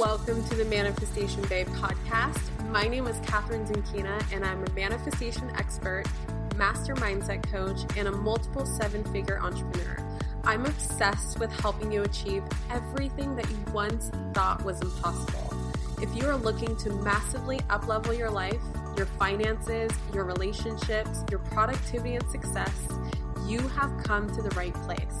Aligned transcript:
Welcome 0.00 0.42
to 0.48 0.56
the 0.56 0.64
Manifestation 0.64 1.42
Babe 1.42 1.68
podcast. 1.68 2.40
My 2.70 2.84
name 2.84 3.06
is 3.06 3.16
Kathrin 3.18 3.68
Zenkina, 3.68 4.24
and 4.32 4.46
I'm 4.46 4.64
a 4.64 4.70
manifestation 4.70 5.52
expert, 5.56 6.04
master 6.56 6.94
mindset 6.94 7.42
coach, 7.52 7.80
and 7.98 8.08
a 8.08 8.10
multiple 8.10 8.64
seven 8.64 9.04
figure 9.12 9.38
entrepreneur. 9.38 9.98
I'm 10.42 10.64
obsessed 10.64 11.38
with 11.38 11.52
helping 11.52 11.92
you 11.92 12.02
achieve 12.02 12.42
everything 12.70 13.36
that 13.36 13.50
you 13.50 13.58
once 13.74 14.10
thought 14.32 14.64
was 14.64 14.80
impossible. 14.80 15.54
If 16.00 16.16
you 16.16 16.26
are 16.30 16.36
looking 16.36 16.74
to 16.76 16.90
massively 17.02 17.58
uplevel 17.68 18.16
your 18.16 18.30
life, 18.30 18.62
your 18.96 19.04
finances, 19.04 19.92
your 20.14 20.24
relationships, 20.24 21.24
your 21.30 21.40
productivity 21.40 22.14
and 22.14 22.26
success, 22.30 22.88
you 23.46 23.58
have 23.68 24.02
come 24.02 24.34
to 24.34 24.40
the 24.40 24.54
right 24.56 24.74
place. 24.86 25.20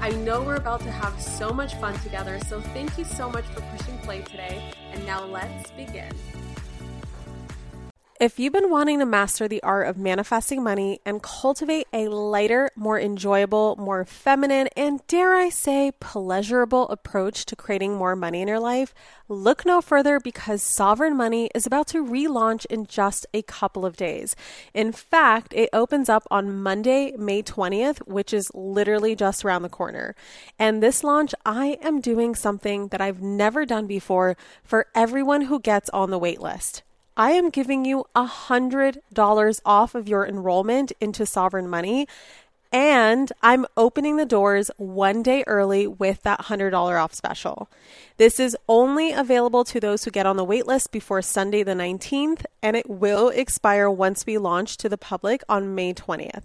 I 0.00 0.10
know 0.10 0.42
we're 0.42 0.54
about 0.54 0.80
to 0.82 0.92
have 0.92 1.20
so 1.20 1.50
much 1.50 1.74
fun 1.74 1.98
together, 2.00 2.38
so 2.46 2.60
thank 2.60 2.96
you 2.96 3.04
so 3.04 3.28
much 3.28 3.44
for 3.46 3.60
pushing 3.76 3.98
play 3.98 4.22
today. 4.22 4.72
And 4.92 5.04
now 5.04 5.24
let's 5.24 5.72
begin. 5.72 6.12
If 8.20 8.40
you've 8.40 8.52
been 8.52 8.68
wanting 8.68 8.98
to 8.98 9.06
master 9.06 9.46
the 9.46 9.62
art 9.62 9.86
of 9.86 9.96
manifesting 9.96 10.60
money 10.60 10.98
and 11.06 11.22
cultivate 11.22 11.86
a 11.92 12.08
lighter, 12.08 12.68
more 12.74 12.98
enjoyable, 12.98 13.76
more 13.76 14.04
feminine, 14.04 14.66
and 14.76 15.06
dare 15.06 15.36
I 15.36 15.50
say, 15.50 15.92
pleasurable 16.00 16.88
approach 16.88 17.46
to 17.46 17.54
creating 17.54 17.94
more 17.94 18.16
money 18.16 18.42
in 18.42 18.48
your 18.48 18.58
life, 18.58 18.92
look 19.28 19.64
no 19.64 19.80
further 19.80 20.18
because 20.18 20.64
Sovereign 20.64 21.16
Money 21.16 21.48
is 21.54 21.64
about 21.64 21.86
to 21.88 22.04
relaunch 22.04 22.66
in 22.66 22.86
just 22.86 23.24
a 23.32 23.42
couple 23.42 23.86
of 23.86 23.96
days. 23.96 24.34
In 24.74 24.90
fact, 24.90 25.54
it 25.54 25.70
opens 25.72 26.08
up 26.08 26.26
on 26.28 26.60
Monday, 26.60 27.12
May 27.16 27.44
20th, 27.44 27.98
which 28.08 28.34
is 28.34 28.50
literally 28.52 29.14
just 29.14 29.44
around 29.44 29.62
the 29.62 29.68
corner. 29.68 30.16
And 30.58 30.82
this 30.82 31.04
launch, 31.04 31.36
I 31.46 31.78
am 31.82 32.00
doing 32.00 32.34
something 32.34 32.88
that 32.88 33.00
I've 33.00 33.22
never 33.22 33.64
done 33.64 33.86
before 33.86 34.36
for 34.64 34.86
everyone 34.92 35.42
who 35.42 35.60
gets 35.60 35.88
on 35.90 36.10
the 36.10 36.18
wait 36.18 36.40
list. 36.40 36.82
I 37.18 37.32
am 37.32 37.50
giving 37.50 37.84
you 37.84 38.04
$100 38.14 39.60
off 39.66 39.94
of 39.96 40.08
your 40.08 40.24
enrollment 40.24 40.92
into 41.00 41.26
Sovereign 41.26 41.68
Money. 41.68 42.06
And 42.70 43.32
I'm 43.42 43.66
opening 43.76 44.18
the 44.18 44.24
doors 44.24 44.70
one 44.76 45.24
day 45.24 45.42
early 45.48 45.88
with 45.88 46.22
that 46.22 46.42
$100 46.42 46.72
off 47.02 47.12
special. 47.12 47.68
This 48.18 48.38
is 48.38 48.56
only 48.68 49.10
available 49.10 49.64
to 49.64 49.80
those 49.80 50.04
who 50.04 50.12
get 50.12 50.26
on 50.26 50.36
the 50.36 50.46
waitlist 50.46 50.92
before 50.92 51.22
Sunday 51.22 51.64
the 51.64 51.72
19th, 51.72 52.44
and 52.62 52.76
it 52.76 52.88
will 52.88 53.30
expire 53.30 53.90
once 53.90 54.24
we 54.24 54.38
launch 54.38 54.76
to 54.76 54.88
the 54.88 54.98
public 54.98 55.42
on 55.48 55.74
May 55.74 55.94
20th. 55.94 56.44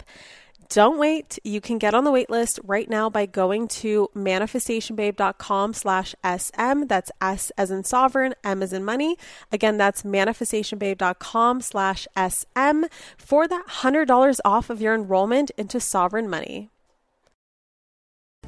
Don't 0.74 0.98
wait. 0.98 1.38
You 1.44 1.62
can 1.62 1.78
get 1.78 1.94
on 1.94 2.04
the 2.04 2.12
wait 2.12 2.32
list 2.32 2.60
right 2.64 2.90
now 2.90 3.08
by 3.08 3.28
going 3.28 3.68
to 3.84 4.10
manifestationbabe.com 4.16 5.72
slash 5.76 6.16
SM. 6.26 6.88
That's 6.88 7.12
S 7.22 7.52
as 7.60 7.70
in 7.70 7.84
sovereign, 7.84 8.34
M 8.44 8.64
as 8.64 8.74
in 8.74 8.84
money. 8.84 9.16
Again, 9.52 9.78
that's 9.78 10.02
manifestationbabe.com 10.02 11.62
slash 11.62 12.08
SM 12.18 12.86
for 13.18 13.48
that 13.48 13.68
$100 13.68 14.40
off 14.44 14.72
of 14.72 14.82
your 14.82 14.96
enrollment 14.96 15.52
into 15.60 15.80
sovereign 15.80 16.28
money. 16.28 16.72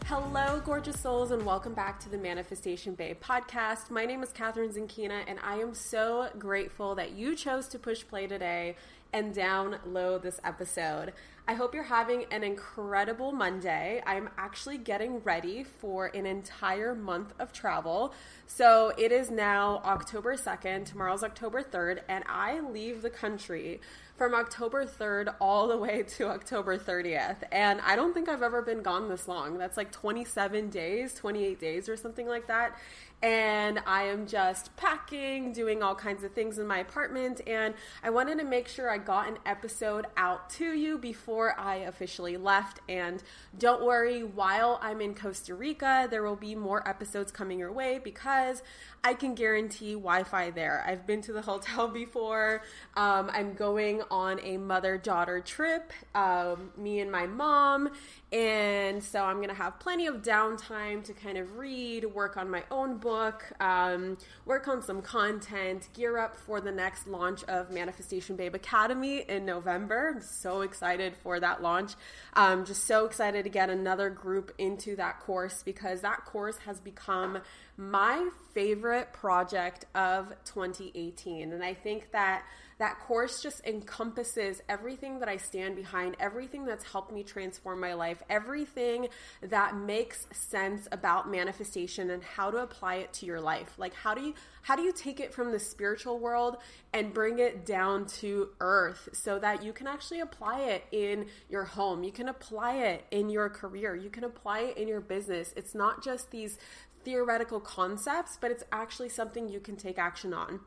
Hello, 0.06 0.62
gorgeous 0.64 1.00
souls, 1.00 1.32
and 1.32 1.46
welcome 1.46 1.74
back 1.74 2.00
to 2.00 2.10
the 2.10 2.18
Manifestation 2.18 2.94
Babe 2.94 3.18
podcast. 3.20 3.90
My 3.90 4.06
name 4.06 4.22
is 4.22 4.30
Kathrin 4.30 4.72
Zenkina, 4.72 5.24
and 5.28 5.40
I 5.44 5.56
am 5.56 5.74
so 5.74 6.30
grateful 6.38 6.96
that 6.96 7.14
you 7.14 7.36
chose 7.36 7.68
to 7.70 7.80
push 7.80 8.06
play 8.06 8.28
today 8.28 8.76
and 9.16 9.34
download 9.34 10.22
this 10.24 10.42
episode. 10.44 11.14
I 11.48 11.54
hope 11.54 11.74
you're 11.74 11.84
having 11.84 12.26
an 12.32 12.44
incredible 12.44 13.32
Monday. 13.32 14.04
I'm 14.06 14.30
actually 14.38 14.78
getting 14.78 15.20
ready 15.20 15.64
for 15.64 16.08
an 16.08 16.26
entire 16.26 16.94
month 16.94 17.34
of 17.40 17.54
travel. 17.54 18.14
So 18.46 18.92
it 18.98 19.14
is 19.14 19.32
now 19.32 19.82
October 19.86 20.36
2nd, 20.36 20.84
tomorrow's 20.84 21.24
October 21.24 21.64
3rd, 21.64 22.02
and 22.10 22.26
I 22.28 22.60
leave 22.60 23.04
the 23.04 23.10
country 23.10 23.80
from 24.18 24.34
October 24.34 24.86
3rd 24.86 25.36
all 25.40 25.70
the 25.70 25.78
way 25.78 26.04
to 26.04 26.28
October 26.28 26.78
30th. 26.78 27.44
And 27.54 27.80
I 27.82 27.96
don't 27.96 28.14
think 28.14 28.28
I've 28.28 28.44
ever 28.44 28.62
been 28.62 28.82
gone 28.82 29.08
this 29.08 29.28
long. 29.28 29.58
That's 29.58 29.78
like 29.78 29.94
27 29.94 30.70
days, 30.70 31.14
28 31.14 31.58
days, 31.58 31.88
or 31.88 31.96
something 31.96 32.28
like 32.28 32.48
that 32.48 32.78
and 33.26 33.82
I 33.88 34.04
am 34.04 34.28
just 34.28 34.76
packing, 34.76 35.52
doing 35.52 35.82
all 35.82 35.96
kinds 35.96 36.24
of 36.24 36.34
things 36.34 36.60
in 36.60 36.68
my 36.68 36.78
apartment. 36.78 37.42
And 37.48 37.74
I 38.04 38.12
wanted 38.12 38.38
to 38.38 38.46
make 38.46 38.68
sure 38.68 38.88
I 38.88 39.00
got 39.00 39.28
an 39.28 39.40
episode 39.48 40.06
out 40.16 40.52
to 40.52 40.74
you 40.74 41.00
before 41.00 41.60
I 41.60 41.78
officially 41.78 42.38
left. 42.38 42.82
And 42.88 43.24
don't 43.58 43.84
worry, 43.84 44.22
while 44.22 44.78
I'm 44.80 45.02
in 45.02 45.16
Costa 45.16 45.56
Rica, 45.56 46.08
there 46.08 46.22
will 46.22 46.36
be 46.36 46.54
more 46.54 46.88
episodes 46.88 47.32
coming 47.32 47.58
your 47.58 47.72
way 47.72 47.98
because 47.98 48.62
I 49.06 49.14
can 49.14 49.36
guarantee 49.36 49.94
Wi 49.94 50.24
Fi 50.24 50.50
there. 50.50 50.84
I've 50.84 51.06
been 51.06 51.22
to 51.22 51.32
the 51.32 51.44
hotel 51.44 51.88
before. 51.94 52.64
Um, 52.98 53.30
I'm 53.32 53.54
going 53.54 54.02
on 54.10 54.40
a 54.42 54.58
mother 54.58 54.98
daughter 54.98 55.42
trip, 55.42 55.94
um, 56.16 56.72
me 56.76 57.02
and 57.02 57.12
my 57.12 57.28
mom. 57.28 57.92
And 58.32 59.04
so 59.04 59.24
I'm 59.24 59.36
going 59.36 59.50
to 59.50 59.56
have 59.56 59.80
plenty 59.80 60.08
of 60.08 60.24
downtime 60.24 61.04
to 61.04 61.14
kind 61.14 61.38
of 61.38 61.56
read, 61.56 62.04
work 62.06 62.36
on 62.36 62.50
my 62.50 62.64
own 62.72 62.98
book, 62.98 63.46
um, 63.60 64.18
work 64.44 64.68
on 64.68 64.82
some 64.82 65.04
content, 65.04 65.88
gear 65.94 66.18
up 66.18 66.36
for 66.36 66.60
the 66.60 66.72
next 66.72 67.08
launch 67.08 67.44
of 67.44 67.70
Manifestation 67.70 68.36
Babe 68.36 68.56
Academy 68.56 69.20
in 69.30 69.46
November. 69.46 70.14
I'm 70.16 70.22
so 70.22 70.62
excited 70.62 71.16
for 71.16 71.40
that 71.40 71.62
launch. 71.62 71.94
I'm 72.34 72.66
just 72.66 72.86
so 72.86 73.06
excited 73.06 73.44
to 73.44 73.52
get 73.52 73.70
another 73.70 74.10
group 74.10 74.52
into 74.58 74.96
that 74.96 75.20
course 75.20 75.62
because 75.62 76.02
that 76.02 76.26
course 76.26 76.58
has 76.66 76.80
become 76.80 77.38
my 77.78 78.30
favorite 78.54 79.12
project 79.12 79.86
of 79.96 80.30
2018. 80.46 81.52
And 81.52 81.64
I 81.64 81.74
think 81.74 82.12
that 82.12 82.44
that 82.78 83.00
course 83.00 83.42
just 83.42 83.66
encompasses 83.66 84.62
everything 84.68 85.20
that 85.20 85.30
I 85.30 85.38
stand 85.38 85.78
behind, 85.78 86.18
everything 86.20 86.66
that's 86.66 86.84
helped 86.84 87.12
me 87.14 87.24
transform 87.24 87.80
my 87.80 87.94
life, 87.94 88.22
everything 88.30 89.08
that 89.42 89.78
makes 89.78 90.28
sense 90.32 90.88
about 90.92 91.30
manifestation 91.30 92.10
and 92.10 92.22
how 92.22 92.52
to 92.52 92.58
apply 92.58 92.96
it 92.96 93.14
to 93.14 93.26
your 93.26 93.40
life. 93.40 93.74
Like 93.78 93.94
how 93.94 94.14
do 94.14 94.22
you 94.22 94.34
how 94.62 94.76
do 94.76 94.82
you 94.82 94.92
take 94.92 95.20
it 95.20 95.34
from 95.34 95.52
the 95.52 95.60
spiritual 95.60 96.18
world 96.20 96.58
and 96.92 97.14
bring 97.14 97.40
it 97.40 97.66
down 97.66 98.08
to 98.08 98.50
earth 98.60 99.10
so 99.14 99.38
that 99.40 99.64
you 99.64 99.72
can 99.72 99.86
actually 99.88 100.22
apply 100.22 100.62
it 100.62 100.86
in 100.92 101.28
your 101.50 101.64
home. 101.64 102.04
You 102.04 102.12
can 102.12 102.28
apply 102.28 102.78
it 102.78 103.06
in 103.12 103.30
your 103.30 103.48
career. 103.48 103.96
You 103.96 104.10
can 104.10 104.24
apply 104.24 104.62
it 104.62 104.78
in 104.78 104.88
your 104.88 105.02
business. 105.02 105.54
It's 105.56 105.76
not 105.76 106.04
just 106.04 106.32
these 106.32 106.58
theoretical 107.06 107.60
concepts, 107.60 108.38
but 108.42 108.52
it's 108.52 108.64
actually 108.72 109.10
something 109.10 109.48
you 109.48 109.60
can 109.60 109.78
take 109.78 109.98
action 109.98 110.34
on. 110.34 110.60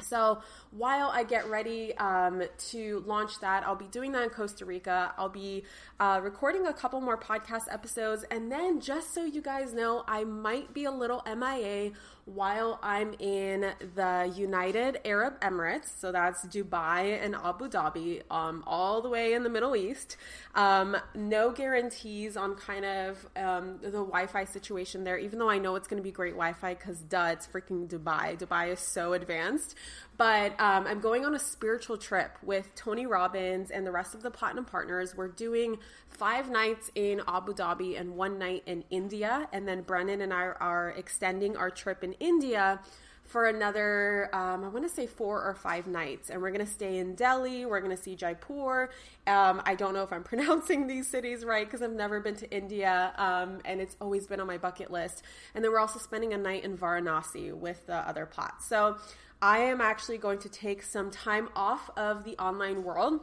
So 0.00 0.38
while 0.70 1.08
I 1.08 1.24
get 1.24 1.48
ready 1.48 1.96
um, 1.96 2.42
to 2.70 3.02
launch 3.06 3.40
that, 3.40 3.64
I'll 3.64 3.74
be 3.74 3.86
doing 3.86 4.12
that 4.12 4.22
in 4.22 4.30
Costa 4.30 4.64
Rica. 4.64 5.12
I'll 5.18 5.28
be 5.28 5.64
uh, 5.98 6.20
recording 6.22 6.66
a 6.66 6.72
couple 6.72 7.00
more 7.00 7.18
podcast 7.18 7.64
episodes. 7.70 8.24
And 8.30 8.50
then, 8.50 8.80
just 8.80 9.12
so 9.12 9.24
you 9.24 9.42
guys 9.42 9.74
know, 9.74 10.04
I 10.06 10.24
might 10.24 10.72
be 10.72 10.84
a 10.84 10.92
little 10.92 11.22
MIA 11.26 11.92
while 12.34 12.78
I'm 12.82 13.14
in 13.18 13.72
the 13.94 14.32
United 14.36 15.00
Arab 15.04 15.40
Emirates. 15.40 15.98
So 15.98 16.12
that's 16.12 16.46
Dubai 16.46 17.22
and 17.24 17.34
Abu 17.34 17.68
Dhabi, 17.68 18.22
um, 18.30 18.62
all 18.66 19.00
the 19.00 19.08
way 19.08 19.32
in 19.32 19.42
the 19.42 19.48
Middle 19.48 19.74
East. 19.74 20.16
Um, 20.54 20.96
no 21.14 21.52
guarantees 21.52 22.36
on 22.36 22.54
kind 22.56 22.84
of 22.84 23.26
um, 23.36 23.78
the 23.80 23.90
Wi 23.90 24.26
Fi 24.26 24.44
situation 24.44 25.04
there, 25.04 25.18
even 25.18 25.38
though 25.38 25.50
I 25.50 25.58
know 25.58 25.76
it's 25.76 25.88
going 25.88 26.02
to 26.02 26.06
be 26.06 26.12
great 26.12 26.34
Wi 26.34 26.52
Fi 26.52 26.74
because, 26.74 26.98
duh, 27.00 27.30
it's 27.32 27.46
freaking 27.46 27.88
Dubai. 27.88 28.38
Dubai 28.38 28.72
is 28.72 28.80
so 28.80 29.14
advanced. 29.14 29.74
But 30.18 30.60
um, 30.60 30.86
I'm 30.86 31.00
going 31.00 31.24
on 31.24 31.34
a 31.34 31.38
spiritual 31.38 31.96
trip 31.96 32.32
with 32.42 32.74
Tony 32.74 33.06
Robbins 33.06 33.70
and 33.70 33.86
the 33.86 33.92
rest 33.92 34.16
of 34.16 34.22
the 34.22 34.32
Platinum 34.32 34.64
Partners. 34.64 35.16
We're 35.16 35.28
doing 35.28 35.78
five 36.18 36.50
nights 36.50 36.90
in 36.96 37.22
Abu 37.28 37.54
Dhabi 37.54 37.98
and 37.98 38.16
one 38.16 38.38
night 38.38 38.64
in 38.66 38.82
India. 38.90 39.48
And 39.52 39.68
then 39.68 39.82
Brennan 39.82 40.20
and 40.20 40.34
I 40.34 40.48
are 40.60 40.90
extending 40.96 41.56
our 41.56 41.70
trip 41.70 42.02
in 42.02 42.14
India 42.14 42.80
for 43.22 43.46
another, 43.46 44.28
um, 44.32 44.64
I 44.64 44.68
want 44.68 44.88
to 44.88 44.92
say 44.92 45.06
four 45.06 45.42
or 45.44 45.54
five 45.54 45.86
nights. 45.86 46.28
And 46.30 46.42
we're 46.42 46.50
going 46.50 46.64
to 46.64 46.72
stay 46.72 46.98
in 46.98 47.14
Delhi. 47.14 47.66
We're 47.66 47.80
going 47.80 47.96
to 47.96 48.02
see 48.02 48.16
Jaipur. 48.16 48.90
Um, 49.26 49.62
I 49.64 49.76
don't 49.76 49.94
know 49.94 50.02
if 50.02 50.12
I'm 50.12 50.24
pronouncing 50.32 50.88
these 50.88 51.06
cities 51.06 51.44
right 51.44 51.64
because 51.64 51.82
I've 51.82 51.92
never 51.92 52.18
been 52.18 52.36
to 52.36 52.50
India 52.50 53.12
um, 53.16 53.60
and 53.64 53.80
it's 53.80 53.96
always 54.00 54.26
been 54.26 54.40
on 54.40 54.46
my 54.48 54.58
bucket 54.58 54.90
list. 54.90 55.22
And 55.54 55.62
then 55.62 55.70
we're 55.70 55.78
also 55.78 56.00
spending 56.00 56.32
a 56.32 56.38
night 56.38 56.64
in 56.64 56.76
Varanasi 56.76 57.54
with 57.54 57.86
the 57.86 57.96
other 57.96 58.26
pots. 58.26 58.66
So 58.66 58.96
I 59.40 59.58
am 59.58 59.80
actually 59.80 60.18
going 60.18 60.40
to 60.40 60.48
take 60.48 60.82
some 60.82 61.12
time 61.12 61.48
off 61.54 61.90
of 61.96 62.24
the 62.24 62.36
online 62.38 62.82
world 62.82 63.20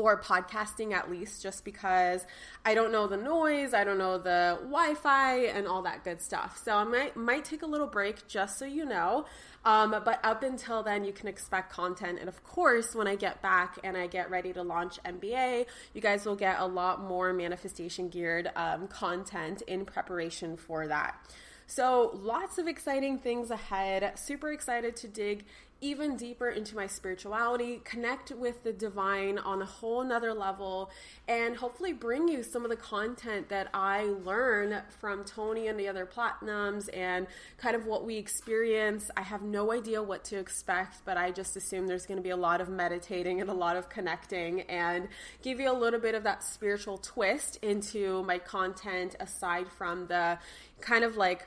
or 0.00 0.20
podcasting 0.20 0.92
at 0.92 1.10
least, 1.10 1.42
just 1.42 1.64
because 1.64 2.24
I 2.64 2.74
don't 2.74 2.90
know 2.90 3.06
the 3.06 3.16
noise, 3.16 3.74
I 3.74 3.84
don't 3.84 3.98
know 3.98 4.18
the 4.18 4.58
Wi 4.62 4.94
Fi, 4.94 5.36
and 5.46 5.66
all 5.66 5.82
that 5.82 6.04
good 6.04 6.20
stuff. 6.20 6.60
So 6.64 6.74
I 6.74 6.84
might, 6.84 7.16
might 7.16 7.44
take 7.44 7.62
a 7.62 7.66
little 7.66 7.86
break 7.86 8.26
just 8.26 8.58
so 8.58 8.64
you 8.64 8.84
know. 8.84 9.26
Um, 9.64 9.90
but 9.90 10.20
up 10.24 10.42
until 10.42 10.82
then, 10.82 11.04
you 11.04 11.12
can 11.12 11.28
expect 11.28 11.70
content. 11.70 12.18
And 12.18 12.28
of 12.28 12.42
course, 12.44 12.94
when 12.94 13.06
I 13.06 13.14
get 13.14 13.42
back 13.42 13.78
and 13.84 13.96
I 13.96 14.06
get 14.06 14.30
ready 14.30 14.52
to 14.54 14.62
launch 14.62 14.98
MBA, 15.04 15.66
you 15.92 16.00
guys 16.00 16.24
will 16.24 16.36
get 16.36 16.58
a 16.58 16.66
lot 16.66 17.02
more 17.02 17.32
manifestation 17.32 18.08
geared 18.08 18.50
um, 18.56 18.88
content 18.88 19.62
in 19.66 19.84
preparation 19.84 20.56
for 20.56 20.86
that. 20.88 21.16
So, 21.66 22.18
lots 22.20 22.58
of 22.58 22.66
exciting 22.66 23.18
things 23.18 23.50
ahead. 23.50 24.18
Super 24.18 24.50
excited 24.50 24.96
to 24.96 25.08
dig 25.08 25.44
even 25.80 26.16
deeper 26.16 26.48
into 26.48 26.76
my 26.76 26.86
spirituality, 26.86 27.80
connect 27.84 28.30
with 28.32 28.62
the 28.64 28.72
divine 28.72 29.38
on 29.38 29.62
a 29.62 29.64
whole 29.64 30.04
nother 30.04 30.34
level, 30.34 30.90
and 31.26 31.56
hopefully 31.56 31.92
bring 31.92 32.28
you 32.28 32.42
some 32.42 32.64
of 32.64 32.70
the 32.70 32.76
content 32.76 33.48
that 33.48 33.68
I 33.72 34.04
learn 34.24 34.82
from 35.00 35.24
Tony 35.24 35.68
and 35.68 35.78
the 35.78 35.88
other 35.88 36.06
platinums 36.06 36.88
and 36.94 37.26
kind 37.56 37.74
of 37.74 37.86
what 37.86 38.04
we 38.04 38.16
experience. 38.16 39.10
I 39.16 39.22
have 39.22 39.42
no 39.42 39.72
idea 39.72 40.02
what 40.02 40.24
to 40.24 40.38
expect, 40.38 41.04
but 41.04 41.16
I 41.16 41.30
just 41.30 41.56
assume 41.56 41.86
there's 41.86 42.06
going 42.06 42.18
to 42.18 42.22
be 42.22 42.30
a 42.30 42.36
lot 42.36 42.60
of 42.60 42.68
meditating 42.68 43.40
and 43.40 43.48
a 43.48 43.54
lot 43.54 43.76
of 43.76 43.88
connecting 43.88 44.62
and 44.62 45.08
give 45.42 45.60
you 45.60 45.70
a 45.70 45.76
little 45.76 46.00
bit 46.00 46.14
of 46.14 46.24
that 46.24 46.42
spiritual 46.42 46.98
twist 46.98 47.56
into 47.62 48.22
my 48.24 48.38
content 48.38 49.16
aside 49.18 49.66
from 49.68 50.06
the 50.08 50.38
kind 50.80 51.04
of 51.04 51.16
like 51.16 51.46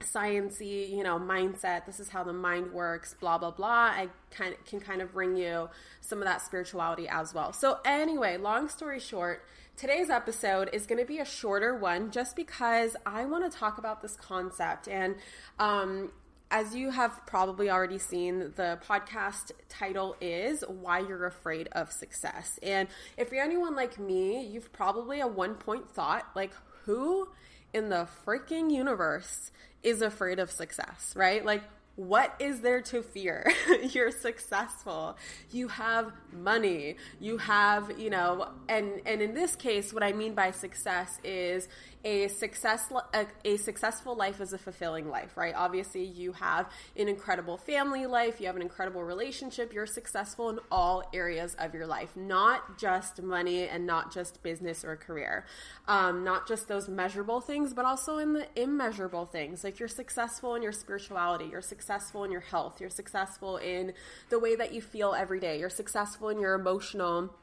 sciency, 0.00 0.90
you 0.90 1.02
know, 1.02 1.18
mindset. 1.18 1.86
This 1.86 2.00
is 2.00 2.08
how 2.08 2.24
the 2.24 2.32
mind 2.32 2.72
works, 2.72 3.14
blah 3.14 3.38
blah 3.38 3.50
blah. 3.50 3.68
I 3.68 4.08
kind 4.30 4.54
of, 4.54 4.64
can 4.64 4.80
kind 4.80 5.02
of 5.02 5.12
bring 5.12 5.36
you 5.36 5.68
some 6.00 6.18
of 6.18 6.24
that 6.24 6.42
spirituality 6.42 7.08
as 7.08 7.34
well. 7.34 7.52
So 7.52 7.78
anyway, 7.84 8.36
long 8.36 8.68
story 8.68 9.00
short, 9.00 9.44
today's 9.76 10.10
episode 10.10 10.70
is 10.72 10.86
going 10.86 11.00
to 11.00 11.06
be 11.06 11.18
a 11.18 11.24
shorter 11.24 11.76
one 11.76 12.10
just 12.10 12.36
because 12.36 12.96
I 13.06 13.24
want 13.26 13.50
to 13.50 13.56
talk 13.56 13.78
about 13.78 14.02
this 14.02 14.16
concept 14.16 14.88
and 14.88 15.16
um, 15.58 16.10
as 16.50 16.74
you 16.74 16.90
have 16.90 17.24
probably 17.26 17.70
already 17.70 17.98
seen, 17.98 18.52
the 18.56 18.78
podcast 18.84 19.52
title 19.68 20.16
is 20.20 20.64
Why 20.66 20.98
You're 20.98 21.26
Afraid 21.26 21.68
of 21.72 21.92
Success. 21.92 22.58
And 22.62 22.88
if 23.16 23.30
you're 23.30 23.44
anyone 23.44 23.76
like 23.76 24.00
me, 24.00 24.44
you've 24.44 24.72
probably 24.72 25.20
at 25.20 25.32
one 25.32 25.54
point 25.54 25.88
thought, 25.88 26.26
like, 26.34 26.52
who 26.86 27.28
in 27.72 27.88
the 27.88 28.08
freaking 28.26 28.70
universe 28.70 29.50
is 29.82 30.02
afraid 30.02 30.38
of 30.38 30.50
success, 30.50 31.12
right? 31.16 31.44
Like, 31.44 31.62
what 31.96 32.34
is 32.38 32.60
there 32.60 32.80
to 32.80 33.02
fear? 33.02 33.52
You're 33.92 34.10
successful. 34.10 35.18
You 35.50 35.68
have 35.68 36.12
money. 36.32 36.96
You 37.20 37.36
have, 37.38 37.98
you 37.98 38.08
know, 38.08 38.48
and 38.68 39.02
and 39.04 39.20
in 39.20 39.34
this 39.34 39.54
case 39.54 39.92
what 39.92 40.02
I 40.02 40.12
mean 40.12 40.34
by 40.34 40.52
success 40.52 41.18
is 41.22 41.68
a 42.04 42.28
success 42.28 42.90
a, 43.12 43.26
a, 43.44 43.56
successful 43.56 44.14
life 44.14 44.40
is 44.40 44.52
a 44.52 44.58
fulfilling 44.58 45.08
life, 45.08 45.36
right? 45.36 45.54
Obviously, 45.54 46.04
you 46.04 46.32
have 46.32 46.70
an 46.96 47.08
incredible 47.08 47.56
family 47.58 48.06
life, 48.06 48.40
you 48.40 48.46
have 48.46 48.56
an 48.56 48.62
incredible 48.62 49.04
relationship, 49.04 49.72
you're 49.72 49.86
successful 49.86 50.48
in 50.48 50.58
all 50.70 51.02
areas 51.12 51.54
of 51.58 51.74
your 51.74 51.86
life, 51.86 52.16
not 52.16 52.78
just 52.78 53.22
money 53.22 53.68
and 53.68 53.86
not 53.86 54.12
just 54.12 54.42
business 54.42 54.84
or 54.84 54.96
career, 54.96 55.44
um, 55.88 56.24
not 56.24 56.48
just 56.48 56.68
those 56.68 56.88
measurable 56.88 57.40
things, 57.40 57.74
but 57.74 57.84
also 57.84 58.18
in 58.18 58.32
the 58.32 58.46
immeasurable 58.56 59.26
things. 59.26 59.62
Like 59.62 59.78
you're 59.78 59.88
successful 59.88 60.54
in 60.54 60.62
your 60.62 60.72
spirituality, 60.72 61.46
you're 61.50 61.60
successful 61.60 62.24
in 62.24 62.30
your 62.30 62.40
health, 62.40 62.80
you're 62.80 62.90
successful 62.90 63.58
in 63.58 63.92
the 64.30 64.38
way 64.38 64.56
that 64.56 64.72
you 64.72 64.80
feel 64.80 65.14
every 65.14 65.40
day, 65.40 65.58
you're 65.58 65.68
successful 65.68 66.30
in 66.30 66.40
your 66.40 66.54
emotional 66.54 67.34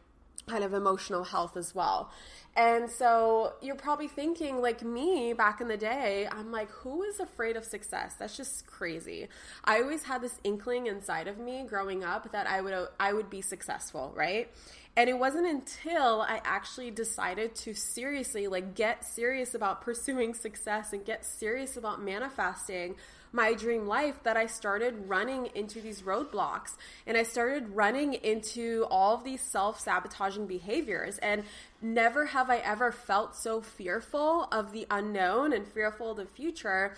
kind 0.47 0.63
of 0.63 0.73
emotional 0.73 1.23
health 1.23 1.57
as 1.57 1.73
well. 1.73 2.11
And 2.55 2.89
so 2.89 3.53
you're 3.61 3.75
probably 3.75 4.07
thinking, 4.07 4.61
like 4.61 4.81
me 4.83 5.33
back 5.33 5.61
in 5.61 5.67
the 5.67 5.77
day, 5.77 6.27
I'm 6.31 6.51
like, 6.51 6.71
who 6.71 7.03
is 7.03 7.19
afraid 7.19 7.55
of 7.55 7.63
success? 7.63 8.15
That's 8.17 8.35
just 8.35 8.65
crazy. 8.65 9.27
I 9.63 9.81
always 9.81 10.03
had 10.03 10.21
this 10.21 10.39
inkling 10.43 10.87
inside 10.87 11.27
of 11.27 11.37
me 11.37 11.65
growing 11.67 12.03
up 12.03 12.31
that 12.31 12.47
I 12.47 12.61
would 12.61 12.87
I 12.99 13.13
would 13.13 13.29
be 13.29 13.41
successful, 13.41 14.11
right? 14.15 14.49
And 14.97 15.11
it 15.11 15.19
wasn't 15.19 15.45
until 15.45 16.23
I 16.23 16.41
actually 16.43 16.89
decided 16.89 17.53
to 17.57 17.75
seriously 17.75 18.47
like 18.47 18.73
get 18.73 19.05
serious 19.05 19.53
about 19.53 19.81
pursuing 19.85 20.33
success 20.33 20.91
and 20.91 21.05
get 21.05 21.23
serious 21.23 21.77
about 21.77 22.01
manifesting 22.01 22.95
my 23.31 23.53
dream 23.53 23.85
life 23.85 24.23
that 24.23 24.37
I 24.37 24.47
started 24.47 25.07
running 25.07 25.49
into 25.53 25.81
these 25.81 26.01
roadblocks 26.01 26.77
and 27.05 27.15
I 27.15 27.23
started 27.23 27.69
running 27.75 28.13
into 28.15 28.87
all 28.89 29.13
of 29.13 29.23
these 29.23 29.41
self 29.41 29.79
sabotaging 29.79 30.47
behaviors. 30.47 31.19
And 31.19 31.43
never 31.79 32.25
have 32.25 32.49
I 32.49 32.57
ever 32.57 32.91
felt 32.91 33.35
so 33.35 33.61
fearful 33.61 34.45
of 34.51 34.71
the 34.71 34.87
unknown 34.89 35.53
and 35.53 35.67
fearful 35.67 36.11
of 36.11 36.17
the 36.17 36.25
future. 36.25 36.95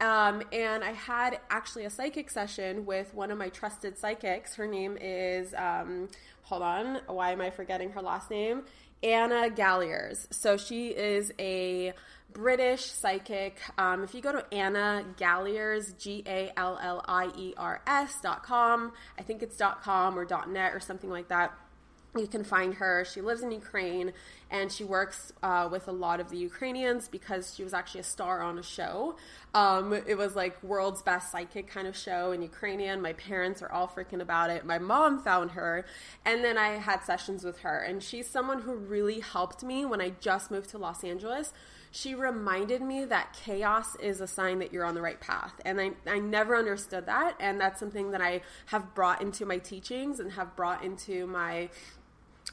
Um, 0.00 0.42
and 0.50 0.82
I 0.82 0.92
had 0.92 1.38
actually 1.48 1.84
a 1.84 1.90
psychic 1.90 2.28
session 2.28 2.86
with 2.86 3.14
one 3.14 3.30
of 3.30 3.38
my 3.38 3.50
trusted 3.50 3.96
psychics. 3.96 4.56
Her 4.56 4.66
name 4.66 4.98
is, 5.00 5.54
um, 5.54 6.08
hold 6.42 6.62
on, 6.62 7.00
why 7.06 7.32
am 7.32 7.40
I 7.40 7.50
forgetting 7.50 7.90
her 7.90 8.02
last 8.02 8.30
name? 8.30 8.62
Anna 9.02 9.50
Galliers. 9.50 10.32
So 10.32 10.56
she 10.56 10.88
is 10.88 11.32
a 11.38 11.92
British 12.32 12.86
psychic. 12.86 13.60
Um, 13.76 14.04
if 14.04 14.14
you 14.14 14.20
go 14.20 14.32
to 14.32 14.46
Anna 14.52 15.04
Galliers, 15.18 15.98
G 15.98 16.22
A 16.26 16.52
L 16.56 16.78
L 16.80 17.04
I 17.06 17.30
E 17.36 17.54
R 17.56 17.82
S 17.86 18.20
dot 18.22 18.42
com, 18.42 18.92
I 19.18 19.22
think 19.22 19.42
it's 19.42 19.56
dot 19.56 19.82
com 19.82 20.18
or 20.18 20.24
dot 20.24 20.50
net 20.50 20.72
or 20.72 20.80
something 20.80 21.10
like 21.10 21.28
that. 21.28 21.52
You 22.14 22.26
can 22.26 22.44
find 22.44 22.74
her. 22.74 23.06
She 23.10 23.22
lives 23.22 23.42
in 23.42 23.50
Ukraine 23.50 24.12
and 24.50 24.70
she 24.70 24.84
works 24.84 25.32
uh, 25.42 25.66
with 25.72 25.88
a 25.88 25.92
lot 25.92 26.20
of 26.20 26.28
the 26.28 26.36
Ukrainians 26.36 27.08
because 27.08 27.54
she 27.54 27.64
was 27.64 27.72
actually 27.72 28.00
a 28.00 28.04
star 28.04 28.42
on 28.42 28.58
a 28.58 28.62
show. 28.62 29.16
Um, 29.54 29.94
it 29.94 30.18
was 30.18 30.36
like 30.36 30.62
world's 30.62 31.00
best 31.00 31.32
psychic 31.32 31.68
kind 31.68 31.86
of 31.86 31.96
show 31.96 32.32
in 32.32 32.42
Ukrainian. 32.42 33.00
My 33.00 33.14
parents 33.14 33.62
are 33.62 33.72
all 33.72 33.88
freaking 33.88 34.20
about 34.20 34.50
it. 34.50 34.66
My 34.66 34.78
mom 34.78 35.22
found 35.22 35.52
her, 35.52 35.86
and 36.26 36.44
then 36.44 36.58
I 36.58 36.76
had 36.76 37.02
sessions 37.02 37.44
with 37.44 37.60
her. 37.60 37.78
And 37.78 38.02
she's 38.02 38.28
someone 38.28 38.60
who 38.60 38.74
really 38.74 39.20
helped 39.20 39.62
me 39.62 39.86
when 39.86 40.02
I 40.02 40.10
just 40.20 40.50
moved 40.50 40.68
to 40.70 40.78
Los 40.78 41.04
Angeles 41.04 41.54
she 41.94 42.14
reminded 42.14 42.80
me 42.80 43.04
that 43.04 43.34
chaos 43.34 43.96
is 43.96 44.22
a 44.22 44.26
sign 44.26 44.60
that 44.60 44.72
you're 44.72 44.84
on 44.84 44.94
the 44.94 45.02
right 45.02 45.20
path. 45.20 45.52
And 45.66 45.78
I, 45.78 45.90
I 46.06 46.18
never 46.20 46.56
understood 46.56 47.04
that. 47.04 47.36
And 47.38 47.60
that's 47.60 47.78
something 47.78 48.12
that 48.12 48.22
I 48.22 48.40
have 48.66 48.94
brought 48.94 49.20
into 49.20 49.44
my 49.44 49.58
teachings 49.58 50.18
and 50.18 50.32
have 50.32 50.56
brought 50.56 50.82
into 50.82 51.26
my 51.26 51.68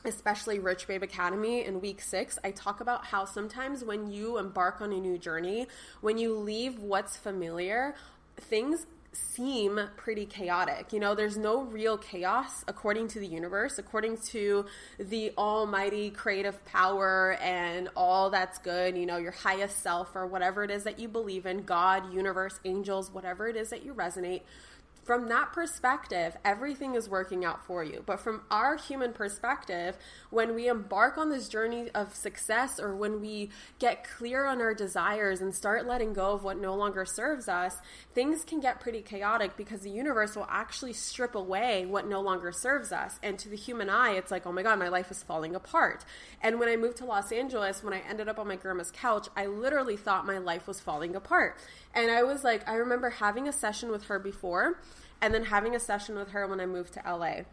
especially 0.06 0.60
Rich 0.60 0.88
Babe 0.88 1.04
Academy 1.04 1.66
in 1.66 1.82
week 1.82 2.02
six, 2.02 2.40
I 2.44 2.52
talk 2.52 2.82
about 2.82 3.06
how 3.06 3.26
sometimes 3.26 3.84
when 3.84 4.12
you 4.12 4.38
embark 4.38 4.82
on 4.82 4.92
a 4.92 5.00
new 5.00 5.18
journey, 5.18 5.68
when 6.02 6.18
you 6.18 6.36
leave 6.36 6.80
what's 6.80 7.18
familiar, 7.18 7.96
things 8.38 8.86
seem 9.12 9.80
pretty 9.98 10.26
chaotic. 10.26 10.94
You 10.94 11.00
know, 11.00 11.16
there's 11.16 11.38
no 11.38 11.64
real 11.64 11.98
chaos 11.98 12.64
according 12.68 13.08
to 13.10 13.20
the 13.20 13.28
universe, 13.28 13.80
according 13.80 14.18
to 14.30 14.66
the 15.00 15.32
almighty 15.38 16.12
creative 16.12 16.64
power 16.66 17.38
and 17.42 17.90
all 17.96 18.30
that's 18.30 18.60
good, 18.60 18.96
you 18.98 19.06
know, 19.06 19.18
your 19.18 19.32
highest 19.32 19.82
self 19.82 20.16
or 20.16 20.28
whatever 20.28 20.64
it 20.64 20.72
is 20.72 20.84
that 20.84 21.00
you 21.00 21.08
believe 21.08 21.46
in, 21.46 21.64
God, 21.64 22.14
universe, 22.14 22.60
angels, 22.66 23.12
whatever 23.12 23.48
it 23.48 23.56
is 23.56 23.70
that 23.72 23.84
you 23.84 23.94
resonate 23.94 24.42
from 25.10 25.28
that 25.28 25.52
perspective, 25.54 26.38
everything 26.46 26.94
is 26.94 27.10
working 27.10 27.44
out 27.44 27.66
for 27.66 27.84
you. 27.84 28.04
But 28.06 28.20
from 28.20 28.44
our 28.52 28.78
human 28.78 29.12
perspective, 29.12 29.98
when 30.30 30.54
we 30.54 30.68
embark 30.68 31.18
on 31.18 31.32
this 31.32 31.50
journey 31.50 31.90
of 31.96 32.14
success 32.14 32.80
or 32.80 32.96
when 32.96 33.20
we 33.20 33.50
get 33.80 34.08
clear 34.08 34.46
on 34.46 34.62
our 34.62 34.76
desires 34.76 35.42
and 35.42 35.56
start 35.56 35.88
letting 35.88 36.14
go 36.14 36.34
of 36.34 36.44
what 36.44 36.62
no 36.62 36.76
longer 36.76 37.06
serves 37.06 37.48
us, 37.50 37.78
things 38.14 38.44
can 38.44 38.60
get 38.60 38.82
pretty 38.82 39.02
chaotic 39.02 39.58
because 39.58 39.82
the 39.82 39.90
universe 39.90 40.36
will 40.36 40.46
actually 40.48 40.94
strip 40.94 41.34
away 41.34 41.88
what 41.88 42.08
no 42.08 42.22
longer 42.22 42.52
serves 42.52 42.92
us. 42.92 43.20
And 43.24 43.40
to 43.40 43.50
the 43.50 43.58
human 43.58 43.90
eye, 43.90 44.12
it's 44.12 44.30
like, 44.30 44.46
oh 44.46 44.52
my 44.52 44.62
God, 44.62 44.78
my 44.78 44.90
life 44.90 45.10
is 45.10 45.24
falling 45.24 45.56
apart. 45.56 46.06
And 46.44 46.60
when 46.60 46.70
I 46.70 46.76
moved 46.76 46.98
to 46.98 47.06
Los 47.06 47.32
Angeles, 47.32 47.84
when 47.84 47.96
I 47.96 48.04
ended 48.08 48.30
up 48.30 48.38
on 48.38 48.48
my 48.48 48.58
grandma's 48.58 48.92
couch, 48.92 49.28
I 49.36 49.48
literally 49.48 49.98
thought 49.98 50.28
my 50.28 50.38
life 50.38 50.68
was 50.68 50.80
falling 50.80 51.16
apart. 51.16 51.58
And 51.96 52.12
I 52.12 52.22
was 52.22 52.44
like, 52.44 52.70
I 52.70 52.76
remember 52.76 53.10
having 53.10 53.48
a 53.48 53.52
session 53.52 53.90
with 53.90 54.04
her 54.04 54.20
before 54.20 54.78
and 55.22 55.34
then 55.34 55.46
having 55.46 55.76
a 55.76 55.80
session 55.80 56.16
with 56.16 56.30
her 56.32 56.48
when 56.48 56.60
I 56.60 56.66
moved 56.66 56.94
to 56.94 57.02
LA. 57.06 57.44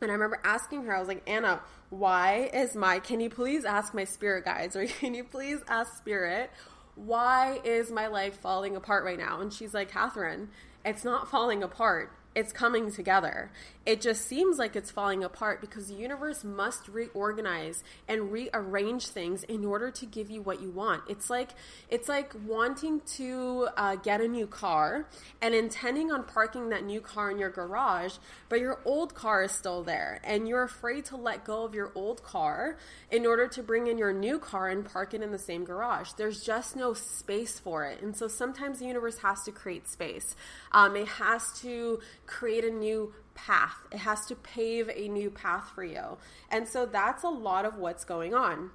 And 0.00 0.10
I 0.10 0.14
remember 0.14 0.40
asking 0.44 0.84
her, 0.84 0.96
I 0.96 0.98
was 0.98 1.08
like, 1.08 1.22
Anna, 1.28 1.60
why 1.90 2.50
is 2.52 2.74
my, 2.74 2.98
can 2.98 3.20
you 3.20 3.30
please 3.30 3.64
ask 3.64 3.94
my 3.94 4.04
spirit 4.04 4.44
guides 4.44 4.74
or 4.74 4.86
can 5.00 5.14
you 5.14 5.24
please 5.24 5.60
ask 5.68 5.96
spirit, 5.96 6.50
why 6.94 7.60
is 7.64 7.90
my 7.90 8.08
life 8.08 8.38
falling 8.38 8.76
apart 8.76 9.04
right 9.04 9.18
now? 9.18 9.40
And 9.40 9.52
she's 9.52 9.72
like, 9.72 9.90
Kathrin, 9.90 10.48
it's 10.84 11.04
not 11.04 11.30
falling 11.30 11.62
apart. 11.62 12.12
It's 12.34 12.52
coming 12.52 12.90
together. 12.90 13.50
It 13.84 14.00
just 14.00 14.26
seems 14.26 14.58
like 14.58 14.76
it's 14.76 14.90
falling 14.90 15.24
apart 15.24 15.60
because 15.60 15.88
the 15.88 15.94
universe 15.94 16.44
must 16.44 16.88
reorganize 16.88 17.82
and 18.08 18.30
rearrange 18.30 19.08
things 19.08 19.42
in 19.42 19.64
order 19.64 19.90
to 19.90 20.06
give 20.06 20.30
you 20.30 20.40
what 20.40 20.62
you 20.62 20.70
want. 20.70 21.02
It's 21.08 21.28
like 21.28 21.50
it's 21.90 22.08
like 22.08 22.32
wanting 22.46 23.00
to 23.16 23.68
uh, 23.76 23.96
get 23.96 24.20
a 24.20 24.28
new 24.28 24.46
car 24.46 25.08
and 25.40 25.54
intending 25.54 26.12
on 26.12 26.22
parking 26.24 26.68
that 26.68 26.84
new 26.84 27.00
car 27.00 27.30
in 27.30 27.38
your 27.38 27.50
garage, 27.50 28.14
but 28.48 28.60
your 28.60 28.80
old 28.84 29.14
car 29.14 29.42
is 29.42 29.52
still 29.52 29.82
there, 29.82 30.20
and 30.22 30.46
you're 30.46 30.62
afraid 30.62 31.04
to 31.06 31.16
let 31.16 31.44
go 31.44 31.64
of 31.64 31.74
your 31.74 31.90
old 31.94 32.22
car 32.22 32.78
in 33.10 33.26
order 33.26 33.48
to 33.48 33.62
bring 33.62 33.88
in 33.88 33.98
your 33.98 34.12
new 34.12 34.38
car 34.38 34.68
and 34.68 34.84
park 34.84 35.12
it 35.12 35.22
in 35.22 35.32
the 35.32 35.38
same 35.38 35.64
garage. 35.64 36.12
There's 36.12 36.44
just 36.44 36.76
no 36.76 36.94
space 36.94 37.58
for 37.58 37.84
it, 37.84 38.00
and 38.00 38.16
so 38.16 38.28
sometimes 38.28 38.78
the 38.78 38.86
universe 38.86 39.18
has 39.18 39.42
to 39.42 39.50
create 39.50 39.88
space. 39.88 40.36
Um, 40.70 40.94
it 40.94 41.08
has 41.08 41.52
to 41.62 42.00
create 42.26 42.64
a 42.64 42.70
new 42.70 43.14
path. 43.34 43.76
It 43.90 43.98
has 43.98 44.26
to 44.26 44.34
pave 44.34 44.90
a 44.94 45.08
new 45.08 45.30
path 45.30 45.70
for 45.74 45.84
you. 45.84 46.18
And 46.50 46.68
so 46.68 46.86
that's 46.86 47.24
a 47.24 47.28
lot 47.28 47.64
of 47.64 47.76
what's 47.76 48.04
going 48.04 48.34
on. 48.34 48.70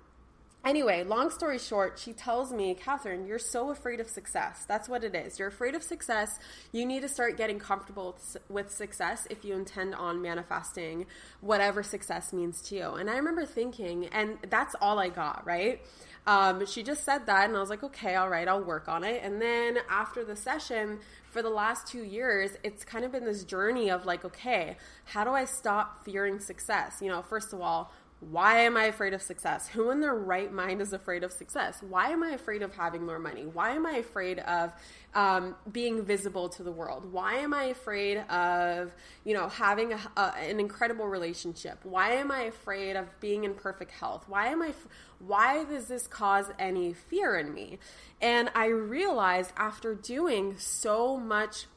Anyway, 0.66 1.02
long 1.04 1.30
story 1.30 1.58
short, 1.58 1.98
she 1.98 2.12
tells 2.12 2.52
me, 2.52 2.76
Kathrin, 2.76 3.26
you're 3.26 3.40
so 3.40 3.70
afraid 3.70 4.02
of 4.02 4.10
success. 4.10 4.66
That's 4.68 4.90
what 4.90 5.04
it 5.04 5.16
is. 5.16 5.40
You're 5.40 5.48
afraid 5.48 5.76
of 5.76 5.84
success. 5.84 6.40
You 6.74 6.86
need 6.86 7.04
to 7.04 7.08
start 7.08 7.38
getting 7.38 7.58
comfortable 7.58 8.18
with 8.50 8.70
success 8.70 9.28
if 9.30 9.46
you 9.46 9.54
intend 9.54 9.96
on 9.96 10.22
manifesting 10.22 11.06
whatever 11.40 11.84
success 11.84 12.34
means 12.34 12.62
to 12.64 12.76
you. 12.76 12.90
And 12.96 13.10
I 13.10 13.16
remember 13.16 13.46
thinking, 13.46 14.08
and 14.08 14.40
that's 14.50 14.76
all 14.82 15.00
I 15.00 15.08
got, 15.08 15.46
right? 15.46 15.82
Um, 16.28 16.66
she 16.66 16.84
just 16.84 17.06
said 17.06 17.26
that, 17.28 17.48
and 17.48 17.56
I 17.56 17.62
was 17.62 17.70
like, 17.70 17.84
okay, 17.84 18.16
all 18.16 18.30
right, 18.30 18.48
I'll 18.48 18.64
work 18.64 18.90
on 18.90 19.06
it. 19.06 19.22
And 19.24 19.42
then 19.42 19.78
after 19.90 20.26
the 20.26 20.36
session, 20.36 21.00
for 21.30 21.42
the 21.42 21.50
last 21.50 21.88
two 21.88 22.04
years, 22.04 22.52
it's 22.64 22.84
kind 22.84 23.06
of 23.06 23.14
been 23.14 23.24
this 23.24 23.46
journey 23.46 23.90
of 23.90 24.06
like, 24.06 24.26
okay, 24.26 24.76
how 25.06 25.24
do 25.24 25.32
I 25.32 25.46
stop 25.46 26.04
fearing 26.04 26.40
success? 26.40 26.98
You 27.02 27.08
know, 27.10 27.22
first 27.22 27.54
of 27.54 27.62
all, 27.62 27.94
why 28.20 28.62
am 28.62 28.76
I 28.78 28.86
afraid 28.86 29.14
of 29.14 29.22
success? 29.22 29.68
Who 29.68 29.92
in 29.92 30.00
their 30.00 30.16
right 30.16 30.52
mind 30.52 30.82
is 30.82 30.92
afraid 30.92 31.24
of 31.24 31.32
success? 31.32 31.84
Why 31.88 32.10
am 32.10 32.24
I 32.24 32.32
afraid 32.32 32.64
of 32.64 32.74
having 32.74 33.06
more 33.06 33.20
money? 33.20 33.46
Why 33.46 33.72
am 33.76 33.86
I 33.86 33.98
afraid 33.98 34.40
of 34.40 34.74
um, 35.14 35.56
being 35.72 36.04
visible 36.04 36.50
to 36.50 36.64
the 36.64 36.72
world? 36.72 37.12
Why 37.12 37.36
am 37.36 37.54
I 37.54 37.66
afraid 37.66 38.18
of, 38.18 38.92
you 39.24 39.36
know, 39.36 39.50
having 39.50 39.94
a, 39.94 40.00
a, 40.18 40.34
an 40.40 40.60
incredible 40.60 41.08
relationship? 41.08 41.78
Why 41.84 42.14
am 42.14 42.32
I 42.32 42.44
afraid 42.44 42.96
of 42.96 43.08
being 43.20 43.44
in 43.44 43.54
perfect 43.54 43.92
health? 43.92 44.26
Why 44.28 44.48
am 44.48 44.64
I? 44.64 44.74
Why 45.20 45.64
does 45.66 45.88
this 45.88 46.08
cause 46.08 46.48
any 46.58 46.94
fear 46.94 47.38
in 47.38 47.54
me? 47.54 47.78
And 48.20 48.50
I 48.56 48.68
realized 48.68 49.52
after 49.58 49.94
doing 49.94 50.58
so 50.58 51.18
much 51.18 51.68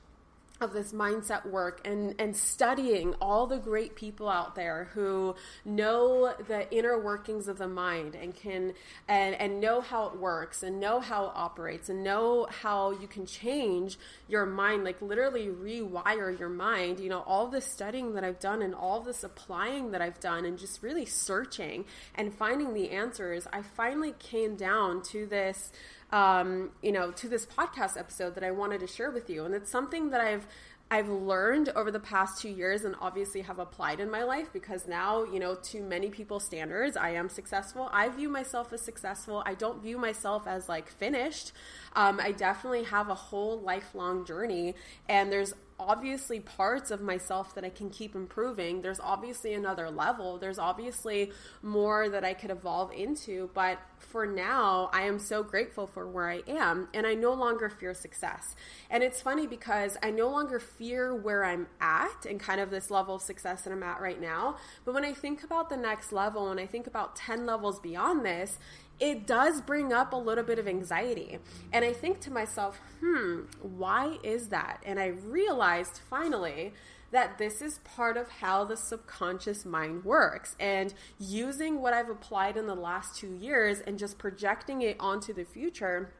of 0.60 0.74
this 0.74 0.92
mindset 0.92 1.46
work 1.46 1.80
and 1.86 2.14
and 2.18 2.36
studying 2.36 3.14
all 3.14 3.46
the 3.46 3.56
great 3.56 3.96
people 3.96 4.28
out 4.28 4.54
there 4.54 4.88
who 4.92 5.34
know 5.64 6.34
the 6.48 6.70
inner 6.70 7.00
workings 7.00 7.48
of 7.48 7.56
the 7.56 7.66
mind 7.66 8.14
and 8.14 8.36
can 8.36 8.74
and 9.08 9.34
and 9.36 9.58
know 9.58 9.80
how 9.80 10.06
it 10.08 10.18
works 10.18 10.62
and 10.62 10.78
know 10.78 11.00
how 11.00 11.24
it 11.26 11.32
operates 11.34 11.88
and 11.88 12.04
know 12.04 12.46
how 12.50 12.90
you 12.90 13.08
can 13.08 13.24
change 13.24 13.98
your 14.28 14.44
mind 14.44 14.84
like 14.84 15.00
literally 15.00 15.46
rewire 15.46 16.38
your 16.38 16.50
mind. 16.50 17.00
You 17.00 17.08
know 17.08 17.20
all 17.26 17.46
the 17.46 17.62
studying 17.62 18.14
that 18.14 18.24
I've 18.24 18.40
done 18.40 18.60
and 18.60 18.74
all 18.74 19.00
this 19.00 19.24
applying 19.24 19.92
that 19.92 20.02
I've 20.02 20.20
done 20.20 20.44
and 20.44 20.58
just 20.58 20.82
really 20.82 21.06
searching 21.06 21.86
and 22.14 22.34
finding 22.34 22.74
the 22.74 22.90
answers 22.90 23.46
I 23.50 23.62
finally 23.62 24.14
came 24.18 24.56
down 24.56 25.02
to 25.04 25.24
this 25.24 25.72
um, 26.12 26.70
you 26.82 26.92
know, 26.92 27.10
to 27.12 27.28
this 27.28 27.46
podcast 27.46 27.98
episode 27.98 28.34
that 28.34 28.44
I 28.44 28.50
wanted 28.50 28.80
to 28.80 28.86
share 28.86 29.10
with 29.10 29.30
you. 29.30 29.44
And 29.44 29.54
it's 29.54 29.70
something 29.70 30.10
that 30.10 30.20
I've 30.20 30.46
I've 30.92 31.08
learned 31.08 31.68
over 31.76 31.92
the 31.92 32.00
past 32.00 32.42
two 32.42 32.48
years 32.48 32.84
and 32.84 32.96
obviously 33.00 33.42
have 33.42 33.60
applied 33.60 34.00
in 34.00 34.10
my 34.10 34.24
life 34.24 34.52
because 34.52 34.88
now, 34.88 35.22
you 35.22 35.38
know, 35.38 35.54
to 35.54 35.80
many 35.82 36.10
people's 36.10 36.44
standards, 36.44 36.96
I 36.96 37.10
am 37.10 37.28
successful. 37.28 37.88
I 37.92 38.08
view 38.08 38.28
myself 38.28 38.72
as 38.72 38.82
successful. 38.82 39.44
I 39.46 39.54
don't 39.54 39.80
view 39.80 39.98
myself 39.98 40.48
as 40.48 40.68
like 40.68 40.90
finished. 40.90 41.52
Um, 41.94 42.18
I 42.18 42.32
definitely 42.32 42.82
have 42.84 43.08
a 43.08 43.14
whole 43.14 43.60
lifelong 43.60 44.24
journey, 44.24 44.74
and 45.08 45.30
there's 45.30 45.54
obviously 45.80 46.40
parts 46.40 46.90
of 46.90 47.00
myself 47.00 47.54
that 47.54 47.64
I 47.64 47.70
can 47.70 47.88
keep 47.88 48.14
improving. 48.14 48.82
There's 48.82 49.00
obviously 49.00 49.54
another 49.54 49.90
level. 49.90 50.36
There's 50.36 50.58
obviously 50.58 51.32
more 51.62 52.08
that 52.10 52.22
I 52.22 52.34
could 52.34 52.50
evolve 52.50 52.92
into. 52.92 53.48
But 53.54 53.78
for 53.98 54.26
now, 54.26 54.90
I 54.92 55.02
am 55.02 55.18
so 55.18 55.42
grateful 55.42 55.86
for 55.86 56.06
where 56.06 56.28
I 56.28 56.42
am. 56.46 56.88
And 56.92 57.06
I 57.06 57.14
no 57.14 57.32
longer 57.32 57.70
fear 57.70 57.94
success. 57.94 58.54
And 58.90 59.02
it's 59.02 59.22
funny 59.22 59.46
because 59.46 59.96
I 60.02 60.10
no 60.10 60.28
longer 60.28 60.60
fear 60.60 61.14
where 61.14 61.44
I'm 61.44 61.66
at 61.80 62.26
and 62.28 62.38
kind 62.38 62.60
of 62.60 62.70
this 62.70 62.90
level 62.90 63.14
of 63.14 63.22
success 63.22 63.62
that 63.62 63.72
I'm 63.72 63.82
at 63.82 64.00
right 64.00 64.20
now. 64.20 64.56
But 64.84 64.92
when 64.92 65.04
I 65.04 65.14
think 65.14 65.42
about 65.42 65.70
the 65.70 65.76
next 65.78 66.12
level, 66.12 66.50
and 66.50 66.60
I 66.60 66.66
think 66.66 66.86
about 66.86 67.16
10 67.16 67.46
levels 67.46 67.80
beyond 67.80 68.24
this, 68.24 68.58
it 69.00 69.26
does 69.26 69.60
bring 69.62 69.92
up 69.92 70.12
a 70.12 70.16
little 70.16 70.44
bit 70.44 70.58
of 70.58 70.68
anxiety. 70.68 71.38
And 71.72 71.84
I 71.84 71.92
think 71.92 72.20
to 72.20 72.30
myself, 72.30 72.80
hmm, 73.00 73.40
why 73.62 74.18
is 74.22 74.48
that? 74.48 74.82
And 74.84 75.00
I 75.00 75.06
realized 75.06 76.00
finally 76.08 76.74
that 77.10 77.38
this 77.38 77.60
is 77.60 77.78
part 77.78 78.16
of 78.16 78.28
how 78.28 78.64
the 78.64 78.76
subconscious 78.76 79.64
mind 79.64 80.04
works. 80.04 80.54
And 80.60 80.94
using 81.18 81.80
what 81.80 81.94
I've 81.94 82.10
applied 82.10 82.56
in 82.56 82.66
the 82.66 82.74
last 82.74 83.16
two 83.16 83.34
years 83.34 83.80
and 83.80 83.98
just 83.98 84.18
projecting 84.18 84.82
it 84.82 84.96
onto 85.00 85.32
the 85.32 85.44
future 85.44 86.12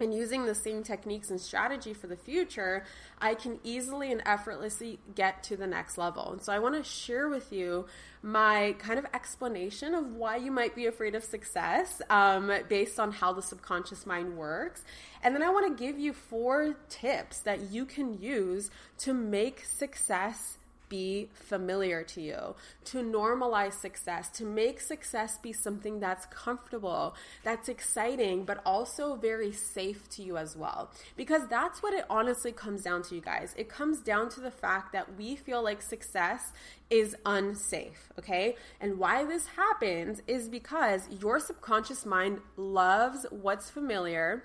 and 0.00 0.12
using 0.12 0.44
the 0.44 0.54
same 0.54 0.82
techniques 0.82 1.30
and 1.30 1.40
strategy 1.40 1.94
for 1.94 2.06
the 2.06 2.16
future, 2.16 2.84
I 3.20 3.34
can 3.34 3.60
easily 3.62 4.10
and 4.10 4.22
effortlessly 4.26 4.98
get 5.14 5.42
to 5.44 5.56
the 5.56 5.66
next 5.66 5.96
level. 5.96 6.32
And 6.32 6.42
so 6.42 6.52
I 6.52 6.58
want 6.58 6.74
to 6.74 6.82
share 6.82 7.28
with 7.28 7.52
you 7.52 7.86
my 8.22 8.74
kind 8.78 8.98
of 8.98 9.06
explanation 9.14 9.94
of 9.94 10.12
why 10.12 10.36
you 10.36 10.50
might 10.50 10.74
be 10.74 10.86
afraid 10.86 11.14
of 11.14 11.22
success 11.22 12.02
um, 12.10 12.50
based 12.68 12.98
on 12.98 13.12
how 13.12 13.32
the 13.32 13.42
subconscious 13.42 14.06
mind 14.06 14.36
works. 14.36 14.82
And 15.22 15.34
then 15.34 15.42
I 15.42 15.50
want 15.50 15.76
to 15.76 15.84
give 15.84 15.98
you 15.98 16.12
four 16.12 16.74
tips 16.88 17.40
that 17.40 17.70
you 17.70 17.84
can 17.84 18.20
use 18.20 18.70
to 18.98 19.14
make 19.14 19.64
success 19.64 20.58
be 20.94 21.28
familiar 21.34 22.04
to 22.04 22.20
you, 22.20 22.54
to 22.84 22.98
normalize 22.98 23.72
success, 23.72 24.30
to 24.30 24.44
make 24.44 24.78
success 24.80 25.38
be 25.38 25.52
something 25.52 25.98
that's 25.98 26.24
comfortable, 26.26 27.16
that's 27.42 27.68
exciting, 27.68 28.44
but 28.44 28.60
also 28.64 29.16
very 29.16 29.50
safe 29.50 30.08
to 30.08 30.22
you 30.22 30.36
as 30.36 30.56
well. 30.56 30.92
Because 31.16 31.48
that's 31.48 31.82
what 31.82 31.94
it 31.94 32.04
honestly 32.08 32.52
comes 32.52 32.82
down 32.82 33.02
to, 33.02 33.16
you 33.16 33.20
guys. 33.20 33.54
It 33.56 33.68
comes 33.68 33.98
down 34.02 34.28
to 34.30 34.40
the 34.40 34.52
fact 34.52 34.92
that 34.92 35.16
we 35.18 35.34
feel 35.34 35.64
like 35.64 35.82
success 35.82 36.52
is 36.90 37.16
unsafe, 37.26 38.12
okay? 38.16 38.54
And 38.80 38.96
why 38.96 39.24
this 39.24 39.46
happens 39.46 40.22
is 40.28 40.48
because 40.48 41.08
your 41.20 41.40
subconscious 41.40 42.06
mind 42.06 42.38
loves 42.56 43.26
what's 43.30 43.68
familiar. 43.68 44.44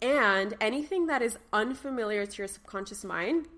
And 0.00 0.54
anything 0.60 1.06
that 1.06 1.22
is 1.22 1.38
unfamiliar 1.52 2.24
to 2.24 2.36
your 2.38 2.46
subconscious 2.46 3.04
mind 3.04 3.48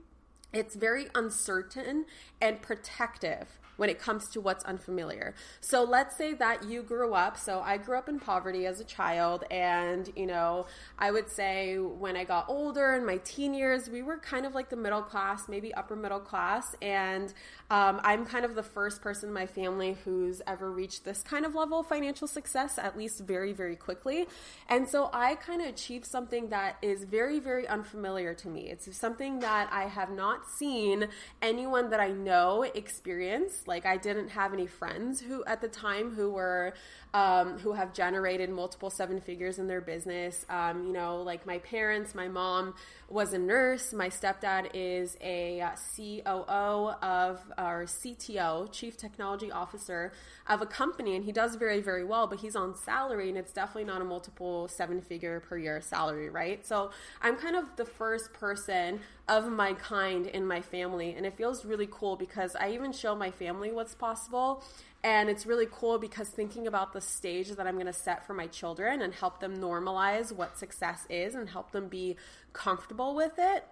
it's 0.52 0.74
very 0.74 1.06
uncertain 1.14 2.06
and 2.40 2.60
protective 2.62 3.59
when 3.80 3.88
it 3.88 3.98
comes 3.98 4.28
to 4.28 4.42
what's 4.42 4.62
unfamiliar. 4.64 5.34
So 5.62 5.84
let's 5.84 6.14
say 6.14 6.34
that 6.34 6.64
you 6.64 6.82
grew 6.82 7.14
up, 7.14 7.38
so 7.38 7.62
I 7.62 7.78
grew 7.78 7.96
up 7.96 8.10
in 8.10 8.20
poverty 8.20 8.66
as 8.66 8.78
a 8.78 8.84
child, 8.84 9.44
and 9.50 10.12
you 10.14 10.26
know, 10.26 10.66
I 10.98 11.10
would 11.10 11.30
say 11.30 11.78
when 11.78 12.14
I 12.14 12.24
got 12.24 12.44
older 12.50 12.94
in 12.94 13.06
my 13.06 13.16
teen 13.24 13.54
years, 13.54 13.88
we 13.88 14.02
were 14.02 14.18
kind 14.18 14.44
of 14.44 14.54
like 14.54 14.68
the 14.68 14.76
middle 14.76 15.00
class, 15.00 15.48
maybe 15.48 15.72
upper 15.72 15.96
middle 15.96 16.20
class, 16.20 16.76
and 16.82 17.32
um, 17.70 18.00
I'm 18.02 18.26
kind 18.26 18.44
of 18.44 18.54
the 18.54 18.62
first 18.62 19.00
person 19.00 19.30
in 19.30 19.32
my 19.32 19.46
family 19.46 19.96
who's 20.04 20.42
ever 20.46 20.70
reached 20.70 21.04
this 21.04 21.22
kind 21.22 21.46
of 21.46 21.54
level 21.54 21.80
of 21.80 21.86
financial 21.86 22.28
success, 22.28 22.76
at 22.76 22.98
least 22.98 23.20
very, 23.20 23.52
very 23.54 23.76
quickly. 23.76 24.26
And 24.68 24.86
so 24.86 25.08
I 25.14 25.36
kind 25.36 25.62
of 25.62 25.68
achieved 25.68 26.04
something 26.04 26.50
that 26.50 26.76
is 26.82 27.04
very, 27.04 27.38
very 27.38 27.66
unfamiliar 27.66 28.34
to 28.34 28.48
me. 28.48 28.68
It's 28.68 28.94
something 28.94 29.38
that 29.38 29.72
I 29.72 29.84
have 29.84 30.10
not 30.10 30.50
seen 30.50 31.08
anyone 31.40 31.88
that 31.90 32.00
I 32.00 32.08
know 32.08 32.64
experience. 32.64 33.62
Like 33.70 33.86
I 33.86 33.96
didn't 33.96 34.30
have 34.30 34.52
any 34.52 34.66
friends 34.66 35.20
who 35.20 35.44
at 35.44 35.60
the 35.60 35.68
time 35.68 36.10
who 36.10 36.30
were 36.30 36.74
um, 37.12 37.58
who 37.58 37.72
have 37.72 37.92
generated 37.92 38.50
multiple 38.50 38.90
seven 38.90 39.20
figures 39.20 39.58
in 39.58 39.66
their 39.66 39.80
business. 39.80 40.46
Um, 40.48 40.86
you 40.86 40.92
know, 40.92 41.22
like 41.22 41.46
my 41.46 41.58
parents, 41.58 42.14
my 42.14 42.28
mom 42.28 42.74
was 43.08 43.32
a 43.32 43.38
nurse. 43.38 43.92
My 43.92 44.08
stepdad 44.08 44.70
is 44.74 45.16
a 45.20 45.60
uh, 45.60 45.70
COO 45.96 46.94
of 47.02 47.40
our 47.58 47.84
CTO, 47.84 48.70
Chief 48.70 48.96
Technology 48.96 49.50
Officer 49.50 50.12
of 50.48 50.62
a 50.62 50.66
company, 50.66 51.16
and 51.16 51.24
he 51.24 51.32
does 51.32 51.56
very, 51.56 51.80
very 51.80 52.04
well, 52.04 52.26
but 52.26 52.40
he's 52.40 52.54
on 52.54 52.74
salary, 52.76 53.28
and 53.28 53.36
it's 53.36 53.52
definitely 53.52 53.84
not 53.84 54.00
a 54.00 54.04
multiple 54.04 54.68
seven 54.68 55.00
figure 55.00 55.40
per 55.40 55.58
year 55.58 55.80
salary, 55.80 56.30
right? 56.30 56.64
So 56.66 56.90
I'm 57.20 57.36
kind 57.36 57.56
of 57.56 57.76
the 57.76 57.84
first 57.84 58.32
person 58.32 59.00
of 59.28 59.50
my 59.50 59.74
kind 59.74 60.26
in 60.26 60.46
my 60.46 60.60
family, 60.60 61.14
and 61.16 61.26
it 61.26 61.36
feels 61.36 61.64
really 61.64 61.88
cool 61.90 62.16
because 62.16 62.56
I 62.56 62.70
even 62.72 62.92
show 62.92 63.14
my 63.14 63.30
family 63.30 63.72
what's 63.72 63.94
possible. 63.94 64.64
And 65.02 65.30
it's 65.30 65.46
really 65.46 65.66
cool 65.70 65.98
because 65.98 66.28
thinking 66.28 66.66
about 66.66 66.92
the 66.92 67.00
stage 67.00 67.48
that 67.50 67.66
I'm 67.66 67.74
going 67.74 67.86
to 67.86 67.92
set 67.92 68.26
for 68.26 68.34
my 68.34 68.46
children 68.46 69.00
and 69.00 69.14
help 69.14 69.40
them 69.40 69.56
normalize 69.56 70.30
what 70.30 70.58
success 70.58 71.06
is 71.08 71.34
and 71.34 71.48
help 71.48 71.72
them 71.72 71.88
be 71.88 72.16
comfortable 72.52 73.14
with 73.14 73.38
it 73.38 73.64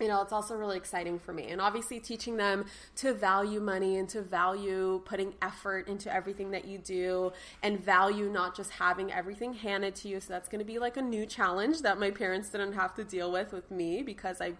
you 0.00 0.06
know, 0.06 0.22
it's 0.22 0.32
also 0.32 0.54
really 0.54 0.76
exciting 0.76 1.18
for 1.18 1.32
me. 1.32 1.48
And 1.48 1.60
obviously, 1.60 1.98
teaching 1.98 2.36
them 2.36 2.66
to 2.96 3.12
value 3.12 3.60
money 3.60 3.96
and 3.96 4.08
to 4.10 4.22
value 4.22 5.02
putting 5.04 5.34
effort 5.42 5.88
into 5.88 6.12
everything 6.12 6.52
that 6.52 6.66
you 6.66 6.78
do 6.78 7.32
and 7.62 7.80
value 7.80 8.30
not 8.30 8.54
just 8.54 8.70
having 8.70 9.12
everything 9.12 9.54
handed 9.54 9.96
to 9.96 10.08
you. 10.08 10.20
So, 10.20 10.32
that's 10.32 10.48
going 10.48 10.60
to 10.60 10.64
be 10.64 10.78
like 10.78 10.96
a 10.96 11.02
new 11.02 11.26
challenge 11.26 11.82
that 11.82 11.98
my 11.98 12.10
parents 12.10 12.50
didn't 12.50 12.74
have 12.74 12.94
to 12.94 13.04
deal 13.04 13.32
with 13.32 13.52
with 13.52 13.70
me 13.70 14.02
because 14.02 14.40
I 14.40 14.52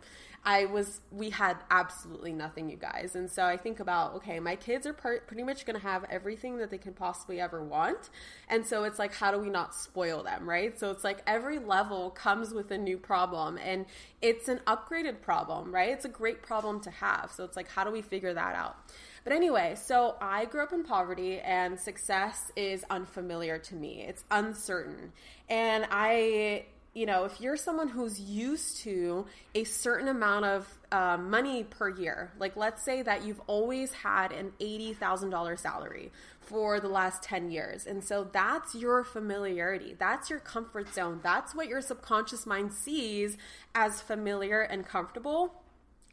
I 0.49 0.65
was, 0.65 1.03
we 1.13 1.29
had 1.29 1.59
absolutely 1.71 2.33
nothing, 2.33 2.71
you 2.71 2.79
guys. 2.79 3.15
And 3.15 3.31
so 3.31 3.45
I 3.45 3.59
think 3.59 3.81
about, 3.81 4.15
okay, 4.15 4.41
my 4.41 4.57
kids 4.57 4.87
are 4.87 4.95
per- 4.95 5.21
pretty 5.21 5.43
much 5.43 5.67
going 5.67 5.77
to 5.77 5.83
have 5.83 6.05
everything 6.09 6.57
that 6.57 6.71
they 6.71 6.79
can 6.79 6.95
possibly 6.95 7.39
ever 7.39 7.63
want. 7.63 8.09
And 8.49 8.67
so 8.67 8.85
it's 8.85 8.99
like, 8.99 9.13
how 9.13 9.31
do 9.31 9.39
we 9.39 9.51
not 9.51 9.75
spoil 9.75 10.23
them, 10.23 10.49
right? 10.49 10.81
So 10.81 10.91
it's 10.91 11.05
like 11.05 11.19
every 11.27 11.59
level 11.59 12.09
comes 12.09 12.55
with 12.55 12.71
a 12.71 12.79
new 12.79 12.97
problem 12.97 13.59
and 13.59 13.85
it's 14.23 14.49
an 14.49 14.63
upgraded 14.67 15.21
problem, 15.21 15.71
right? 15.71 15.91
It's 15.91 16.07
a 16.07 16.09
great 16.09 16.43
problem 16.43 16.81
to 16.81 16.91
have. 16.93 17.31
So 17.31 17.45
it's 17.45 17.55
like, 17.55 17.69
how 17.69 17.85
do 17.85 17.91
we 17.91 18.01
figure 18.01 18.33
that 18.33 18.55
out? 18.55 18.79
But 19.25 19.35
anyway, 19.35 19.75
so 19.75 20.17
I 20.19 20.47
grew 20.47 20.63
up 20.63 20.73
in 20.73 20.83
poverty 20.83 21.41
and 21.41 21.79
success 21.79 22.51
is 22.57 22.87
unfamiliar 22.89 23.59
to 23.59 23.75
me. 23.75 24.01
It's 24.09 24.25
uncertain. 24.31 25.13
And 25.51 25.87
I 25.91 26.65
you 26.95 27.07
know, 27.07 27.25
if 27.25 27.41
you're 27.41 27.57
someone 27.57 27.89
who's 27.89 28.21
used 28.21 28.79
to 28.79 29.27
a 29.55 29.65
certain 29.65 30.09
amount 30.09 30.47
of 30.47 30.79
uh, 30.91 31.17
money 31.17 31.65
per 31.65 31.89
year, 31.89 32.33
like 32.39 32.57
let's 32.57 32.83
say 32.83 33.03
that 33.03 33.25
you've 33.25 33.41
always 33.47 33.93
had 33.93 34.33
an 34.33 34.53
$80,000 34.61 35.59
salary 35.59 36.11
for 36.41 36.81
the 36.81 36.89
last 36.89 37.23
10 37.23 37.51
years. 37.51 37.87
And 37.87 38.03
so 38.03 38.29
that's 38.33 38.75
your 38.75 39.05
familiarity. 39.05 39.95
That's 39.99 40.31
your 40.31 40.41
comfort 40.41 40.93
zone. 40.95 41.21
That's 41.23 41.55
what 41.55 41.69
your 41.69 41.83
subconscious 41.83 42.47
mind 42.47 42.73
sees 42.73 43.37
as 43.75 44.01
familiar 44.01 44.63
and 44.63 44.87
comfortable 44.87 45.55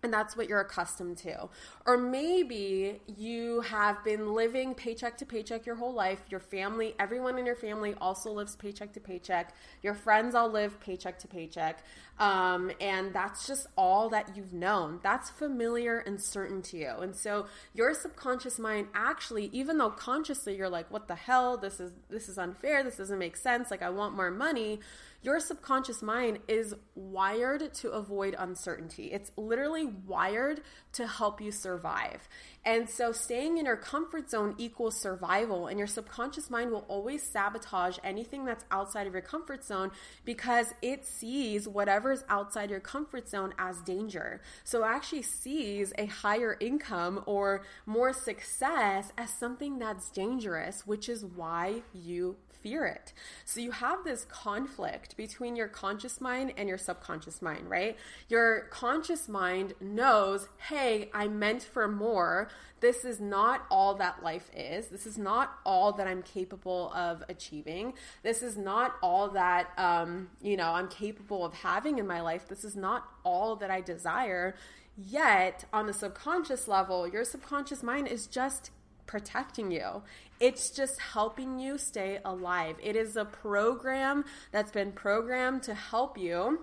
and 0.05 0.13
that's 0.13 0.38
what 0.38 0.48
you're 0.48 0.62
accustomed 0.62 1.17
to. 1.17 1.50
Or 1.88 1.98
maybe 1.98 3.00
you 3.15 3.62
have 3.62 4.04
been 4.04 4.34
living 4.34 4.74
paycheck 4.74 5.18
to 5.20 5.25
paycheck 5.25 5.68
your 5.68 5.75
whole 5.75 5.94
life. 5.94 6.20
Your 6.32 6.39
family, 6.39 6.96
everyone 7.00 7.38
in 7.38 7.46
your 7.46 7.56
family 7.56 7.94
also 8.01 8.32
lives 8.32 8.56
paycheck 8.56 8.92
to 8.94 9.00
paycheck. 9.00 9.54
Your 9.84 9.94
friends 9.94 10.34
all 10.34 10.50
live 10.50 10.80
paycheck 10.80 11.20
to 11.20 11.27
paycheck. 11.27 11.84
Um, 12.18 12.72
and 12.82 13.13
that's 13.13 13.46
just 13.46 13.68
all 13.77 14.10
that 14.10 14.36
you've 14.36 14.54
known. 14.54 15.00
That's 15.04 15.30
familiar 15.30 16.00
and 16.00 16.20
certain 16.20 16.63
to 16.63 16.77
you. 16.77 16.92
And 17.01 17.15
so 17.15 17.46
your 17.75 17.94
subconscious 17.94 18.58
mind 18.58 18.88
actually, 18.96 19.51
even 19.54 19.77
though 19.77 19.92
consciously 19.92 20.58
you're 20.58 20.70
like, 20.70 20.89
what 20.89 21.08
the 21.08 21.15
hell? 21.15 21.56
This 21.56 21.80
is 21.80 21.92
this 22.10 22.30
is 22.30 22.39
unfair, 22.39 22.84
this 22.84 22.98
doesn't 22.98 23.20
make 23.20 23.38
sense, 23.38 23.70
like 23.70 23.84
I 23.84 23.92
want 23.92 24.15
more 24.15 24.32
money 24.32 24.80
your 25.25 25.39
subconscious 25.39 26.04
mind 26.04 26.38
is 26.48 26.75
wired 26.94 27.74
to 27.74 27.89
avoid 27.89 28.36
uncertainty. 28.38 29.12
It's 29.12 29.32
literally 29.36 29.86
wired 29.86 30.62
to 30.94 31.08
help 31.08 31.42
you 31.42 31.51
survive. 31.75 32.29
And 32.63 32.89
so 32.89 33.12
staying 33.12 33.58
in 33.58 33.65
your 33.65 33.75
comfort 33.75 34.29
zone 34.29 34.55
equals 34.58 35.00
survival, 35.00 35.67
and 35.67 35.77
your 35.77 35.88
subconscious 35.88 36.50
mind 36.50 36.72
will 36.72 36.86
always 36.88 37.22
sabotage 37.22 38.00
anything 38.03 38.46
that's 38.46 38.65
outside 38.72 39.05
of 39.05 39.13
your 39.13 39.22
comfort 39.22 39.63
zone 39.63 39.91
because 40.24 40.74
it 40.82 41.05
sees 41.05 41.67
whatever 41.67 42.12
is 42.12 42.24
outside 42.27 42.72
your 42.72 42.79
comfort 42.79 43.29
zone 43.29 43.53
as 43.60 43.82
danger. 43.82 44.41
So 44.63 44.84
it 44.84 44.88
actually 44.88 45.22
sees 45.22 45.94
a 45.98 46.08
higher 46.08 46.58
income 46.60 47.24
or 47.27 47.62
more 47.86 48.13
success 48.13 49.12
as 49.17 49.29
something 49.29 49.77
that's 49.77 50.10
dangerous, 50.10 50.88
which 50.88 51.08
is 51.08 51.24
why 51.24 51.84
you 51.94 52.38
fear 52.66 52.84
it. 52.84 53.14
So 53.46 53.60
you 53.60 53.70
have 53.70 54.04
this 54.04 54.26
conflict 54.26 55.16
between 55.16 55.56
your 55.56 55.68
conscious 55.68 56.20
mind 56.20 56.52
and 56.58 56.68
your 56.68 56.80
subconscious 56.80 57.40
mind, 57.40 57.70
right? 57.70 57.96
Your 58.28 58.62
conscious 58.72 59.30
mind 59.30 59.76
knows, 59.80 60.48
hey, 60.58 61.12
I 61.14 61.28
meant 61.28 61.62
for 61.62 61.88
more. 61.88 62.50
This 62.80 63.06
is 63.06 63.20
not 63.20 63.68
all 63.70 63.94
that 63.96 64.24
life 64.24 64.50
is. 64.56 64.88
This 64.88 65.06
is 65.06 65.16
not 65.16 65.60
all 65.64 65.92
that 65.92 66.08
I'm 66.08 66.24
capable 66.24 66.92
of 66.96 67.24
achieving. 67.30 67.94
This 68.24 68.42
is 68.42 68.58
not 68.58 68.96
all 69.04 69.30
that, 69.30 69.70
um, 69.78 70.30
you 70.42 70.58
know, 70.58 70.72
I'm 70.72 70.88
capable 70.88 71.46
of 71.46 71.54
having 71.54 72.00
in 72.00 72.08
my 72.08 72.22
life. 72.22 72.48
This 72.48 72.64
is 72.64 72.75
not 72.75 73.08
all 73.24 73.56
that 73.58 73.70
I 73.70 73.82
desire. 73.82 74.56
Yet, 74.98 75.66
on 75.72 75.86
the 75.86 75.94
subconscious 75.94 76.68
level, 76.68 77.08
your 77.08 77.25
subconscious 77.25 77.84
mind 77.84 78.08
is 78.08 78.25
just 78.25 78.72
protecting 79.06 79.72
you. 79.72 80.01
It's 80.40 80.70
just 80.70 81.00
helping 81.00 81.60
you 81.60 81.78
stay 81.78 82.20
alive. 82.26 82.76
It 82.84 82.96
is 82.96 83.16
a 83.16 83.26
program 83.26 84.26
that's 84.52 84.72
been 84.72 84.92
programmed 84.92 85.64
to 85.64 85.74
help 85.74 86.18
you 86.18 86.60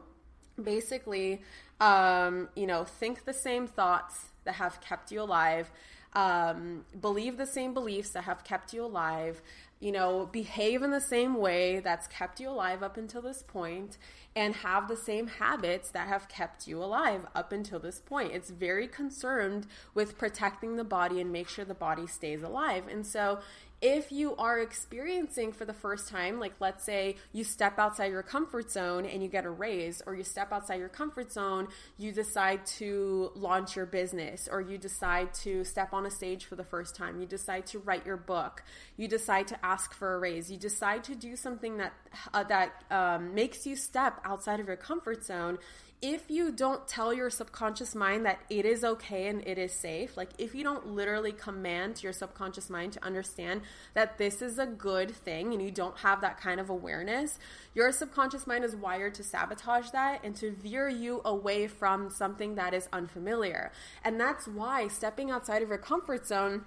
basically, 0.62 1.42
um, 1.80 2.48
you 2.54 2.66
know, 2.66 2.84
think 2.84 3.24
the 3.24 3.32
same 3.32 3.66
thoughts 3.66 4.26
that 4.44 4.54
have 4.56 4.80
kept 4.80 5.10
you 5.10 5.22
alive, 5.22 5.70
um, 6.14 6.84
believe 7.00 7.38
the 7.38 7.46
same 7.46 7.72
beliefs 7.72 8.10
that 8.10 8.24
have 8.24 8.44
kept 8.44 8.74
you 8.74 8.84
alive, 8.84 9.40
you 9.82 9.90
know, 9.90 10.28
behave 10.30 10.82
in 10.82 10.92
the 10.92 11.00
same 11.00 11.34
way 11.34 11.80
that's 11.80 12.06
kept 12.06 12.38
you 12.38 12.48
alive 12.48 12.84
up 12.84 12.96
until 12.96 13.20
this 13.20 13.42
point 13.42 13.98
and 14.36 14.54
have 14.54 14.86
the 14.86 14.96
same 14.96 15.26
habits 15.26 15.90
that 15.90 16.06
have 16.06 16.28
kept 16.28 16.68
you 16.68 16.78
alive 16.78 17.26
up 17.34 17.50
until 17.50 17.80
this 17.80 17.98
point. 17.98 18.32
It's 18.32 18.48
very 18.48 18.86
concerned 18.86 19.66
with 19.92 20.16
protecting 20.16 20.76
the 20.76 20.84
body 20.84 21.20
and 21.20 21.32
make 21.32 21.48
sure 21.48 21.64
the 21.64 21.74
body 21.74 22.06
stays 22.06 22.44
alive. 22.44 22.84
And 22.88 23.04
so 23.04 23.40
if 23.82 24.12
you 24.12 24.36
are 24.36 24.60
experiencing 24.60 25.50
for 25.50 25.64
the 25.64 25.72
first 25.72 26.08
time, 26.08 26.38
like 26.38 26.52
let's 26.60 26.84
say 26.84 27.16
you 27.32 27.42
step 27.42 27.80
outside 27.80 28.12
your 28.12 28.22
comfort 28.22 28.70
zone 28.70 29.04
and 29.04 29.20
you 29.20 29.28
get 29.28 29.44
a 29.44 29.50
raise, 29.50 30.00
or 30.06 30.14
you 30.14 30.22
step 30.22 30.52
outside 30.52 30.78
your 30.78 30.88
comfort 30.88 31.32
zone, 31.32 31.66
you 31.98 32.12
decide 32.12 32.64
to 32.64 33.32
launch 33.34 33.74
your 33.74 33.86
business, 33.86 34.48
or 34.50 34.60
you 34.60 34.78
decide 34.78 35.34
to 35.34 35.64
step 35.64 35.92
on 35.92 36.06
a 36.06 36.10
stage 36.12 36.44
for 36.44 36.54
the 36.54 36.62
first 36.62 36.94
time, 36.94 37.20
you 37.20 37.26
decide 37.26 37.66
to 37.66 37.80
write 37.80 38.06
your 38.06 38.16
book, 38.16 38.62
you 38.96 39.08
decide 39.08 39.48
to 39.48 39.66
ask 39.72 39.94
for 39.94 40.14
a 40.14 40.18
raise, 40.18 40.50
you 40.50 40.58
decide 40.58 41.02
to 41.04 41.14
do 41.14 41.36
something 41.36 41.78
that 41.78 41.92
uh, 42.34 42.44
that 42.44 42.70
um, 42.90 43.34
makes 43.34 43.66
you 43.66 43.74
step 43.76 44.20
outside 44.24 44.60
of 44.60 44.66
your 44.66 44.76
comfort 44.76 45.24
zone 45.24 45.58
if 46.02 46.28
you 46.28 46.50
don't 46.50 46.88
tell 46.88 47.14
your 47.14 47.30
subconscious 47.30 47.94
mind 47.94 48.26
that 48.26 48.40
it 48.50 48.64
is 48.64 48.82
okay 48.82 49.28
and 49.28 49.46
it 49.46 49.56
is 49.56 49.72
safe, 49.72 50.16
like 50.16 50.30
if 50.36 50.52
you 50.52 50.64
don't 50.64 50.88
literally 50.88 51.30
command 51.30 52.02
your 52.02 52.12
subconscious 52.12 52.68
mind 52.68 52.92
to 52.94 53.04
understand 53.04 53.62
that 53.94 54.18
this 54.18 54.42
is 54.42 54.58
a 54.58 54.66
good 54.66 55.12
thing 55.12 55.52
and 55.52 55.62
you 55.62 55.70
don't 55.70 55.96
have 55.98 56.20
that 56.20 56.40
kind 56.40 56.58
of 56.58 56.68
awareness, 56.68 57.38
your 57.72 57.92
subconscious 57.92 58.48
mind 58.48 58.64
is 58.64 58.74
wired 58.74 59.14
to 59.14 59.22
sabotage 59.22 59.90
that 59.90 60.20
and 60.24 60.34
to 60.34 60.50
veer 60.50 60.88
you 60.88 61.22
away 61.24 61.68
from 61.68 62.10
something 62.10 62.56
that 62.56 62.74
is 62.74 62.88
unfamiliar. 62.92 63.70
And 64.04 64.18
that's 64.18 64.48
why 64.48 64.88
stepping 64.88 65.30
outside 65.30 65.62
of 65.62 65.68
your 65.68 65.78
comfort 65.78 66.26
zone 66.26 66.64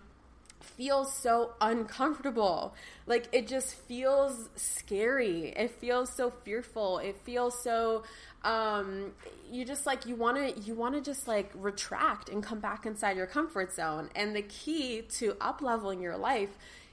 feels 0.65 1.13
so 1.13 1.53
uncomfortable. 1.61 2.75
Like 3.05 3.27
it 3.31 3.47
just 3.47 3.75
feels 3.75 4.49
scary. 4.55 5.53
It 5.55 5.71
feels 5.71 6.11
so 6.11 6.29
fearful. 6.29 6.99
It 6.99 7.17
feels 7.23 7.61
so 7.63 8.03
um 8.43 9.11
you 9.49 9.65
just 9.65 9.85
like 9.85 10.05
you 10.05 10.15
want 10.15 10.37
to 10.37 10.61
you 10.61 10.75
want 10.75 10.93
to 10.93 11.01
just 11.01 11.27
like 11.27 11.49
retract 11.55 12.29
and 12.29 12.43
come 12.43 12.59
back 12.59 12.85
inside 12.85 13.17
your 13.17 13.27
comfort 13.27 13.73
zone. 13.73 14.09
And 14.15 14.35
the 14.35 14.43
key 14.43 15.03
to 15.17 15.35
up 15.39 15.61
leveling 15.61 16.01
your 16.01 16.17
life 16.17 16.49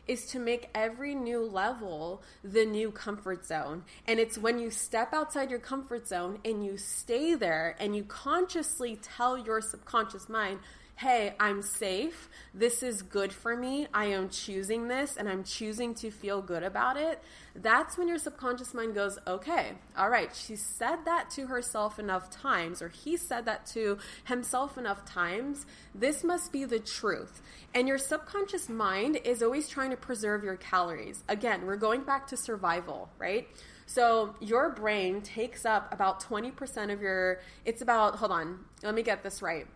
is 0.08 0.26
to 0.26 0.38
make 0.38 0.68
every 0.74 1.14
new 1.14 1.42
level 1.42 2.22
the 2.42 2.64
new 2.64 2.90
comfort 2.90 3.46
zone. 3.46 3.84
And 4.06 4.18
it's 4.18 4.36
when 4.36 4.58
you 4.58 4.70
step 4.70 5.12
outside 5.14 5.50
your 5.50 5.60
comfort 5.60 6.08
zone 6.08 6.38
and 6.44 6.64
you 6.64 6.76
stay 6.76 7.34
there 7.34 7.76
and 7.78 7.94
you 7.94 8.02
consciously 8.04 8.98
tell 9.00 9.38
your 9.38 9.60
subconscious 9.60 10.28
mind, 10.28 10.58
hey, 11.02 11.34
I'm 11.40 11.62
safe. 11.62 12.28
This 12.54 12.80
is 12.80 13.02
good 13.02 13.32
for 13.32 13.56
me. 13.56 13.88
I 13.92 14.04
am 14.04 14.28
choosing 14.28 14.86
this 14.86 15.16
and 15.16 15.28
I'm 15.28 15.42
choosing 15.42 15.96
to 15.96 16.12
feel 16.12 16.40
good 16.40 16.62
about 16.62 16.96
it. 16.96 17.20
That's 17.56 17.98
when 17.98 18.06
your 18.06 18.18
subconscious 18.18 18.72
mind 18.72 18.94
goes, 18.94 19.18
okay, 19.26 19.72
all 19.98 20.08
right, 20.08 20.32
she 20.32 20.54
said 20.54 20.98
that 21.06 21.28
to 21.30 21.48
herself 21.48 21.98
enough 21.98 22.30
times, 22.30 22.80
or 22.80 22.88
he 22.88 23.16
said 23.16 23.46
that 23.46 23.66
to 23.74 23.98
himself 24.26 24.78
enough 24.78 25.04
times. 25.04 25.66
This 25.92 26.22
must 26.22 26.52
be 26.52 26.64
the 26.64 26.78
truth. 26.78 27.42
And 27.74 27.88
your 27.88 27.98
subconscious 27.98 28.68
mind 28.68 29.18
is 29.24 29.42
always 29.42 29.68
trying 29.68 29.90
to 29.90 29.96
preserve 29.96 30.44
your 30.44 30.56
calories. 30.56 31.24
Again, 31.28 31.66
we're 31.66 31.74
going 31.74 32.04
back 32.04 32.28
to 32.28 32.36
survival, 32.36 33.10
right? 33.18 33.48
So 33.86 34.36
your 34.38 34.70
brain 34.70 35.20
takes 35.20 35.64
up 35.64 35.92
about 35.92 36.22
20% 36.22 36.92
of 36.92 37.02
your, 37.02 37.40
it's 37.64 37.82
about, 37.82 38.14
hold 38.16 38.30
on, 38.30 38.60
let 38.84 38.94
me 38.94 39.02
get 39.02 39.24
this 39.24 39.42
right. 39.42 39.66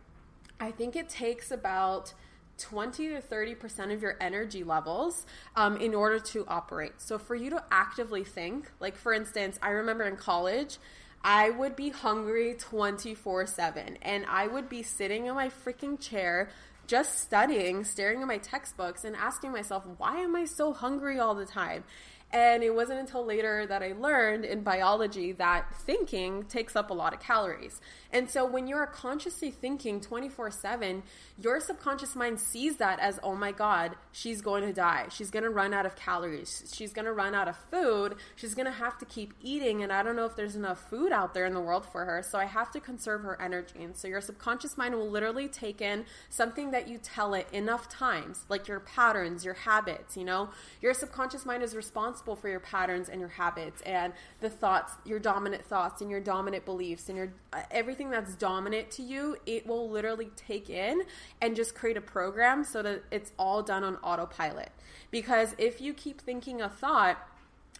I 0.59 0.71
think 0.71 0.97
it 0.97 1.09
takes 1.09 1.51
about 1.51 2.15
20 2.59 3.09
to 3.09 3.21
30% 3.21 3.93
of 3.93 4.01
your 4.01 4.17
energy 4.21 4.65
levels 4.65 5.27
um, 5.55 5.77
in 5.77 5.95
order 5.95 6.19
to 6.19 6.47
operate. 6.49 6.95
So, 6.99 7.19
for 7.19 7.35
you 7.35 7.51
to 7.51 7.63
actively 7.71 8.25
think, 8.25 8.71
like 8.81 8.97
for 8.97 9.13
instance, 9.13 9.59
I 9.61 9.71
remember 9.71 10.05
in 10.05 10.17
college, 10.17 10.79
I 11.23 11.51
would 11.51 11.77
be 11.77 11.91
hungry 11.91 12.55
24 12.55 13.47
7, 13.47 13.99
and 14.03 14.25
I 14.27 14.47
would 14.47 14.69
be 14.69 14.83
sitting 14.83 15.27
in 15.27 15.35
my 15.35 15.49
freaking 15.49 16.01
chair 16.01 16.49
just 16.87 17.19
studying, 17.19 17.85
staring 17.85 18.23
at 18.23 18.29
my 18.29 18.39
textbooks, 18.39 19.05
and 19.05 19.17
asking 19.17 19.53
myself, 19.53 19.85
why 19.99 20.19
am 20.19 20.37
I 20.37 20.45
so 20.45 20.73
hungry 20.73 21.19
all 21.19 21.35
the 21.35 21.45
time? 21.45 21.85
And 22.33 22.63
it 22.63 22.75
wasn't 22.75 23.01
until 23.01 23.25
later 23.25 23.67
that 23.67 23.83
I 23.83 23.93
learned 23.93 24.45
in 24.45 24.63
biology 24.63 25.33
that 25.33 25.75
thinking 25.75 26.45
takes 26.45 26.75
up 26.75 26.91
a 26.91 26.95
lot 26.95 27.15
of 27.15 27.21
calories. 27.21 27.81
And 28.17 28.31
so 28.31 28.47
when 28.47 28.67
you're 28.67 28.87
consciously 28.87 29.51
thinking 29.51 30.01
24 30.01 30.51
7, 30.51 31.03
your 31.39 31.61
subconscious 31.61 32.17
mind 32.17 32.41
sees 32.41 32.79
that 32.79 32.99
as, 32.99 33.21
oh 33.23 33.35
my 33.35 33.53
God, 33.53 33.95
she's 34.11 34.41
going 34.41 34.65
to 34.65 34.73
die. 34.73 35.09
She's 35.11 35.31
going 35.31 35.43
to 35.43 35.51
run 35.51 35.75
out 35.75 35.85
of 35.85 35.97
calories. 35.97 36.73
She's 36.75 36.95
going 36.95 37.05
to 37.05 37.13
run 37.13 37.35
out 37.35 37.47
of 37.47 37.59
food. 37.71 38.15
She's 38.35 38.55
going 38.55 38.65
to 38.65 38.73
have 38.73 38.97
to 39.01 39.05
keep 39.05 39.35
eating. 39.43 39.83
And 39.83 39.93
I 39.93 40.03
don't 40.03 40.17
know 40.17 40.25
if 40.25 40.35
there's 40.35 40.57
enough 40.57 40.89
food 40.89 41.13
out 41.13 41.35
there 41.35 41.45
in 41.45 41.53
the 41.53 41.61
world 41.61 41.85
for 41.85 42.07
her. 42.07 42.23
So 42.23 42.39
I 42.39 42.47
have 42.47 42.71
to 42.71 42.81
conserve 42.81 43.21
her 43.21 43.39
energy. 43.39 43.83
And 43.83 43.95
so 43.95 44.09
your 44.09 44.23
subconscious 44.23 44.79
mind 44.79 44.95
will 44.95 45.11
literally 45.11 45.47
take 45.47 45.83
in 45.83 46.07
something 46.31 46.71
that 46.71 46.89
you 46.89 46.97
tell 46.97 47.35
it 47.35 47.47
enough 47.53 47.87
times, 47.87 48.47
like 48.49 48.67
your 48.67 48.81
patterns, 48.81 49.45
your 49.45 49.53
habits, 49.53 50.17
you 50.17 50.25
know? 50.25 50.49
Your 50.81 50.95
subconscious 50.95 51.45
mind 51.45 51.63
is 51.63 51.77
responsible 51.77 52.35
for 52.35 52.49
your 52.49 52.61
patterns 52.61 53.11
and 53.11 53.21
your 53.21 53.29
habits 53.29 53.83
and 53.83 54.15
the 54.41 54.49
thoughts, 54.49 54.95
your 55.05 55.19
dominant 55.19 55.67
thoughts 55.67 56.01
and 56.01 56.11
your 56.11 56.21
dominant 56.21 56.65
beliefs 56.65 57.11
and 57.11 57.19
your 57.19 57.35
uh, 57.53 57.61
everything 58.07 58.25
that's 58.25 58.37
dominant 58.37 58.91
to 58.93 59.03
you, 59.03 59.37
it 59.47 59.67
will 59.67 59.89
literally 59.89 60.31
take 60.37 60.71
in 60.71 61.03
and 61.41 61.57
just 61.57 61.75
create 61.75 61.97
a 61.97 62.01
program 62.01 62.65
so 62.65 62.83
that 62.83 63.03
it's 63.11 63.33
all 63.39 63.63
done 63.63 63.85
on 63.85 63.97
autopilot. 63.97 64.71
Because 65.11 65.55
if 65.59 65.81
you 65.81 65.93
keep 65.93 66.21
thinking 66.21 66.61
a 66.61 66.69
thought, 66.69 67.19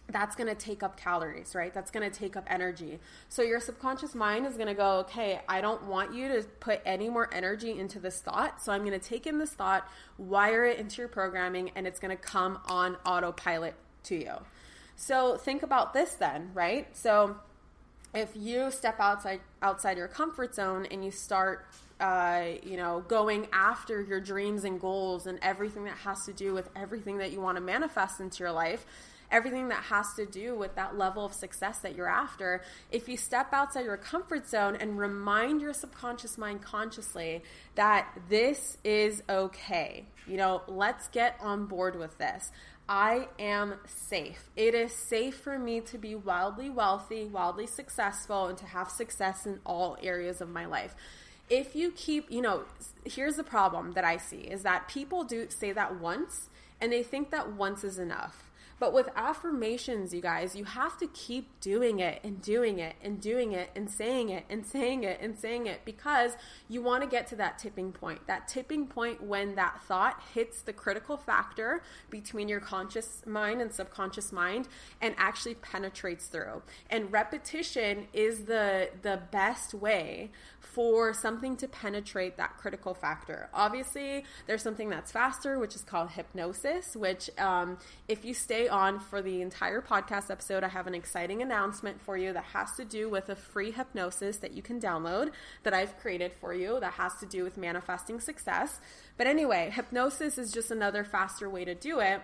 that's 0.09 0.37
going 0.37 0.47
to 0.47 0.55
take 0.55 0.83
up 0.83 0.97
calories, 0.97 1.53
right? 1.53 1.73
That's 1.73 1.91
going 1.91 2.09
to 2.09 2.17
take 2.17 2.37
up 2.37 2.45
energy. 2.47 2.99
So 3.27 3.41
your 3.41 3.59
subconscious 3.59 4.15
mind 4.15 4.45
is 4.45 4.53
going 4.53 4.67
to 4.67 4.73
go, 4.73 4.99
okay, 4.99 5.41
I 5.49 5.59
don't 5.59 5.83
want 5.83 6.13
you 6.13 6.29
to 6.29 6.43
put 6.61 6.81
any 6.85 7.09
more 7.09 7.29
energy 7.33 7.77
into 7.77 7.99
this 7.99 8.21
thought. 8.21 8.63
So 8.63 8.71
I'm 8.71 8.85
going 8.85 8.97
to 8.97 9.05
take 9.05 9.27
in 9.27 9.37
this 9.37 9.51
thought, 9.51 9.85
wire 10.17 10.65
it 10.65 10.79
into 10.79 11.01
your 11.01 11.09
programming, 11.09 11.71
and 11.75 11.85
it's 11.85 11.99
going 11.99 12.15
to 12.15 12.21
come 12.21 12.59
on 12.67 12.95
autopilot 13.05 13.75
to 14.03 14.15
you. 14.15 14.31
So 14.95 15.35
think 15.35 15.61
about 15.61 15.93
this 15.93 16.13
then, 16.13 16.51
right? 16.53 16.95
So 16.95 17.35
if 18.17 18.35
you 18.35 18.71
step 18.71 18.99
outside 18.99 19.39
outside 19.61 19.95
your 19.97 20.07
comfort 20.07 20.55
zone 20.55 20.87
and 20.89 21.05
you 21.05 21.11
start 21.11 21.67
uh, 21.99 22.45
you 22.63 22.75
know 22.75 23.03
going 23.07 23.47
after 23.53 24.01
your 24.01 24.19
dreams 24.19 24.63
and 24.63 24.81
goals 24.81 25.27
and 25.27 25.37
everything 25.41 25.83
that 25.85 25.97
has 25.97 26.25
to 26.25 26.33
do 26.33 26.53
with 26.53 26.69
everything 26.75 27.19
that 27.19 27.31
you 27.31 27.39
want 27.39 27.57
to 27.57 27.61
manifest 27.61 28.19
into 28.19 28.39
your 28.39 28.51
life 28.51 28.85
everything 29.29 29.67
that 29.67 29.83
has 29.83 30.13
to 30.13 30.25
do 30.25 30.55
with 30.55 30.73
that 30.75 30.97
level 30.97 31.25
of 31.25 31.33
success 31.33 31.79
that 31.79 31.95
you're 31.95 32.09
after 32.09 32.63
if 32.91 33.07
you 33.07 33.17
step 33.17 33.51
outside 33.51 33.85
your 33.85 33.97
comfort 33.97 34.47
zone 34.47 34.75
and 34.75 34.97
remind 34.97 35.61
your 35.61 35.73
subconscious 35.73 36.37
mind 36.37 36.61
consciously 36.61 37.43
that 37.75 38.07
this 38.29 38.77
is 38.83 39.21
okay 39.29 40.05
you 40.27 40.37
know 40.37 40.61
let's 40.67 41.07
get 41.09 41.35
on 41.41 41.65
board 41.65 41.95
with 41.95 42.17
this 42.17 42.51
I 42.89 43.27
am 43.37 43.75
safe. 43.85 44.49
It 44.55 44.73
is 44.73 44.93
safe 44.93 45.35
for 45.35 45.59
me 45.59 45.81
to 45.81 45.97
be 45.97 46.15
wildly 46.15 46.69
wealthy, 46.69 47.25
wildly 47.25 47.67
successful, 47.67 48.47
and 48.47 48.57
to 48.59 48.65
have 48.65 48.89
success 48.89 49.45
in 49.45 49.59
all 49.65 49.97
areas 50.01 50.39
of 50.39 50.49
my 50.49 50.65
life. 50.65 50.95
If 51.49 51.75
you 51.75 51.91
keep, 51.91 52.31
you 52.31 52.41
know, 52.41 52.63
here's 53.03 53.35
the 53.35 53.43
problem 53.43 53.93
that 53.93 54.05
I 54.05 54.17
see 54.17 54.37
is 54.37 54.63
that 54.63 54.87
people 54.87 55.23
do 55.23 55.47
say 55.49 55.73
that 55.73 55.99
once 55.99 56.49
and 56.79 56.91
they 56.91 57.03
think 57.03 57.31
that 57.31 57.51
once 57.51 57.83
is 57.83 57.99
enough. 57.99 58.43
But 58.79 58.93
with 58.93 59.09
affirmations, 59.15 60.13
you 60.13 60.21
guys, 60.21 60.55
you 60.55 60.65
have 60.65 60.97
to 60.99 61.07
keep 61.07 61.47
doing 61.61 61.99
it 61.99 62.19
and 62.23 62.41
doing 62.41 62.79
it 62.79 62.95
and 63.01 63.19
doing 63.19 63.51
it 63.53 63.71
and 63.75 63.89
saying 63.89 64.29
it 64.29 64.45
and 64.49 64.65
saying 64.65 65.03
it 65.03 65.19
and 65.21 65.37
saying 65.37 65.65
it 65.65 65.81
because 65.83 66.33
you 66.69 66.81
want 66.81 67.03
to 67.03 67.09
get 67.09 67.27
to 67.27 67.35
that 67.37 67.57
tipping 67.57 67.91
point. 67.91 68.27
That 68.27 68.47
tipping 68.47 68.85
point 68.87 69.23
when 69.23 69.55
that 69.55 69.81
thought 69.83 70.21
hits 70.33 70.61
the 70.61 70.73
critical 70.73 71.17
factor 71.17 71.81
between 72.09 72.47
your 72.47 72.59
conscious 72.59 73.23
mind 73.25 73.61
and 73.61 73.73
subconscious 73.73 74.31
mind 74.31 74.67
and 75.01 75.15
actually 75.17 75.55
penetrates 75.55 76.27
through. 76.27 76.61
And 76.89 77.11
repetition 77.11 78.07
is 78.13 78.45
the 78.45 78.89
the 79.01 79.21
best 79.31 79.73
way 79.73 80.31
for 80.59 81.13
something 81.13 81.55
to 81.57 81.67
penetrate 81.67 82.37
that 82.37 82.57
critical 82.57 82.93
factor. 82.93 83.49
Obviously, 83.53 84.25
there's 84.45 84.61
something 84.61 84.89
that's 84.89 85.11
faster, 85.11 85.57
which 85.57 85.75
is 85.75 85.81
called 85.81 86.11
hypnosis, 86.11 86.95
which 86.95 87.29
um, 87.39 87.77
if 88.07 88.23
you 88.23 88.33
stay 88.33 88.66
on 88.69 88.99
for 88.99 89.21
the 89.21 89.41
entire 89.41 89.81
podcast 89.81 90.29
episode, 90.29 90.63
I 90.63 90.67
have 90.67 90.87
an 90.87 90.95
exciting 90.95 91.41
announcement 91.41 92.01
for 92.01 92.17
you 92.17 92.33
that 92.33 92.43
has 92.45 92.71
to 92.73 92.85
do 92.85 93.09
with 93.09 93.29
a 93.29 93.35
free 93.35 93.71
hypnosis 93.71 94.37
that 94.37 94.53
you 94.53 94.61
can 94.61 94.79
download 94.79 95.31
that 95.63 95.73
I've 95.73 95.97
created 95.99 96.33
for 96.33 96.53
you 96.53 96.79
that 96.79 96.93
has 96.93 97.15
to 97.19 97.25
do 97.25 97.43
with 97.43 97.57
manifesting 97.57 98.19
success. 98.19 98.79
But 99.17 99.27
anyway, 99.27 99.71
hypnosis 99.73 100.37
is 100.37 100.51
just 100.51 100.71
another 100.71 101.03
faster 101.03 101.49
way 101.49 101.65
to 101.65 101.75
do 101.75 101.99
it 101.99 102.21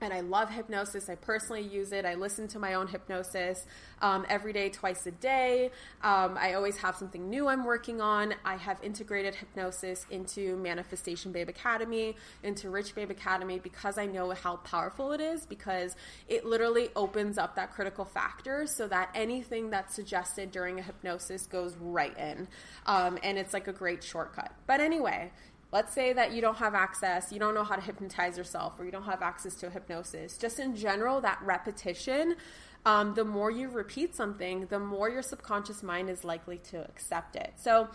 and 0.00 0.12
I 0.12 0.20
love 0.20 0.50
hypnosis. 0.50 1.08
I 1.08 1.14
personally 1.14 1.62
use 1.62 1.92
it. 1.92 2.04
I 2.04 2.14
listen 2.14 2.48
to 2.48 2.58
my 2.58 2.74
own 2.74 2.86
hypnosis 2.86 3.64
um, 4.02 4.26
every 4.28 4.52
day, 4.52 4.68
twice 4.68 5.06
a 5.06 5.10
day. 5.10 5.70
Um, 6.02 6.36
I 6.38 6.54
always 6.54 6.76
have 6.78 6.96
something 6.96 7.30
new 7.30 7.48
I'm 7.48 7.64
working 7.64 8.00
on. 8.00 8.34
I 8.44 8.56
have 8.56 8.78
integrated 8.82 9.34
hypnosis 9.34 10.06
into 10.10 10.56
Manifestation 10.56 11.32
Babe 11.32 11.48
Academy, 11.48 12.16
into 12.42 12.68
Rich 12.68 12.94
Babe 12.94 13.10
Academy, 13.10 13.58
because 13.58 13.96
I 13.96 14.06
know 14.06 14.30
how 14.32 14.56
powerful 14.56 15.12
it 15.12 15.20
is, 15.20 15.46
because 15.46 15.96
it 16.28 16.44
literally 16.44 16.90
opens 16.94 17.38
up 17.38 17.56
that 17.56 17.72
critical 17.72 18.04
factor 18.04 18.66
so 18.66 18.86
that 18.88 19.10
anything 19.14 19.70
that's 19.70 19.94
suggested 19.94 20.50
during 20.50 20.78
a 20.78 20.82
hypnosis 20.82 21.46
goes 21.46 21.76
right 21.80 22.16
in. 22.18 22.48
Um, 22.84 23.18
and 23.22 23.38
it's 23.38 23.54
like 23.54 23.68
a 23.68 23.72
great 23.72 24.04
shortcut. 24.04 24.52
But 24.66 24.80
anyway, 24.80 25.32
let's 25.72 25.92
say 25.92 26.12
that 26.12 26.32
you 26.32 26.40
don't 26.40 26.56
have 26.56 26.74
access, 26.74 27.32
you 27.32 27.38
don't 27.38 27.54
know 27.54 27.64
how 27.64 27.74
to 27.74 27.82
hypnotize 27.82 28.38
yourself, 28.38 28.74
or 28.78 28.84
you 28.84 28.90
don't 28.90 29.04
have 29.04 29.22
access 29.22 29.54
to 29.56 29.70
hypnosis. 29.70 30.36
Just 30.38 30.58
in 30.58 30.76
general, 30.76 31.20
that 31.20 31.40
repetition, 31.42 32.36
um, 32.84 33.14
the 33.14 33.24
more 33.24 33.50
you 33.50 33.68
repeat 33.68 34.14
something, 34.14 34.66
the 34.66 34.78
more 34.78 35.10
your 35.10 35.22
subconscious 35.22 35.82
mind 35.82 36.08
is 36.08 36.24
likely 36.24 36.58
to 36.70 36.78
accept 36.84 37.36
it. 37.36 37.54
So, 37.56 37.88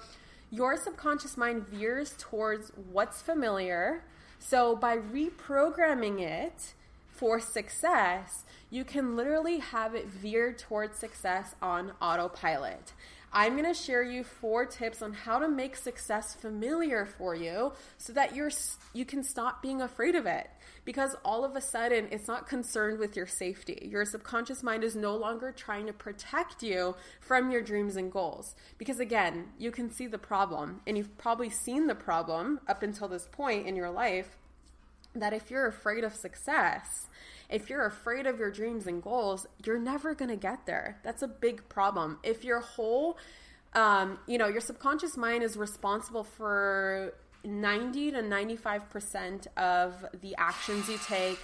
your 0.54 0.76
subconscious 0.76 1.38
mind 1.38 1.66
veers 1.70 2.14
towards 2.18 2.74
what's 2.92 3.22
familiar. 3.22 4.04
So, 4.38 4.76
by 4.76 4.98
reprogramming 4.98 6.20
it 6.20 6.74
for 7.08 7.40
success, 7.40 8.44
you 8.70 8.84
can 8.84 9.16
literally 9.16 9.60
have 9.60 9.96
it 9.96 10.08
veer 10.08 10.52
towards 10.52 10.98
success 10.98 11.56
on 11.62 11.94
autopilot. 12.02 12.94
I'm 13.34 13.54
going 13.54 13.65
to 13.65 13.74
share 13.74 14.04
you 14.04 14.26
four 14.26 14.65
tips 14.65 15.02
on 15.02 15.13
how 15.13 15.39
to 15.39 15.48
make 15.48 15.78
success 15.78 16.36
familiar 16.36 17.06
for 17.06 17.34
you 17.34 17.72
so 17.98 18.12
that 18.12 18.36
you're 18.36 18.52
you 18.94 19.06
can 19.06 19.24
stop 19.24 19.62
being 19.62 19.82
afraid 19.82 20.15
of 20.15 20.26
it 20.26 20.50
because 20.84 21.15
all 21.24 21.46
of 21.46 21.56
a 21.56 21.62
sudden 21.62 22.10
it's 22.12 22.28
not 22.28 22.46
concerned 22.46 23.00
with 23.00 23.15
your 23.15 23.28
safety. 23.28 23.88
Your 23.89 24.04
subconscious 24.04 24.63
mind 24.63 24.84
is 24.84 24.98
no 24.98 25.15
longer 25.15 25.54
trying 25.54 25.88
to 25.88 25.94
protect 25.94 26.62
you 26.62 26.96
from 27.22 27.52
your 27.52 27.62
dreams 27.62 27.96
and 27.96 28.12
goals 28.12 28.54
because 28.78 29.00
again, 29.00 29.46
you 29.58 29.72
can 29.72 29.89
see 29.89 30.08
the 30.08 30.17
problem 30.17 30.82
and 30.86 30.98
you've 30.98 31.17
probably 31.17 31.50
seen 31.50 31.88
the 31.88 31.96
problem 31.96 32.60
up 32.67 32.84
until 32.84 33.08
this 33.08 33.30
point 33.32 33.65
in 33.65 33.78
your 33.78 33.91
life 33.91 34.36
that 35.15 35.34
if 35.34 35.50
you're 35.50 35.67
afraid 35.67 36.04
of 36.04 36.15
success, 36.15 37.08
if 37.52 37.70
you're 37.70 37.86
afraid 37.86 38.26
of 38.26 38.40
your 38.40 38.50
dreams 38.50 38.88
and 38.88 39.02
goals, 39.02 39.46
you're 39.66 39.80
never 39.80 40.16
going 40.16 40.30
to 40.30 40.38
get 40.38 40.66
there. 40.66 41.00
That's 41.04 41.22
a 41.22 41.28
big 41.28 41.68
problem. 41.70 42.20
If 42.24 42.44
your 42.44 42.62
whole, 42.62 43.18
um, 43.74 44.20
you 44.28 44.38
know, 44.38 44.48
your 44.48 44.62
subconscious 44.62 45.18
mind 45.18 45.44
is 45.44 45.58
responsible 45.58 46.24
for 46.24 47.14
90 47.44 48.12
to 48.12 48.22
95% 48.22 49.48
of 49.58 50.06
the 50.22 50.36
actions 50.38 50.88
you 50.88 50.98
take, 51.06 51.40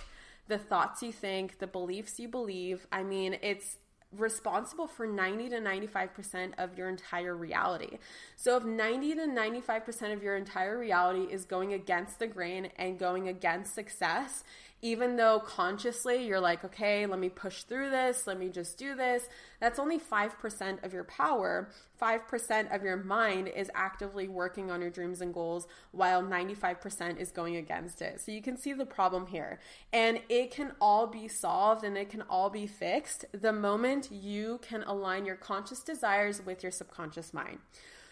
the 0.47 0.57
thoughts 0.57 1.03
you 1.03 1.11
think, 1.11 1.59
the 1.59 1.67
beliefs 1.67 2.19
you 2.19 2.27
believe. 2.27 2.87
I 2.91 3.03
mean, 3.03 3.37
it's 3.41 3.77
responsible 4.15 4.87
for 4.87 5.05
90 5.05 5.49
to 5.49 5.57
95% 5.57 6.53
of 6.57 6.77
your 6.77 6.87
entire 6.87 7.35
reality. 7.35 7.97
So 8.37 8.55
if 8.55 8.63
90 8.63 9.15
to 9.15 9.21
95% 9.21 10.13
of 10.13 10.23
your 10.23 10.37
entire 10.37 10.77
reality 10.77 11.31
is 11.31 11.45
going 11.45 11.73
against 11.73 12.19
the 12.19 12.27
grain 12.27 12.69
and 12.77 12.97
going 12.97 13.27
against 13.27 13.75
success, 13.75 14.43
even 14.81 15.15
though 15.15 15.39
consciously 15.39 16.25
you're 16.25 16.39
like, 16.39 16.63
okay, 16.63 17.05
let 17.05 17.19
me 17.19 17.29
push 17.29 17.63
through 17.63 17.89
this, 17.89 18.27
let 18.27 18.39
me 18.39 18.49
just 18.49 18.77
do 18.77 18.95
this, 18.95 19.27
that's 19.59 19.79
only 19.79 19.99
5% 19.99 20.83
of 20.83 20.93
your 20.93 21.03
power. 21.05 21.69
5% 21.99 22.75
of 22.75 22.83
your 22.83 22.97
mind 22.97 23.47
is 23.47 23.71
actively 23.73 24.27
working 24.27 24.69
on 24.69 24.81
your 24.81 24.91
dreams 24.91 25.19
and 25.19 25.33
goals, 25.33 25.67
while 25.91 26.21
95% 26.21 27.19
is 27.19 27.31
going 27.31 27.55
against 27.55 28.03
it. 28.03 28.21
So 28.21 28.31
you 28.31 28.41
can 28.41 28.55
see 28.55 28.73
the 28.73 28.85
problem 28.85 29.25
here. 29.25 29.59
And 29.91 30.21
it 30.29 30.51
can 30.51 30.73
all 30.79 31.07
be 31.07 31.27
solved 31.27 31.83
and 31.83 31.97
it 31.97 32.09
can 32.09 32.21
all 32.23 32.51
be 32.51 32.67
fixed 32.67 33.25
the 33.31 33.53
moment 33.53 34.11
you 34.11 34.59
can 34.61 34.83
align 34.83 35.25
your 35.25 35.37
conscious 35.37 35.79
desires 35.79 36.45
with 36.45 36.61
your 36.61 36.71
subconscious 36.71 37.33
mind. 37.33 37.59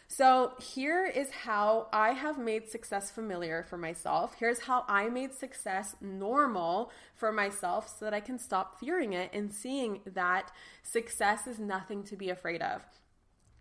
So, 0.07 0.53
here 0.61 1.05
is 1.05 1.31
how 1.31 1.87
I 1.91 2.11
have 2.11 2.37
made 2.37 2.69
success 2.69 3.09
familiar 3.09 3.65
for 3.67 3.77
myself. 3.77 4.35
Here's 4.39 4.61
how 4.61 4.85
I 4.87 5.09
made 5.09 5.33
success 5.33 5.95
normal 5.99 6.91
for 7.15 7.31
myself 7.31 7.91
so 7.97 8.05
that 8.05 8.13
I 8.13 8.19
can 8.19 8.37
stop 8.37 8.79
fearing 8.79 9.13
it 9.13 9.31
and 9.33 9.51
seeing 9.51 10.01
that 10.05 10.51
success 10.83 11.47
is 11.47 11.57
nothing 11.57 12.03
to 12.03 12.15
be 12.15 12.29
afraid 12.29 12.61
of. 12.61 12.83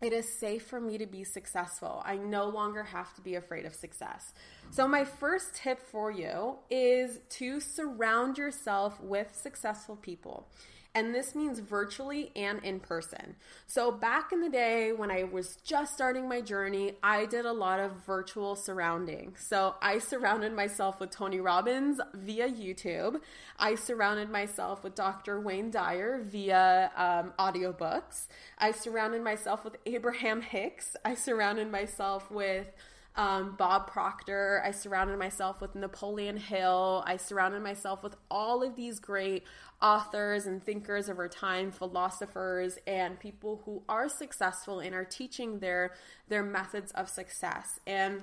It 0.02 0.12
is 0.12 0.38
safe 0.38 0.66
for 0.66 0.80
me 0.80 0.98
to 0.98 1.06
be 1.06 1.24
successful. 1.24 2.02
I 2.04 2.16
no 2.16 2.46
longer 2.48 2.82
have 2.82 3.14
to 3.14 3.22
be 3.22 3.36
afraid 3.36 3.64
of 3.64 3.74
success. 3.74 4.34
So, 4.70 4.86
my 4.86 5.06
first 5.06 5.54
tip 5.54 5.80
for 5.80 6.10
you 6.10 6.58
is 6.68 7.20
to 7.38 7.58
surround 7.58 8.36
yourself 8.36 9.00
with 9.00 9.34
successful 9.34 9.96
people. 9.96 10.46
And 10.94 11.12
this 11.12 11.34
means 11.34 11.58
virtually 11.58 12.30
and 12.36 12.62
in 12.62 12.78
person. 12.78 13.34
So, 13.66 13.90
back 13.90 14.30
in 14.32 14.40
the 14.40 14.48
day 14.48 14.92
when 14.92 15.10
I 15.10 15.24
was 15.24 15.56
just 15.64 15.92
starting 15.92 16.28
my 16.28 16.40
journey, 16.40 16.92
I 17.02 17.26
did 17.26 17.46
a 17.46 17.52
lot 17.52 17.80
of 17.80 18.04
virtual 18.06 18.54
surrounding. 18.54 19.34
So, 19.36 19.74
I 19.82 19.98
surrounded 19.98 20.52
myself 20.52 21.00
with 21.00 21.10
Tony 21.10 21.40
Robbins 21.40 22.00
via 22.14 22.48
YouTube. 22.48 23.20
I 23.58 23.74
surrounded 23.74 24.30
myself 24.30 24.84
with 24.84 24.94
Dr. 24.94 25.40
Wayne 25.40 25.70
Dyer 25.70 26.22
via 26.22 26.92
um, 26.96 27.32
audiobooks. 27.40 28.28
I 28.58 28.70
surrounded 28.70 29.22
myself 29.22 29.64
with 29.64 29.76
Abraham 29.86 30.42
Hicks. 30.42 30.96
I 31.04 31.14
surrounded 31.14 31.72
myself 31.72 32.30
with 32.30 32.68
um, 33.16 33.54
Bob 33.56 33.86
Proctor. 33.86 34.62
I 34.64 34.72
surrounded 34.72 35.18
myself 35.18 35.60
with 35.60 35.74
Napoleon 35.74 36.36
Hill. 36.36 37.04
I 37.06 37.16
surrounded 37.16 37.62
myself 37.62 38.02
with 38.02 38.16
all 38.30 38.62
of 38.62 38.76
these 38.76 38.98
great 38.98 39.44
authors 39.80 40.46
and 40.46 40.64
thinkers 40.64 41.08
of 41.08 41.18
our 41.18 41.28
time, 41.28 41.70
philosophers, 41.70 42.78
and 42.86 43.18
people 43.18 43.62
who 43.64 43.82
are 43.88 44.08
successful 44.08 44.80
and 44.80 44.94
are 44.94 45.04
teaching 45.04 45.58
their 45.58 45.94
their 46.28 46.42
methods 46.42 46.92
of 46.92 47.08
success. 47.08 47.78
And 47.86 48.22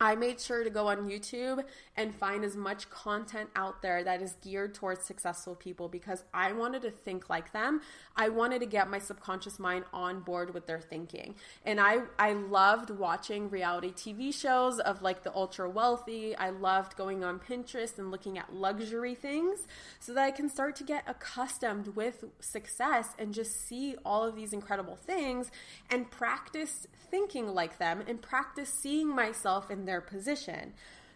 I 0.00 0.14
made 0.14 0.40
sure 0.40 0.64
to 0.64 0.70
go 0.70 0.88
on 0.88 1.10
YouTube 1.10 1.62
and 1.94 2.14
find 2.14 2.42
as 2.42 2.56
much 2.56 2.88
content 2.88 3.50
out 3.54 3.82
there 3.82 4.02
that 4.02 4.22
is 4.22 4.36
geared 4.42 4.74
towards 4.74 5.04
successful 5.04 5.54
people 5.54 5.88
because 5.88 6.24
I 6.32 6.52
wanted 6.52 6.80
to 6.82 6.90
think 6.90 7.28
like 7.28 7.52
them. 7.52 7.82
I 8.16 8.30
wanted 8.30 8.60
to 8.60 8.66
get 8.66 8.88
my 8.88 8.98
subconscious 8.98 9.58
mind 9.58 9.84
on 9.92 10.20
board 10.20 10.54
with 10.54 10.66
their 10.66 10.80
thinking. 10.80 11.34
And 11.66 11.78
I 11.78 11.98
I 12.18 12.32
loved 12.32 12.88
watching 12.88 13.50
reality 13.50 13.92
TV 13.92 14.32
shows 14.32 14.78
of 14.78 15.02
like 15.02 15.22
the 15.22 15.34
ultra 15.34 15.68
wealthy. 15.68 16.34
I 16.34 16.48
loved 16.48 16.96
going 16.96 17.22
on 17.22 17.38
Pinterest 17.38 17.98
and 17.98 18.10
looking 18.10 18.38
at 18.38 18.54
luxury 18.54 19.14
things 19.14 19.66
so 19.98 20.14
that 20.14 20.24
I 20.24 20.30
can 20.30 20.48
start 20.48 20.76
to 20.76 20.84
get 20.84 21.04
accustomed 21.06 21.88
with 21.88 22.24
success 22.40 23.14
and 23.18 23.34
just 23.34 23.66
see 23.66 23.96
all 24.04 24.24
of 24.24 24.34
these 24.34 24.54
incredible 24.54 24.96
things 24.96 25.50
and 25.90 26.10
practice 26.10 26.86
thinking 27.10 27.48
like 27.48 27.78
them 27.78 28.02
and 28.06 28.22
practice 28.22 28.72
seeing 28.72 29.14
myself 29.14 29.70
in 29.70 29.84
their 29.90 30.00
position. 30.00 30.72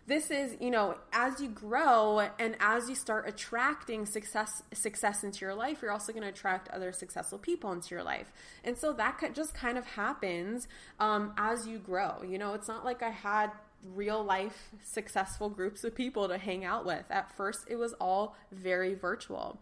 This 0.06 0.30
is, 0.30 0.56
you 0.60 0.70
know, 0.70 0.96
as 1.12 1.40
you 1.40 1.48
grow 1.48 2.28
and 2.38 2.56
as 2.60 2.90
you 2.90 2.94
start 2.94 3.26
attracting 3.26 4.04
success 4.04 4.62
success 4.72 5.24
into 5.24 5.40
your 5.46 5.54
life, 5.54 5.80
you're 5.80 5.92
also 5.92 6.12
going 6.12 6.24
to 6.24 6.28
attract 6.28 6.68
other 6.68 6.92
successful 6.92 7.38
people 7.38 7.72
into 7.72 7.94
your 7.94 8.02
life. 8.02 8.30
And 8.64 8.76
so 8.76 8.92
that 8.94 9.18
just 9.34 9.54
kind 9.54 9.78
of 9.78 9.87
happens 9.87 10.68
um, 11.00 11.32
as 11.38 11.66
you 11.66 11.78
grow. 11.78 12.22
You 12.22 12.37
know, 12.37 12.52
it's 12.52 12.68
not 12.68 12.84
like 12.84 13.02
I 13.02 13.10
had 13.10 13.50
real 13.94 14.22
life 14.22 14.70
successful 14.82 15.48
groups 15.48 15.84
of 15.84 15.94
people 15.94 16.28
to 16.28 16.37
hang 16.37 16.64
out 16.64 16.84
with. 16.84 17.04
At 17.10 17.34
first, 17.37 17.60
it 17.68 17.76
was 17.76 17.94
all 17.94 18.37
very 18.52 18.94
virtual. 18.94 19.58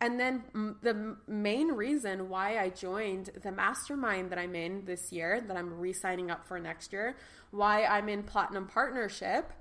And 0.00 0.18
then 0.20 0.42
the 0.82 1.16
main 1.26 1.68
reason 1.68 2.28
why 2.28 2.58
I 2.58 2.68
joined 2.68 3.30
the 3.42 3.52
mastermind 3.52 4.30
that 4.30 4.38
I'm 4.38 4.54
in 4.54 4.84
this 4.84 5.12
year, 5.12 5.40
that 5.46 5.56
I'm 5.56 5.78
re 5.78 5.92
signing 5.92 6.30
up 6.30 6.46
for 6.46 6.58
next 6.58 6.92
year, 6.92 7.16
why 7.50 7.84
I'm 7.84 8.08
in 8.08 8.22
Platinum 8.22 8.66
Partnership, 8.66 9.52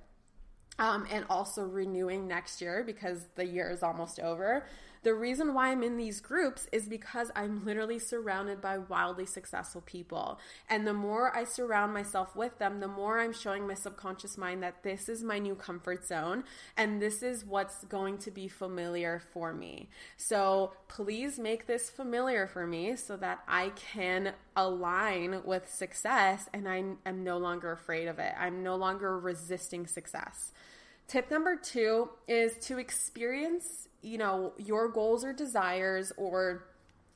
um, 0.80 1.08
and 1.12 1.26
also 1.30 1.64
renewing 1.64 2.28
next 2.28 2.62
year 2.62 2.84
because 2.86 3.28
the 3.36 3.46
year 3.46 3.70
is 3.70 3.84
almost 3.84 4.20
over, 4.20 4.66
the 5.04 5.14
reason 5.14 5.54
why 5.54 5.70
I'm 5.70 5.84
in 5.84 5.98
these 5.98 6.22
groups 6.22 6.68
is 6.72 6.88
because 6.88 7.30
I'm 7.36 7.66
literally 7.66 8.00
surrounded 8.00 8.62
by 8.62 8.78
wildly 8.78 9.26
successful 9.26 9.82
people. 9.82 10.40
And 10.70 10.88
the 10.88 10.94
more 10.94 11.36
I 11.36 11.44
surround 11.44 11.94
myself 11.94 12.36
with 12.36 12.58
them, 12.58 12.80
the 12.80 12.88
more 12.88 13.20
I'm 13.20 13.34
showing 13.34 13.68
my 13.68 13.74
subconscious 13.74 14.38
mind 14.38 14.64
that 14.64 14.84
this 14.84 15.10
is 15.10 15.24
my 15.24 15.40
new 15.40 15.56
comfort 15.56 16.08
zone 16.08 16.46
and 16.78 17.02
this 17.02 17.22
is 17.22 17.46
what's 17.46 17.84
going 17.86 18.18
to 18.20 18.32
be 18.32 18.48
familiar 18.48 19.22
for 19.34 19.54
me. 19.54 19.90
So 20.16 20.74
please 20.88 21.38
make 21.38 21.68
this 21.68 21.90
familiar 21.90 22.48
for 22.48 22.66
me 22.66 22.96
so 22.96 23.18
that 23.18 23.44
I 23.48 23.70
can 23.76 24.34
align 24.56 25.42
with 25.44 25.70
success 25.70 26.50
and 26.54 26.68
I 26.68 26.84
am 27.06 27.24
no 27.24 27.38
longer 27.38 27.72
afraid 27.74 28.08
of 28.08 28.20
it. 28.20 28.34
I'm 28.40 28.64
no 28.64 28.76
longer 28.76 29.20
resisting 29.20 29.86
success. 29.86 30.54
Tip 31.08 31.30
number 31.30 31.58
two 31.58 32.10
is 32.28 32.56
to 32.66 32.78
experience 32.78 33.90
you 34.04 34.18
know, 34.18 34.54
your 34.58 34.90
goals 34.90 35.24
or 35.24 35.34
desires 35.34 36.12
or 36.18 36.66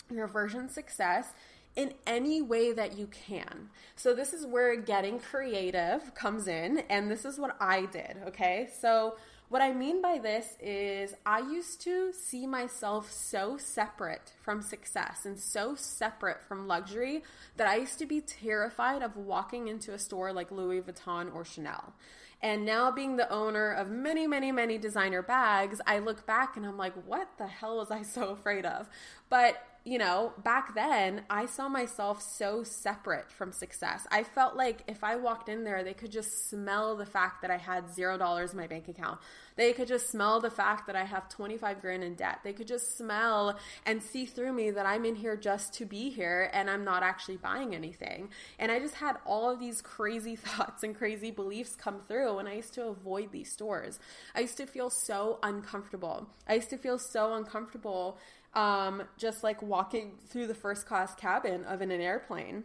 your 0.10 0.28
version 0.28 0.69
success 0.69 1.34
in 1.76 1.93
any 2.08 2.41
way 2.41 2.73
that 2.73 2.97
you 2.97 3.08
can. 3.08 3.69
So, 3.95 4.15
this 4.15 4.34
is 4.34 4.45
where 4.47 4.76
getting 4.76 5.19
creative 5.19 6.15
comes 6.15 6.47
in, 6.47 6.80
and 6.89 7.12
this 7.12 7.23
is 7.23 7.39
what 7.39 7.56
I 7.60 7.86
did, 7.86 8.17
okay? 8.28 8.69
So, 8.80 9.15
what 9.50 9.62
I 9.62 9.71
mean 9.71 10.02
by 10.02 10.17
this 10.17 10.58
is, 10.60 11.13
I 11.26 11.39
used 11.39 11.80
to 11.82 12.12
see 12.12 12.45
myself 12.45 13.10
so 13.12 13.58
separate 13.58 14.34
from 14.41 14.62
success 14.62 15.26
and 15.26 15.39
so 15.39 15.73
separate 15.76 16.43
from 16.43 16.67
luxury 16.67 17.23
that 17.56 17.67
I 17.67 17.78
used 17.78 17.97
to 18.00 18.06
be 18.06 18.19
terrified 18.19 19.04
of 19.04 19.15
walking 19.15 19.69
into 19.69 19.93
a 19.93 20.00
store 20.00 20.34
like 20.34 20.52
Louis 20.52 20.82
Vuitton 20.82 21.34
or 21.34 21.45
Chanel. 21.45 21.93
And 22.41 22.65
now, 22.65 22.91
being 22.91 23.15
the 23.15 23.32
owner 23.32 23.71
of 23.71 23.89
many, 23.89 24.28
many, 24.28 24.52
many 24.52 24.78
designer 24.78 25.23
bags, 25.23 25.82
I 25.88 26.00
look 26.00 26.26
back 26.28 26.56
and 26.56 26.65
I'm 26.65 26.78
like, 26.78 26.93
what 27.06 27.30
the 27.38 27.47
hell 27.47 27.78
was 27.78 27.89
I 27.89 28.04
so 28.04 28.30
afraid 28.30 28.65
of? 28.65 28.89
But 29.30 29.56
you 29.88 29.97
know, 29.97 30.34
back 30.43 30.76
then 30.76 31.21
I 31.30 31.45
saw 31.45 31.69
myself 31.69 32.21
so 32.21 32.62
separate 32.62 33.32
from 33.32 33.54
success. 33.54 34.06
I 34.12 34.21
felt 34.21 34.58
like 34.58 34.84
if 34.86 35.02
I 35.02 35.15
walked 35.15 35.47
in 35.47 35.63
there, 35.63 35.82
they 35.82 35.93
could 35.93 36.12
just 36.12 36.50
smell 36.50 36.97
the 36.97 37.06
fact 37.06 37.41
that 37.41 37.52
I 37.52 37.56
had 37.56 37.89
zero 37.93 38.17
dollars 38.17 38.52
in 38.52 38.58
my 38.58 38.67
bank 38.67 38.89
account. 38.89 39.19
They 39.56 39.71
could 39.71 39.88
just 39.88 40.10
smell 40.10 40.41
the 40.41 40.52
fact 40.52 40.88
that 40.88 40.97
I 40.97 41.06
have 41.06 41.30
25 41.30 41.80
grand 41.80 42.04
in 42.04 42.15
debt. 42.15 42.39
They 42.43 42.52
could 42.52 42.67
just 42.67 42.97
smell 42.97 43.58
and 43.86 44.04
see 44.04 44.26
through 44.26 44.52
me 44.52 44.71
that 44.71 44.86
I'm 44.86 45.06
in 45.06 45.15
here 45.15 45.38
just 45.38 45.73
to 45.76 45.86
be 45.86 46.10
here 46.10 46.52
and 46.54 46.69
I'm 46.69 46.84
not 46.84 47.02
actually 47.02 47.38
buying 47.38 47.73
anything. 47.73 48.30
And 48.60 48.71
I 48.71 48.80
just 48.80 48.95
had 48.95 49.15
all 49.26 49.50
of 49.50 49.60
these 49.60 49.82
crazy 49.82 50.36
thoughts 50.47 50.84
and 50.84 50.95
crazy 50.95 51.32
beliefs 51.32 51.78
come 51.78 52.02
through 52.02 52.39
and 52.39 52.50
I 52.50 52.56
used 52.56 52.73
to 52.73 52.88
avoid 52.88 53.32
these 53.32 53.52
stores. 53.52 54.00
I 54.36 54.41
used 54.41 54.58
to 54.58 54.67
feel 54.67 54.89
so 54.89 55.39
uncomfortable. 55.41 56.28
I 56.45 56.56
used 56.56 56.69
to 56.71 56.78
feel 56.78 57.00
so 57.00 57.34
uncomfortable 57.34 58.17
um, 58.54 59.04
just 59.18 59.44
like 59.44 59.62
walking 59.62 60.14
through 60.28 60.48
the 60.48 60.56
first 60.56 60.86
class 60.86 61.14
cabin 61.16 61.64
of 61.66 61.82
in 61.82 61.92
an 61.92 62.02
airplane. 62.02 62.64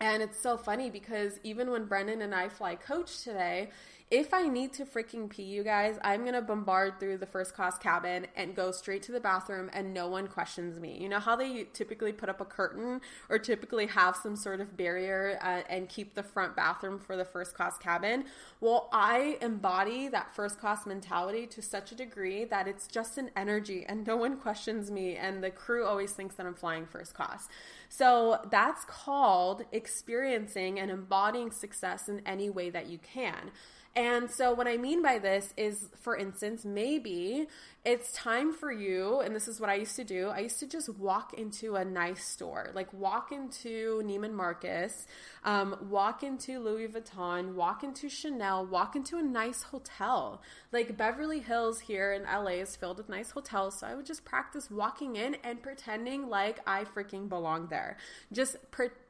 And 0.00 0.22
it's 0.22 0.40
so 0.40 0.56
funny 0.56 0.88
because 0.88 1.38
even 1.44 1.70
when 1.70 1.84
Brennan 1.84 2.22
and 2.22 2.34
I 2.34 2.48
fly 2.48 2.74
coach 2.74 3.22
today, 3.22 3.70
if 4.10 4.34
I 4.34 4.48
need 4.48 4.72
to 4.72 4.84
freaking 4.84 5.30
pee, 5.30 5.44
you 5.44 5.62
guys, 5.62 5.96
I'm 6.02 6.24
gonna 6.24 6.42
bombard 6.42 6.98
through 6.98 7.18
the 7.18 7.26
first 7.26 7.54
class 7.54 7.78
cabin 7.78 8.26
and 8.34 8.56
go 8.56 8.72
straight 8.72 9.04
to 9.04 9.12
the 9.12 9.20
bathroom 9.20 9.70
and 9.72 9.94
no 9.94 10.08
one 10.08 10.26
questions 10.26 10.80
me. 10.80 10.98
You 11.00 11.08
know 11.08 11.20
how 11.20 11.36
they 11.36 11.68
typically 11.72 12.12
put 12.12 12.28
up 12.28 12.40
a 12.40 12.44
curtain 12.44 13.00
or 13.28 13.38
typically 13.38 13.86
have 13.86 14.16
some 14.16 14.34
sort 14.34 14.60
of 14.60 14.76
barrier 14.76 15.38
uh, 15.40 15.62
and 15.68 15.88
keep 15.88 16.14
the 16.14 16.24
front 16.24 16.56
bathroom 16.56 16.98
for 16.98 17.16
the 17.16 17.24
first 17.24 17.54
class 17.54 17.78
cabin? 17.78 18.24
Well, 18.60 18.88
I 18.92 19.38
embody 19.40 20.08
that 20.08 20.34
first 20.34 20.58
class 20.58 20.86
mentality 20.86 21.46
to 21.46 21.62
such 21.62 21.92
a 21.92 21.94
degree 21.94 22.44
that 22.46 22.66
it's 22.66 22.88
just 22.88 23.16
an 23.16 23.30
energy 23.36 23.84
and 23.88 24.04
no 24.04 24.16
one 24.16 24.38
questions 24.38 24.90
me, 24.90 25.14
and 25.14 25.42
the 25.42 25.50
crew 25.50 25.86
always 25.86 26.10
thinks 26.12 26.34
that 26.34 26.46
I'm 26.46 26.54
flying 26.54 26.84
first 26.84 27.14
class. 27.14 27.48
So 27.88 28.40
that's 28.50 28.84
called 28.86 29.62
experiencing 29.70 30.80
and 30.80 30.90
embodying 30.90 31.52
success 31.52 32.08
in 32.08 32.22
any 32.26 32.50
way 32.50 32.70
that 32.70 32.88
you 32.88 32.98
can. 32.98 33.52
And 33.96 34.30
so, 34.30 34.52
what 34.52 34.68
I 34.68 34.76
mean 34.76 35.02
by 35.02 35.18
this 35.18 35.52
is, 35.56 35.88
for 36.00 36.16
instance, 36.16 36.64
maybe 36.64 37.48
it's 37.82 38.12
time 38.12 38.52
for 38.52 38.70
you, 38.70 39.20
and 39.20 39.34
this 39.34 39.48
is 39.48 39.58
what 39.58 39.70
I 39.70 39.74
used 39.74 39.96
to 39.96 40.04
do. 40.04 40.28
I 40.28 40.40
used 40.40 40.60
to 40.60 40.66
just 40.66 40.90
walk 40.90 41.32
into 41.32 41.76
a 41.76 41.84
nice 41.84 42.26
store, 42.26 42.70
like 42.74 42.92
walk 42.92 43.32
into 43.32 44.02
Neiman 44.04 44.32
Marcus, 44.32 45.06
um, 45.44 45.74
walk 45.88 46.22
into 46.22 46.60
Louis 46.60 46.88
Vuitton, 46.88 47.54
walk 47.54 47.82
into 47.82 48.10
Chanel, 48.10 48.66
walk 48.66 48.96
into 48.96 49.16
a 49.16 49.22
nice 49.22 49.62
hotel. 49.62 50.42
Like 50.72 50.98
Beverly 50.98 51.40
Hills 51.40 51.80
here 51.80 52.12
in 52.12 52.24
LA 52.24 52.60
is 52.60 52.76
filled 52.76 52.98
with 52.98 53.08
nice 53.08 53.30
hotels, 53.30 53.78
so 53.78 53.86
I 53.86 53.94
would 53.94 54.06
just 54.06 54.26
practice 54.26 54.70
walking 54.70 55.16
in 55.16 55.36
and 55.36 55.62
pretending 55.62 56.28
like 56.28 56.60
I 56.66 56.84
freaking 56.84 57.30
belong 57.30 57.68
there. 57.68 57.96
Just, 58.30 58.56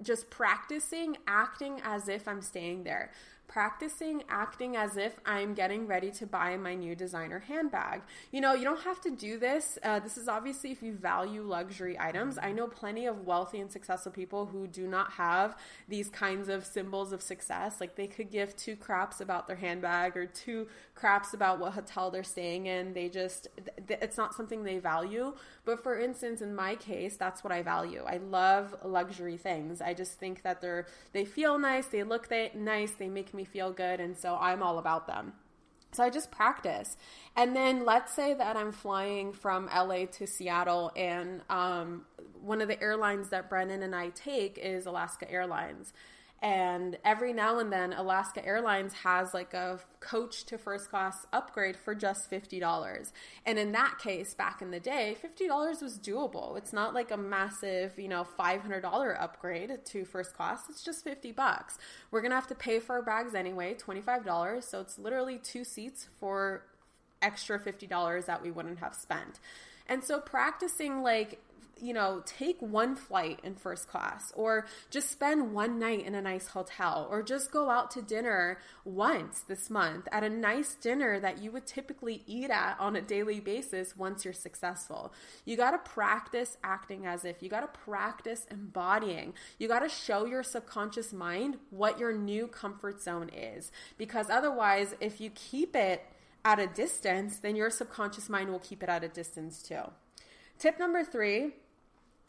just 0.00 0.30
practicing 0.30 1.16
acting 1.26 1.80
as 1.82 2.08
if 2.08 2.28
I'm 2.28 2.40
staying 2.40 2.84
there 2.84 3.10
practicing 3.50 4.22
acting 4.28 4.76
as 4.76 4.96
if 4.96 5.18
I'm 5.26 5.54
getting 5.54 5.88
ready 5.88 6.12
to 6.12 6.26
buy 6.26 6.56
my 6.56 6.76
new 6.76 6.94
designer 6.94 7.40
handbag. 7.40 8.02
You 8.30 8.40
know, 8.40 8.54
you 8.60 8.66
don't 8.66 8.82
have 8.82 9.00
to 9.00 9.10
do 9.10 9.38
this. 9.38 9.78
Uh, 9.82 9.98
this 10.00 10.18
is 10.18 10.28
obviously 10.28 10.70
if 10.70 10.82
you 10.82 10.92
value 10.92 11.42
luxury 11.42 11.98
items. 11.98 12.38
I 12.38 12.52
know 12.52 12.66
plenty 12.66 13.06
of 13.06 13.26
wealthy 13.26 13.58
and 13.58 13.72
successful 13.72 14.12
people 14.12 14.44
who 14.44 14.66
do 14.66 14.86
not 14.86 15.12
have 15.12 15.56
these 15.88 16.10
kinds 16.10 16.50
of 16.50 16.66
symbols 16.66 17.12
of 17.12 17.22
success. 17.22 17.80
Like 17.80 17.96
they 17.96 18.06
could 18.06 18.30
give 18.30 18.54
two 18.56 18.76
craps 18.76 19.22
about 19.22 19.46
their 19.46 19.56
handbag 19.56 20.14
or 20.14 20.26
two 20.26 20.68
craps 20.94 21.32
about 21.32 21.58
what 21.58 21.72
hotel 21.72 22.10
they're 22.10 22.22
staying 22.22 22.66
in. 22.66 22.92
They 22.92 23.08
just, 23.08 23.48
it's 23.88 24.18
not 24.18 24.34
something 24.34 24.62
they 24.62 24.78
value. 24.78 25.34
But 25.64 25.82
for 25.82 25.98
instance, 25.98 26.42
in 26.42 26.54
my 26.54 26.74
case, 26.74 27.16
that's 27.16 27.42
what 27.42 27.52
I 27.52 27.62
value. 27.62 28.04
I 28.06 28.18
love 28.18 28.76
luxury 28.84 29.38
things. 29.38 29.80
I 29.80 29.94
just 29.94 30.18
think 30.18 30.42
that 30.42 30.60
they're, 30.60 30.86
they 31.12 31.24
feel 31.24 31.58
nice, 31.58 31.86
they 31.86 32.02
look 32.02 32.28
they, 32.28 32.50
nice, 32.54 32.92
they 32.92 33.08
make 33.08 33.32
me 33.32 33.44
feel 33.44 33.72
good. 33.72 34.00
And 34.00 34.16
so 34.16 34.36
I'm 34.38 34.62
all 34.62 34.78
about 34.78 35.06
them. 35.06 35.32
So 35.92 36.04
I 36.04 36.10
just 36.10 36.30
practice. 36.30 36.96
And 37.36 37.54
then 37.54 37.84
let's 37.84 38.14
say 38.14 38.34
that 38.34 38.56
I'm 38.56 38.72
flying 38.72 39.32
from 39.32 39.66
LA 39.66 40.06
to 40.12 40.26
Seattle, 40.26 40.92
and 40.94 41.42
um, 41.50 42.04
one 42.40 42.60
of 42.60 42.68
the 42.68 42.80
airlines 42.80 43.30
that 43.30 43.48
Brennan 43.48 43.82
and 43.82 43.94
I 43.94 44.10
take 44.10 44.58
is 44.58 44.86
Alaska 44.86 45.30
Airlines. 45.30 45.92
And 46.42 46.96
every 47.04 47.34
now 47.34 47.58
and 47.58 47.70
then, 47.70 47.92
Alaska 47.92 48.44
Airlines 48.44 48.94
has 48.94 49.34
like 49.34 49.52
a 49.52 49.78
coach 50.00 50.44
to 50.44 50.56
first 50.56 50.88
class 50.88 51.26
upgrade 51.34 51.76
for 51.76 51.94
just 51.94 52.30
$50. 52.30 53.12
And 53.44 53.58
in 53.58 53.72
that 53.72 53.98
case, 53.98 54.32
back 54.32 54.62
in 54.62 54.70
the 54.70 54.80
day, 54.80 55.18
$50 55.22 55.82
was 55.82 55.98
doable. 55.98 56.56
It's 56.56 56.72
not 56.72 56.94
like 56.94 57.10
a 57.10 57.16
massive, 57.18 57.98
you 57.98 58.08
know, 58.08 58.26
$500 58.38 59.22
upgrade 59.22 59.84
to 59.84 60.04
first 60.06 60.34
class. 60.34 60.62
It's 60.70 60.82
just 60.82 61.04
50 61.04 61.32
bucks. 61.32 61.76
We're 62.10 62.22
going 62.22 62.30
to 62.30 62.36
have 62.36 62.46
to 62.46 62.54
pay 62.54 62.80
for 62.80 62.94
our 62.94 63.02
bags 63.02 63.34
anyway, 63.34 63.74
$25. 63.74 64.64
So 64.64 64.80
it's 64.80 64.98
literally 64.98 65.36
two 65.36 65.64
seats 65.64 66.08
for 66.18 66.62
extra 67.20 67.58
$50 67.58 68.24
that 68.24 68.42
we 68.42 68.50
wouldn't 68.50 68.78
have 68.78 68.94
spent. 68.94 69.40
And 69.86 70.02
so 70.02 70.20
practicing 70.20 71.02
like 71.02 71.42
you 71.82 71.92
know, 71.92 72.22
take 72.24 72.60
one 72.60 72.94
flight 72.94 73.40
in 73.42 73.54
first 73.54 73.88
class 73.88 74.32
or 74.36 74.66
just 74.90 75.10
spend 75.10 75.52
one 75.52 75.78
night 75.78 76.04
in 76.04 76.14
a 76.14 76.22
nice 76.22 76.48
hotel 76.48 77.06
or 77.10 77.22
just 77.22 77.50
go 77.50 77.70
out 77.70 77.90
to 77.92 78.02
dinner 78.02 78.58
once 78.84 79.40
this 79.40 79.70
month 79.70 80.08
at 80.12 80.24
a 80.24 80.28
nice 80.28 80.74
dinner 80.74 81.20
that 81.20 81.42
you 81.42 81.50
would 81.50 81.66
typically 81.66 82.22
eat 82.26 82.50
at 82.50 82.76
on 82.78 82.96
a 82.96 83.00
daily 83.00 83.40
basis 83.40 83.96
once 83.96 84.24
you're 84.24 84.34
successful. 84.34 85.12
You 85.44 85.56
got 85.56 85.72
to 85.72 85.90
practice 85.90 86.56
acting 86.62 87.06
as 87.06 87.24
if. 87.24 87.42
You 87.42 87.48
got 87.48 87.60
to 87.60 87.80
practice 87.80 88.46
embodying. 88.50 89.34
You 89.58 89.68
got 89.68 89.80
to 89.80 89.88
show 89.88 90.26
your 90.26 90.42
subconscious 90.42 91.12
mind 91.12 91.56
what 91.70 91.98
your 91.98 92.12
new 92.12 92.46
comfort 92.46 93.02
zone 93.02 93.30
is 93.30 93.72
because 93.98 94.30
otherwise 94.30 94.94
if 95.00 95.20
you 95.20 95.30
keep 95.30 95.74
it 95.76 96.04
at 96.44 96.58
a 96.58 96.66
distance, 96.66 97.38
then 97.38 97.56
your 97.56 97.70
subconscious 97.70 98.28
mind 98.28 98.50
will 98.50 98.58
keep 98.58 98.82
it 98.82 98.88
at 98.88 99.04
a 99.04 99.08
distance 99.08 99.62
too. 99.62 99.82
Tip 100.58 100.78
number 100.78 101.04
three 101.04 101.52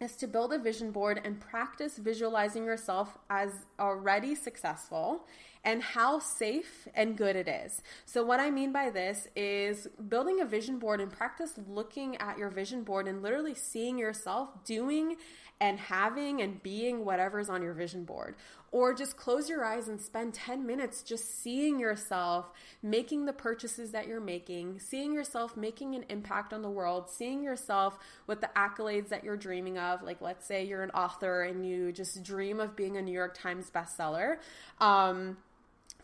is 0.01 0.15
to 0.17 0.27
build 0.27 0.51
a 0.51 0.57
vision 0.57 0.91
board 0.91 1.21
and 1.23 1.39
practice 1.39 1.97
visualizing 1.97 2.65
yourself 2.65 3.17
as 3.29 3.51
already 3.79 4.35
successful 4.35 5.25
and 5.63 5.81
how 5.83 6.17
safe 6.17 6.87
and 6.95 7.15
good 7.15 7.35
it 7.35 7.47
is. 7.47 7.83
So, 8.05 8.23
what 8.23 8.39
I 8.39 8.49
mean 8.49 8.71
by 8.71 8.89
this 8.89 9.27
is 9.35 9.87
building 10.09 10.41
a 10.41 10.45
vision 10.45 10.79
board 10.79 10.99
and 10.99 11.11
practice 11.11 11.53
looking 11.67 12.17
at 12.17 12.37
your 12.37 12.49
vision 12.49 12.83
board 12.83 13.07
and 13.07 13.21
literally 13.21 13.53
seeing 13.53 13.97
yourself 13.97 14.49
doing 14.65 15.17
and 15.59 15.79
having 15.79 16.41
and 16.41 16.61
being 16.63 17.05
whatever's 17.05 17.49
on 17.49 17.61
your 17.61 17.73
vision 17.73 18.03
board. 18.03 18.35
Or 18.71 18.93
just 18.93 19.17
close 19.17 19.49
your 19.49 19.65
eyes 19.65 19.89
and 19.89 19.99
spend 20.01 20.33
10 20.33 20.65
minutes 20.65 21.03
just 21.03 21.41
seeing 21.43 21.77
yourself 21.77 22.51
making 22.81 23.25
the 23.25 23.33
purchases 23.33 23.91
that 23.91 24.07
you're 24.07 24.21
making, 24.21 24.79
seeing 24.79 25.13
yourself 25.13 25.57
making 25.57 25.93
an 25.93 26.05
impact 26.07 26.53
on 26.53 26.61
the 26.61 26.69
world, 26.69 27.09
seeing 27.09 27.43
yourself 27.43 27.99
with 28.27 28.39
the 28.39 28.49
accolades 28.55 29.09
that 29.09 29.25
you're 29.25 29.35
dreaming 29.35 29.77
of. 29.77 30.01
Like, 30.03 30.21
let's 30.21 30.47
say 30.47 30.63
you're 30.63 30.83
an 30.83 30.91
author 30.91 31.43
and 31.43 31.67
you 31.67 31.91
just 31.91 32.23
dream 32.23 32.61
of 32.61 32.77
being 32.77 32.95
a 32.95 33.01
New 33.01 33.11
York 33.11 33.37
Times 33.37 33.69
bestseller. 33.69 34.37
Um, 34.79 35.35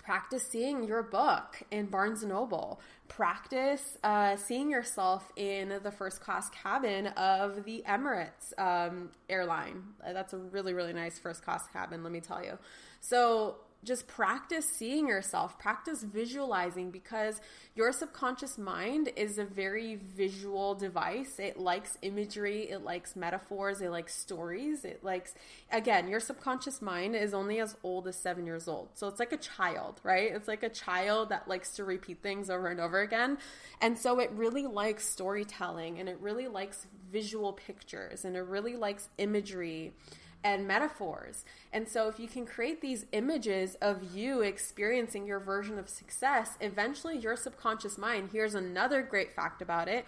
practice 0.08 0.48
seeing 0.48 0.86
your 0.86 1.04
book 1.04 1.64
in 1.70 1.86
Barnes 1.86 2.22
and 2.22 2.32
Noble. 2.32 2.80
Practice 3.08 3.98
uh, 4.04 4.36
seeing 4.36 4.70
yourself 4.70 5.32
in 5.36 5.80
the 5.82 5.92
first 5.92 6.22
class 6.22 6.50
cabin 6.50 7.08
of 7.08 7.64
the 7.64 7.84
Emirates 7.88 8.58
um, 8.58 9.12
airline. 9.30 9.84
That's 10.04 10.34
a 10.34 10.38
really, 10.38 10.74
really 10.74 10.94
nice 10.94 11.18
first 11.18 11.44
class 11.44 11.68
cabin, 11.72 12.04
let 12.04 12.12
me 12.12 12.20
tell 12.20 12.44
you. 12.44 12.58
So 13.00 13.58
just 13.84 14.08
practice 14.08 14.66
seeing 14.66 15.08
yourself, 15.08 15.58
practice 15.60 16.04
visualizing 16.04 16.92
because 16.92 17.40
your 17.76 17.92
subconscious 17.92 18.58
mind 18.58 19.10
is 19.16 19.38
a 19.38 19.46
very 19.46 19.96
visual 19.96 20.76
device. 20.76 21.40
It 21.40 21.58
likes 21.58 21.98
imagery, 22.02 22.70
it 22.70 22.84
likes 22.84 23.16
metaphors, 23.16 23.82
it 23.82 23.90
likes 23.90 24.16
stories. 24.16 24.84
It 24.84 25.04
likes, 25.04 25.36
again, 25.72 26.08
your 26.08 26.20
subconscious 26.20 26.82
mind 26.82 27.16
is 27.16 27.34
only 27.34 27.60
as 27.60 27.78
old 27.84 28.08
as 28.08 28.16
seven 28.18 28.46
years 28.46 28.68
old. 28.68 28.90
So 28.96 29.08
it's 29.08 29.20
like 29.20 29.32
a 29.32 29.38
child, 29.38 30.02
right? 30.04 30.32
It's 30.34 30.48
like 30.48 30.64
a 30.64 30.70
child 30.70 31.30
that 31.30 31.48
likes 31.48 31.76
to 31.76 31.84
repeat 31.84 32.22
things 32.22 32.50
over 32.50 32.68
and 32.68 32.80
over 32.80 33.02
again. 33.02 33.38
And 33.80 33.98
so 33.98 34.20
it 34.20 34.32
really 34.32 34.66
likes 34.66 35.08
storytelling 35.08 36.00
and 36.00 36.10
it 36.10 36.18
really 36.20 36.48
likes 36.48 36.88
visual 37.12 37.54
pictures 37.54 38.26
and 38.26 38.36
it 38.36 38.42
really 38.42 38.76
likes 38.76 39.10
imagery 39.18 39.94
and 40.48 40.66
metaphors. 40.66 41.44
And 41.74 41.88
so, 41.88 42.08
if 42.08 42.20
you 42.20 42.28
can 42.28 42.46
create 42.46 42.82
these 42.82 43.06
images 43.12 43.76
of 43.82 44.16
you 44.16 44.42
experiencing 44.42 45.26
your 45.26 45.40
version 45.40 45.78
of 45.78 45.90
success, 45.90 46.58
eventually 46.62 47.18
your 47.18 47.36
subconscious 47.36 47.98
mind, 47.98 48.30
here's 48.32 48.56
another 48.56 49.02
great 49.02 49.36
fact 49.36 49.62
about 49.62 49.90
it. 49.90 50.06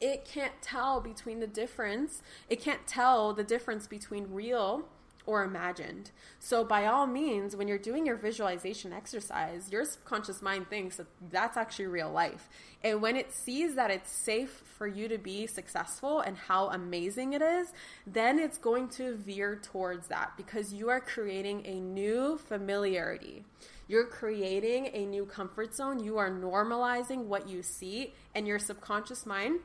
It 0.00 0.26
can't 0.26 0.52
tell 0.60 1.00
between 1.00 1.40
the 1.40 1.46
difference. 1.46 2.22
It 2.50 2.60
can't 2.60 2.86
tell 2.86 3.32
the 3.32 3.42
difference 3.42 3.86
between 3.86 4.30
real 4.30 4.86
or 5.28 5.44
imagined. 5.44 6.10
So, 6.40 6.64
by 6.64 6.86
all 6.86 7.06
means, 7.06 7.54
when 7.54 7.68
you're 7.68 7.76
doing 7.76 8.06
your 8.06 8.16
visualization 8.16 8.94
exercise, 8.94 9.70
your 9.70 9.84
subconscious 9.84 10.40
mind 10.40 10.70
thinks 10.70 10.96
that 10.96 11.06
that's 11.30 11.58
actually 11.58 11.88
real 11.88 12.10
life. 12.10 12.48
And 12.82 13.02
when 13.02 13.14
it 13.14 13.30
sees 13.30 13.74
that 13.74 13.90
it's 13.90 14.10
safe 14.10 14.62
for 14.78 14.86
you 14.86 15.06
to 15.08 15.18
be 15.18 15.46
successful 15.46 16.20
and 16.20 16.38
how 16.38 16.70
amazing 16.70 17.34
it 17.34 17.42
is, 17.42 17.74
then 18.06 18.38
it's 18.38 18.56
going 18.56 18.88
to 18.90 19.16
veer 19.16 19.60
towards 19.62 20.08
that 20.08 20.32
because 20.38 20.72
you 20.72 20.88
are 20.88 21.00
creating 21.00 21.66
a 21.66 21.78
new 21.78 22.38
familiarity. 22.38 23.44
You're 23.86 24.06
creating 24.06 24.88
a 24.94 25.04
new 25.04 25.26
comfort 25.26 25.74
zone. 25.74 26.02
You 26.02 26.16
are 26.16 26.30
normalizing 26.30 27.24
what 27.24 27.46
you 27.46 27.62
see, 27.62 28.14
and 28.34 28.46
your 28.46 28.58
subconscious 28.58 29.26
mind 29.26 29.60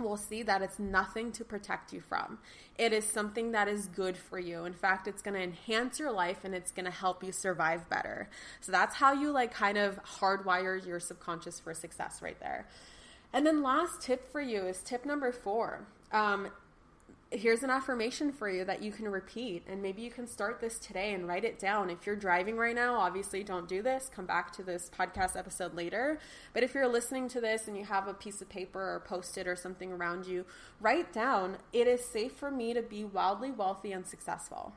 will 0.00 0.16
see 0.16 0.42
that 0.42 0.62
it's 0.62 0.78
nothing 0.78 1.32
to 1.32 1.44
protect 1.44 1.92
you 1.92 2.00
from. 2.00 2.38
It 2.76 2.92
is 2.92 3.04
something 3.04 3.52
that 3.52 3.68
is 3.68 3.88
good 3.88 4.16
for 4.16 4.38
you. 4.38 4.64
In 4.64 4.72
fact, 4.72 5.08
it's 5.08 5.22
going 5.22 5.34
to 5.34 5.42
enhance 5.42 5.98
your 5.98 6.12
life 6.12 6.44
and 6.44 6.54
it's 6.54 6.70
going 6.70 6.84
to 6.84 6.90
help 6.90 7.24
you 7.24 7.32
survive 7.32 7.88
better. 7.88 8.28
So 8.60 8.72
that's 8.72 8.96
how 8.96 9.12
you 9.12 9.30
like 9.30 9.52
kind 9.52 9.78
of 9.78 10.02
hardwire 10.04 10.84
your 10.84 11.00
subconscious 11.00 11.60
for 11.60 11.74
success 11.74 12.22
right 12.22 12.38
there. 12.40 12.66
And 13.32 13.46
then 13.46 13.62
last 13.62 14.00
tip 14.00 14.30
for 14.30 14.40
you 14.40 14.66
is 14.66 14.80
tip 14.82 15.04
number 15.04 15.32
4. 15.32 15.86
Um, 16.12 16.48
here's 17.30 17.62
an 17.62 17.68
affirmation 17.68 18.32
for 18.32 18.48
you 18.48 18.64
that 18.64 18.82
you 18.82 18.90
can 18.90 19.06
repeat 19.06 19.62
and 19.68 19.82
maybe 19.82 20.00
you 20.00 20.10
can 20.10 20.26
start 20.26 20.60
this 20.60 20.78
today 20.78 21.12
and 21.12 21.28
write 21.28 21.44
it 21.44 21.58
down 21.58 21.90
if 21.90 22.06
you're 22.06 22.16
driving 22.16 22.56
right 22.56 22.74
now 22.74 22.94
obviously 22.94 23.44
don't 23.44 23.68
do 23.68 23.82
this 23.82 24.10
come 24.14 24.24
back 24.24 24.50
to 24.50 24.62
this 24.62 24.90
podcast 24.98 25.36
episode 25.36 25.74
later 25.74 26.18
but 26.54 26.62
if 26.62 26.72
you're 26.72 26.88
listening 26.88 27.28
to 27.28 27.38
this 27.38 27.68
and 27.68 27.76
you 27.76 27.84
have 27.84 28.08
a 28.08 28.14
piece 28.14 28.40
of 28.40 28.48
paper 28.48 28.80
or 28.80 29.02
post 29.06 29.36
it 29.36 29.46
or 29.46 29.54
something 29.54 29.92
around 29.92 30.26
you 30.26 30.42
write 30.80 31.12
down 31.12 31.58
it 31.74 31.86
is 31.86 32.02
safe 32.02 32.32
for 32.32 32.50
me 32.50 32.72
to 32.72 32.80
be 32.80 33.04
wildly 33.04 33.50
wealthy 33.50 33.92
and 33.92 34.06
successful 34.06 34.72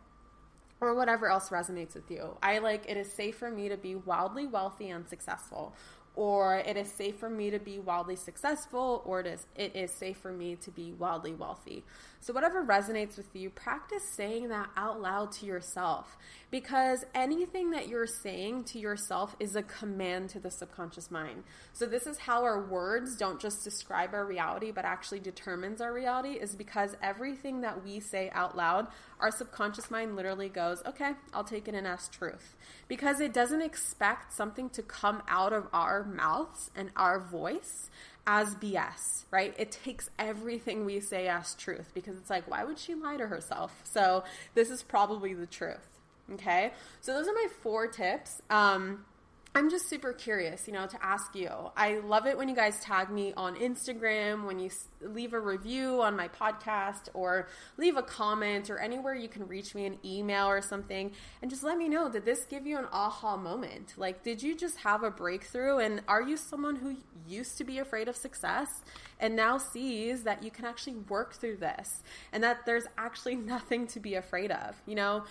or 0.82 0.94
whatever 0.96 1.28
else 1.28 1.50
resonates 1.50 1.94
with 1.94 2.10
you. 2.10 2.36
I 2.42 2.58
like 2.58 2.90
it 2.90 2.98
is 2.98 3.14
safe 3.14 3.38
for 3.38 3.52
me 3.52 3.70
to 3.70 3.78
be 3.78 3.94
wildly 3.94 4.48
wealthy 4.48 4.90
and 4.90 5.08
successful 5.08 5.76
or 6.16 6.58
it 6.58 6.76
is 6.76 6.92
safe 6.92 7.16
for 7.16 7.30
me 7.30 7.50
to 7.50 7.60
be 7.60 7.80
wildly 7.80 8.16
successful, 8.16 9.02
or 9.06 9.22
it 9.22 9.28
is, 9.28 9.46
it 9.56 9.76
is 9.76 9.92
safe 9.92 10.18
for 10.18 10.32
me 10.32 10.56
to 10.58 10.70
be 10.70 10.92
wildly 10.92 11.34
wealthy. 11.34 11.84
So, 12.24 12.34
whatever 12.34 12.64
resonates 12.64 13.18
with 13.18 13.36
you, 13.36 13.50
practice 13.50 14.04
saying 14.08 14.50
that 14.50 14.70
out 14.78 15.02
loud 15.02 15.32
to 15.34 15.48
yourself 15.48 16.18
because 16.52 17.04
anything 17.16 17.72
that 17.72 17.90
you're 17.90 18.06
saying 18.06 18.66
to 18.66 18.80
yourself 18.80 19.36
is 19.40 19.56
a 19.56 19.64
command 19.64 20.30
to 20.30 20.40
the 20.40 20.52
subconscious 20.52 21.10
mind. 21.10 21.44
So, 21.74 21.88
this 21.88 22.06
is 22.06 22.20
how 22.20 22.44
our 22.44 22.62
words 22.62 23.16
don't 23.16 23.42
just 23.42 23.64
describe 23.64 24.14
our 24.14 24.24
reality 24.24 24.70
but 24.70 24.86
actually 24.86 25.20
determines 25.20 25.82
our 25.82 25.92
reality, 25.92 26.34
is 26.34 26.56
because 26.56 26.96
everything 27.02 27.62
that 27.62 27.84
we 27.84 28.00
say 28.00 28.30
out 28.36 28.56
loud, 28.56 28.88
our 29.20 29.32
subconscious 29.32 29.90
mind 29.90 30.16
literally 30.16 30.50
goes, 30.50 30.84
okay, 30.86 31.14
I'll 31.34 31.44
take 31.44 31.68
it 31.68 31.74
in 31.74 31.88
as 31.88 32.08
truth 32.08 32.56
because 32.88 33.20
it 33.20 33.34
doesn't 33.34 33.62
expect 33.62 34.32
something 34.32 34.70
to 34.72 34.84
come 34.84 35.24
out 35.28 35.54
of 35.54 35.68
our 35.74 36.04
mouths 36.04 36.70
and 36.76 36.92
our 36.96 37.20
voice 37.20 37.90
as 38.28 38.56
BS, 38.56 39.26
right? 39.32 39.54
It 39.58 39.72
takes 39.72 40.10
everything 40.20 40.86
we 40.86 41.00
say 41.00 41.28
as 41.28 41.56
truth 41.56 41.92
because 41.94 42.18
it's 42.18 42.30
like, 42.30 42.50
why 42.50 42.64
would 42.64 42.80
she 42.80 42.94
lie 42.94 43.18
to 43.18 43.28
herself? 43.28 43.82
So 43.84 44.24
this 44.54 44.70
is 44.70 44.84
probably 44.84 45.34
the 45.34 45.48
truth. 45.48 45.88
Okay. 46.34 46.72
So 47.02 47.14
those 47.14 47.28
are 47.28 47.34
my 47.34 47.48
four 47.62 47.88
tips. 47.88 48.42
Um, 48.50 49.06
I'm 49.54 49.70
just 49.70 49.90
super 49.90 50.14
curious, 50.14 50.66
you 50.66 50.72
know, 50.72 50.88
to 50.88 51.06
ask 51.06 51.36
you. 51.36 51.50
I 51.76 52.00
love 52.00 52.26
it 52.26 52.38
when 52.38 52.48
you 52.48 52.56
guys 52.56 52.80
tag 52.80 53.10
me 53.10 53.34
on 53.36 53.58
Instagram, 53.58 54.46
when 54.46 54.60
you 54.60 54.70
leave 55.02 55.34
a 55.34 55.40
review 55.42 56.02
on 56.02 56.16
my 56.16 56.30
podcast, 56.30 57.10
or 57.14 57.50
leave 57.76 57.98
a 57.98 58.02
comment, 58.02 58.70
or 58.70 58.80
anywhere 58.80 59.14
you 59.14 59.28
can 59.28 59.46
reach 59.46 59.76
me 59.76 59.86
an 59.86 59.98
email 60.06 60.48
or 60.48 60.62
something, 60.62 61.12
and 61.42 61.52
just 61.52 61.64
let 61.64 61.78
me 61.78 61.90
know 61.90 62.10
did 62.10 62.24
this 62.24 62.46
give 62.46 62.66
you 62.66 62.78
an 62.78 62.86
aha 62.94 63.36
moment? 63.36 63.94
Like, 63.98 64.24
did 64.24 64.42
you 64.42 64.56
just 64.56 64.78
have 64.78 65.04
a 65.04 65.12
breakthrough? 65.12 65.80
And 65.80 66.02
are 66.08 66.22
you 66.22 66.38
someone 66.38 66.78
who 66.78 66.96
used 67.28 67.58
to 67.58 67.66
be 67.66 67.80
afraid 67.80 68.08
of 68.08 68.16
success 68.16 68.70
and 69.20 69.36
now 69.36 69.58
sees 69.58 70.24
that 70.24 70.44
you 70.44 70.50
can 70.50 70.64
actually 70.64 70.96
work 70.96 71.34
through 71.34 71.58
this 71.58 72.04
and 72.32 72.42
that 72.42 72.66
there's 72.66 72.86
actually 72.98 73.36
nothing 73.52 73.86
to 73.88 74.00
be 74.00 74.16
afraid 74.16 74.52
of? 74.52 74.82
You 74.86 74.96
know, 74.96 75.26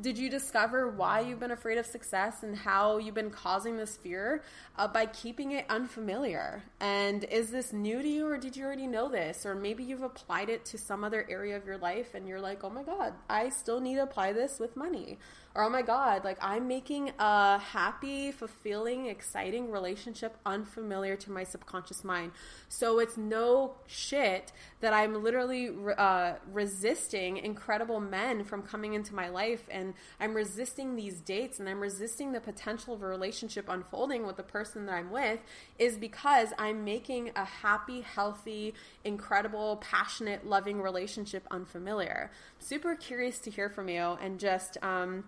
did 0.00 0.16
you 0.16 0.30
discover 0.30 0.88
why 0.88 1.20
you've 1.20 1.40
been 1.40 1.50
afraid 1.50 1.78
of 1.78 1.86
success 1.86 2.42
and 2.42 2.56
how 2.56 2.98
you've 2.98 3.14
been 3.14 3.30
causing 3.30 3.76
this 3.76 3.96
fear 3.96 4.42
uh, 4.76 4.88
by 4.88 5.06
keeping 5.06 5.52
it 5.52 5.66
unfamiliar? 5.68 6.62
And 6.80 7.24
is 7.24 7.50
this 7.50 7.72
new 7.72 8.02
to 8.02 8.08
you, 8.08 8.26
or 8.26 8.38
did 8.38 8.56
you 8.56 8.64
already 8.64 8.86
know 8.86 9.08
this? 9.08 9.44
Or 9.44 9.54
maybe 9.54 9.84
you've 9.84 10.02
applied 10.02 10.48
it 10.48 10.64
to 10.66 10.78
some 10.78 11.04
other 11.04 11.26
area 11.28 11.56
of 11.56 11.66
your 11.66 11.78
life 11.78 12.14
and 12.14 12.26
you're 12.26 12.40
like, 12.40 12.64
oh 12.64 12.70
my 12.70 12.82
God, 12.82 13.12
I 13.28 13.50
still 13.50 13.80
need 13.80 13.96
to 13.96 14.02
apply 14.02 14.32
this 14.32 14.58
with 14.58 14.76
money 14.76 15.18
or 15.54 15.64
oh 15.64 15.68
my 15.68 15.82
god 15.82 16.24
like 16.24 16.38
i'm 16.40 16.66
making 16.66 17.10
a 17.18 17.58
happy 17.58 18.32
fulfilling 18.32 19.06
exciting 19.06 19.70
relationship 19.70 20.36
unfamiliar 20.46 21.16
to 21.16 21.30
my 21.30 21.44
subconscious 21.44 22.04
mind. 22.04 22.32
So 22.68 22.98
it's 22.98 23.16
no 23.16 23.74
shit 23.86 24.52
that 24.80 24.92
i'm 24.92 25.22
literally 25.22 25.70
uh, 25.96 26.34
resisting 26.52 27.36
incredible 27.38 28.00
men 28.00 28.44
from 28.44 28.62
coming 28.62 28.94
into 28.94 29.14
my 29.14 29.28
life 29.28 29.64
and 29.70 29.94
i'm 30.20 30.34
resisting 30.34 30.96
these 30.96 31.20
dates 31.20 31.60
and 31.60 31.68
i'm 31.68 31.80
resisting 31.80 32.32
the 32.32 32.40
potential 32.40 32.94
of 32.94 33.02
a 33.02 33.06
relationship 33.06 33.68
unfolding 33.68 34.26
with 34.26 34.36
the 34.36 34.42
person 34.42 34.86
that 34.86 34.94
i'm 34.94 35.10
with 35.10 35.40
is 35.78 35.96
because 35.96 36.48
i'm 36.58 36.84
making 36.84 37.30
a 37.36 37.44
happy 37.44 38.00
healthy 38.00 38.74
incredible 39.04 39.76
passionate 39.76 40.46
loving 40.46 40.80
relationship 40.80 41.46
unfamiliar. 41.50 42.30
Super 42.58 42.94
curious 42.94 43.38
to 43.40 43.50
hear 43.50 43.68
from 43.68 43.88
you 43.88 44.16
and 44.20 44.38
just 44.38 44.78
um, 44.82 45.24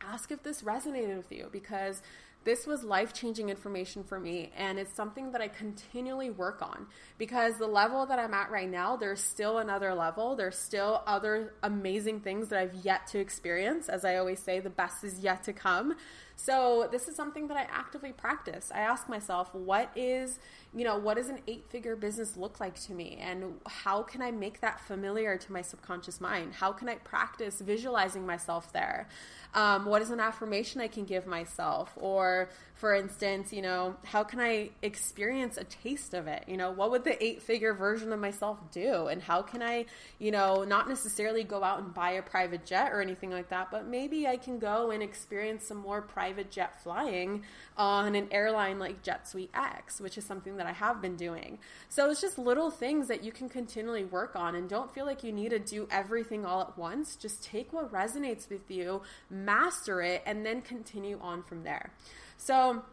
ask 0.00 0.30
if 0.30 0.42
this 0.42 0.62
resonated 0.62 1.16
with 1.16 1.32
you 1.32 1.48
because 1.52 2.02
this 2.46 2.64
was 2.64 2.84
life 2.84 3.12
changing 3.12 3.48
information 3.48 4.04
for 4.04 4.20
me, 4.20 4.52
and 4.56 4.78
it's 4.78 4.94
something 4.94 5.32
that 5.32 5.40
I 5.40 5.48
continually 5.48 6.30
work 6.30 6.62
on 6.62 6.86
because 7.18 7.58
the 7.58 7.66
level 7.66 8.06
that 8.06 8.20
I'm 8.20 8.32
at 8.34 8.52
right 8.52 8.70
now, 8.70 8.94
there's 8.94 9.20
still 9.20 9.58
another 9.58 9.92
level. 9.94 10.36
There's 10.36 10.56
still 10.56 11.02
other 11.08 11.54
amazing 11.64 12.20
things 12.20 12.48
that 12.50 12.60
I've 12.60 12.84
yet 12.84 13.08
to 13.08 13.18
experience. 13.18 13.88
As 13.88 14.04
I 14.04 14.18
always 14.18 14.38
say, 14.38 14.60
the 14.60 14.70
best 14.70 15.02
is 15.02 15.18
yet 15.18 15.42
to 15.42 15.52
come. 15.52 15.96
So, 16.36 16.88
this 16.92 17.08
is 17.08 17.16
something 17.16 17.48
that 17.48 17.56
I 17.56 17.62
actively 17.62 18.12
practice. 18.12 18.70
I 18.72 18.78
ask 18.78 19.08
myself, 19.08 19.52
what 19.52 19.90
is, 19.96 20.38
you 20.76 20.84
know, 20.84 20.98
what 20.98 21.16
does 21.16 21.30
an 21.30 21.38
eight 21.48 21.64
figure 21.70 21.96
business 21.96 22.36
look 22.36 22.60
like 22.60 22.78
to 22.82 22.92
me? 22.92 23.16
And 23.18 23.54
how 23.66 24.02
can 24.02 24.20
I 24.20 24.30
make 24.30 24.60
that 24.60 24.78
familiar 24.78 25.38
to 25.38 25.52
my 25.52 25.62
subconscious 25.62 26.20
mind? 26.20 26.52
How 26.52 26.70
can 26.70 26.86
I 26.86 26.96
practice 26.96 27.62
visualizing 27.62 28.26
myself 28.26 28.74
there? 28.74 29.08
Um, 29.54 29.86
what 29.86 30.02
is 30.02 30.10
an 30.10 30.20
affirmation 30.20 30.82
I 30.82 30.88
can 30.88 31.06
give 31.06 31.26
myself? 31.26 31.92
Or, 31.96 32.50
for 32.74 32.94
instance, 32.94 33.54
you 33.54 33.62
know, 33.62 33.96
how 34.04 34.22
can 34.22 34.38
I 34.38 34.68
experience 34.82 35.56
a 35.56 35.64
taste 35.64 36.12
of 36.12 36.26
it? 36.26 36.44
You 36.46 36.58
know, 36.58 36.70
what 36.72 36.90
would 36.90 37.04
the 37.04 37.24
eight 37.24 37.40
figure 37.40 37.72
version 37.72 38.12
of 38.12 38.20
myself 38.20 38.58
do? 38.70 39.06
And 39.06 39.22
how 39.22 39.40
can 39.40 39.62
I, 39.62 39.86
you 40.18 40.30
know, 40.30 40.64
not 40.64 40.90
necessarily 40.90 41.42
go 41.42 41.64
out 41.64 41.78
and 41.78 41.94
buy 41.94 42.10
a 42.10 42.22
private 42.22 42.66
jet 42.66 42.92
or 42.92 43.00
anything 43.00 43.30
like 43.30 43.48
that, 43.48 43.70
but 43.70 43.86
maybe 43.86 44.26
I 44.26 44.36
can 44.36 44.58
go 44.58 44.90
and 44.90 45.02
experience 45.02 45.66
some 45.66 45.78
more 45.78 46.02
private 46.02 46.50
jet 46.50 46.82
flying 46.82 47.44
on 47.78 48.14
an 48.14 48.28
airline 48.30 48.78
like 48.78 49.02
JetSuite 49.02 49.48
X, 49.54 50.02
which 50.02 50.18
is 50.18 50.26
something 50.26 50.58
that 50.66 50.70
I 50.70 50.72
have 50.74 51.00
been 51.00 51.16
doing. 51.16 51.58
So 51.88 52.10
it's 52.10 52.20
just 52.20 52.38
little 52.38 52.70
things 52.70 53.08
that 53.08 53.22
you 53.22 53.32
can 53.32 53.48
continually 53.48 54.04
work 54.04 54.36
on 54.36 54.54
and 54.54 54.68
don't 54.68 54.92
feel 54.92 55.06
like 55.06 55.22
you 55.22 55.32
need 55.32 55.50
to 55.50 55.58
do 55.58 55.86
everything 55.90 56.44
all 56.44 56.60
at 56.60 56.76
once. 56.76 57.16
Just 57.16 57.44
take 57.44 57.72
what 57.72 57.92
resonates 57.92 58.48
with 58.48 58.70
you, 58.70 59.02
master 59.30 60.02
it, 60.02 60.22
and 60.26 60.44
then 60.44 60.60
continue 60.62 61.18
on 61.20 61.42
from 61.42 61.62
there. 61.62 61.92
So, 62.36 62.84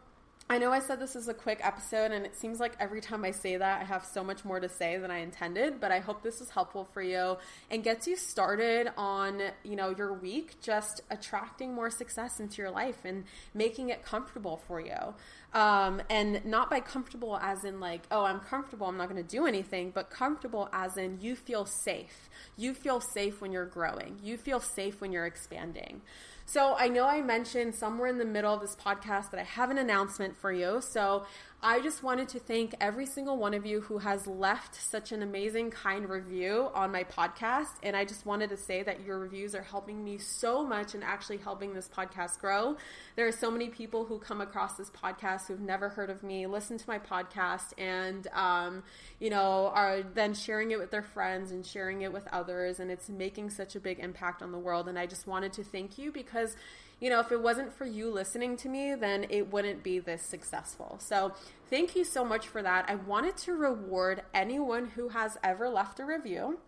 I 0.50 0.58
know 0.58 0.72
I 0.72 0.78
said 0.78 1.00
this 1.00 1.16
is 1.16 1.26
a 1.28 1.34
quick 1.34 1.60
episode, 1.62 2.12
and 2.12 2.26
it 2.26 2.36
seems 2.36 2.60
like 2.60 2.74
every 2.78 3.00
time 3.00 3.24
I 3.24 3.30
say 3.30 3.56
that, 3.56 3.80
I 3.80 3.84
have 3.84 4.04
so 4.04 4.22
much 4.22 4.44
more 4.44 4.60
to 4.60 4.68
say 4.68 4.98
than 4.98 5.10
I 5.10 5.18
intended. 5.20 5.80
But 5.80 5.90
I 5.90 6.00
hope 6.00 6.22
this 6.22 6.42
is 6.42 6.50
helpful 6.50 6.86
for 6.92 7.00
you 7.00 7.38
and 7.70 7.82
gets 7.82 8.06
you 8.06 8.14
started 8.14 8.90
on, 8.98 9.40
you 9.62 9.74
know, 9.74 9.88
your 9.96 10.12
week, 10.12 10.60
just 10.60 11.00
attracting 11.10 11.72
more 11.72 11.88
success 11.88 12.40
into 12.40 12.60
your 12.60 12.70
life 12.70 13.06
and 13.06 13.24
making 13.54 13.88
it 13.88 14.04
comfortable 14.04 14.60
for 14.68 14.80
you. 14.80 15.14
Um, 15.54 16.02
and 16.10 16.44
not 16.44 16.68
by 16.68 16.80
comfortable 16.80 17.38
as 17.38 17.64
in 17.64 17.80
like, 17.80 18.02
oh, 18.10 18.24
I'm 18.24 18.40
comfortable, 18.40 18.86
I'm 18.86 18.98
not 18.98 19.08
going 19.08 19.24
to 19.24 19.28
do 19.28 19.46
anything, 19.46 19.92
but 19.94 20.10
comfortable 20.10 20.68
as 20.74 20.98
in 20.98 21.20
you 21.22 21.36
feel 21.36 21.64
safe. 21.64 22.28
You 22.58 22.74
feel 22.74 23.00
safe 23.00 23.40
when 23.40 23.50
you're 23.50 23.64
growing. 23.64 24.18
You 24.22 24.36
feel 24.36 24.60
safe 24.60 25.00
when 25.00 25.10
you're 25.10 25.26
expanding. 25.26 26.02
So 26.46 26.76
I 26.76 26.88
know 26.88 27.06
I 27.06 27.22
mentioned 27.22 27.74
somewhere 27.74 28.08
in 28.08 28.18
the 28.18 28.24
middle 28.24 28.52
of 28.52 28.60
this 28.60 28.76
podcast 28.76 29.30
that 29.30 29.40
I 29.40 29.44
have 29.44 29.70
an 29.70 29.78
announcement 29.78 30.36
for 30.36 30.52
you. 30.52 30.80
So 30.80 31.26
I 31.66 31.80
just 31.80 32.02
wanted 32.02 32.28
to 32.28 32.38
thank 32.38 32.74
every 32.78 33.06
single 33.06 33.38
one 33.38 33.54
of 33.54 33.64
you 33.64 33.80
who 33.80 33.96
has 33.96 34.26
left 34.26 34.74
such 34.74 35.12
an 35.12 35.22
amazing, 35.22 35.70
kind 35.70 36.06
review 36.06 36.68
on 36.74 36.92
my 36.92 37.04
podcast. 37.04 37.70
And 37.82 37.96
I 37.96 38.04
just 38.04 38.26
wanted 38.26 38.50
to 38.50 38.56
say 38.58 38.82
that 38.82 39.00
your 39.02 39.18
reviews 39.18 39.54
are 39.54 39.62
helping 39.62 40.04
me 40.04 40.18
so 40.18 40.62
much 40.62 40.92
and 40.92 41.02
actually 41.02 41.38
helping 41.38 41.72
this 41.72 41.88
podcast 41.88 42.38
grow. 42.38 42.76
There 43.16 43.26
are 43.26 43.32
so 43.32 43.50
many 43.50 43.70
people 43.70 44.04
who 44.04 44.18
come 44.18 44.42
across 44.42 44.76
this 44.76 44.90
podcast 44.90 45.46
who've 45.46 45.58
never 45.58 45.88
heard 45.88 46.10
of 46.10 46.22
me, 46.22 46.46
listen 46.46 46.76
to 46.76 46.84
my 46.86 46.98
podcast, 46.98 47.72
and, 47.78 48.26
um, 48.34 48.82
you 49.18 49.30
know, 49.30 49.72
are 49.74 50.02
then 50.02 50.34
sharing 50.34 50.70
it 50.70 50.78
with 50.78 50.90
their 50.90 51.02
friends 51.02 51.50
and 51.50 51.64
sharing 51.64 52.02
it 52.02 52.12
with 52.12 52.28
others. 52.30 52.78
And 52.78 52.90
it's 52.90 53.08
making 53.08 53.48
such 53.48 53.74
a 53.74 53.80
big 53.80 54.00
impact 54.00 54.42
on 54.42 54.52
the 54.52 54.58
world. 54.58 54.86
And 54.86 54.98
I 54.98 55.06
just 55.06 55.26
wanted 55.26 55.54
to 55.54 55.64
thank 55.64 55.96
you 55.96 56.12
because 56.12 56.56
you 57.00 57.10
know, 57.10 57.20
if 57.20 57.32
it 57.32 57.40
wasn't 57.40 57.72
for 57.72 57.84
you 57.84 58.10
listening 58.10 58.56
to 58.58 58.68
me, 58.68 58.94
then 58.94 59.26
it 59.30 59.52
wouldn't 59.52 59.82
be 59.82 59.98
this 59.98 60.22
successful. 60.22 60.96
So, 61.00 61.34
thank 61.68 61.96
you 61.96 62.04
so 62.04 62.24
much 62.24 62.46
for 62.46 62.62
that. 62.62 62.86
I 62.88 62.94
wanted 62.94 63.36
to 63.38 63.54
reward 63.54 64.22
anyone 64.32 64.90
who 64.90 65.10
has 65.10 65.36
ever 65.42 65.68
left 65.68 66.00
a 66.00 66.04
review. 66.04 66.58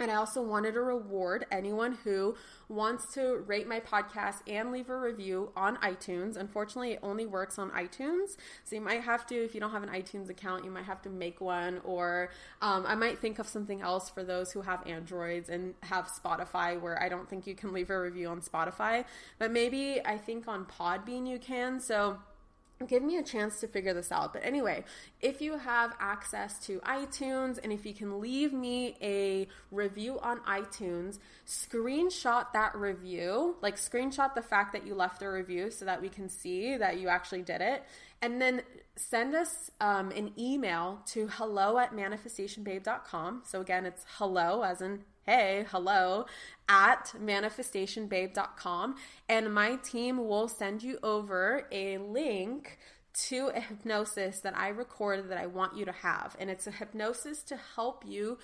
And 0.00 0.10
I 0.10 0.14
also 0.14 0.40
wanted 0.42 0.74
to 0.74 0.80
reward 0.80 1.46
anyone 1.50 1.98
who 2.04 2.36
wants 2.68 3.12
to 3.14 3.38
rate 3.46 3.66
my 3.66 3.80
podcast 3.80 4.36
and 4.46 4.70
leave 4.70 4.90
a 4.90 4.96
review 4.96 5.50
on 5.56 5.76
iTunes. 5.78 6.36
Unfortunately, 6.36 6.92
it 6.92 7.00
only 7.02 7.26
works 7.26 7.58
on 7.58 7.70
iTunes. 7.70 8.36
So 8.64 8.76
you 8.76 8.80
might 8.80 9.02
have 9.02 9.26
to, 9.26 9.34
if 9.34 9.54
you 9.54 9.60
don't 9.60 9.72
have 9.72 9.82
an 9.82 9.88
iTunes 9.88 10.28
account, 10.30 10.64
you 10.64 10.70
might 10.70 10.84
have 10.84 11.02
to 11.02 11.10
make 11.10 11.40
one. 11.40 11.80
Or 11.84 12.30
um, 12.62 12.84
I 12.86 12.94
might 12.94 13.18
think 13.18 13.38
of 13.38 13.48
something 13.48 13.80
else 13.80 14.08
for 14.08 14.22
those 14.22 14.52
who 14.52 14.60
have 14.60 14.86
Androids 14.86 15.48
and 15.48 15.74
have 15.82 16.08
Spotify, 16.08 16.80
where 16.80 17.02
I 17.02 17.08
don't 17.08 17.28
think 17.28 17.46
you 17.46 17.54
can 17.54 17.72
leave 17.72 17.90
a 17.90 18.00
review 18.00 18.28
on 18.28 18.40
Spotify. 18.40 19.04
But 19.38 19.50
maybe 19.50 20.00
I 20.04 20.16
think 20.18 20.46
on 20.46 20.66
Podbean 20.66 21.26
you 21.26 21.38
can. 21.38 21.80
So 21.80 22.18
give 22.86 23.02
me 23.02 23.16
a 23.16 23.22
chance 23.22 23.60
to 23.60 23.68
figure 23.68 23.92
this 23.92 24.12
out. 24.12 24.32
But 24.32 24.44
anyway, 24.44 24.84
if 25.20 25.40
you 25.40 25.58
have 25.58 25.94
access 25.98 26.58
to 26.66 26.78
iTunes 26.80 27.58
and 27.62 27.72
if 27.72 27.84
you 27.84 27.94
can 27.94 28.20
leave 28.20 28.52
me 28.52 28.96
a 29.02 29.48
review 29.70 30.18
on 30.20 30.40
iTunes, 30.40 31.18
screenshot 31.46 32.52
that 32.52 32.74
review, 32.76 33.56
like 33.62 33.76
screenshot 33.76 34.34
the 34.34 34.42
fact 34.42 34.72
that 34.72 34.86
you 34.86 34.94
left 34.94 35.22
a 35.22 35.28
review 35.28 35.70
so 35.70 35.84
that 35.84 36.00
we 36.00 36.08
can 36.08 36.28
see 36.28 36.76
that 36.76 36.98
you 36.98 37.08
actually 37.08 37.42
did 37.42 37.60
it. 37.60 37.82
And 38.20 38.40
then 38.40 38.62
send 38.96 39.34
us 39.34 39.70
um, 39.80 40.10
an 40.10 40.32
email 40.38 41.00
to 41.06 41.28
hello 41.28 41.78
at 41.78 41.92
manifestationbabe.com. 41.92 43.42
So 43.44 43.60
again, 43.60 43.86
it's 43.86 44.04
hello 44.16 44.62
as 44.62 44.80
in 44.82 45.04
hey, 45.28 45.66
hello, 45.70 46.24
at 46.70 47.12
manifestationbabe.com. 47.22 48.94
And 49.28 49.52
my 49.52 49.76
team 49.76 50.26
will 50.26 50.48
send 50.48 50.82
you 50.82 50.98
over 51.02 51.68
a 51.70 51.98
link 51.98 52.78
to 53.26 53.50
a 53.54 53.60
hypnosis 53.60 54.40
that 54.40 54.56
I 54.56 54.68
recorded 54.68 55.28
that 55.28 55.36
I 55.36 55.44
want 55.44 55.76
you 55.76 55.84
to 55.84 55.92
have. 55.92 56.34
And 56.40 56.48
it's 56.48 56.66
a 56.66 56.70
hypnosis 56.70 57.42
to 57.42 57.58
help 57.74 58.04
you 58.06 58.38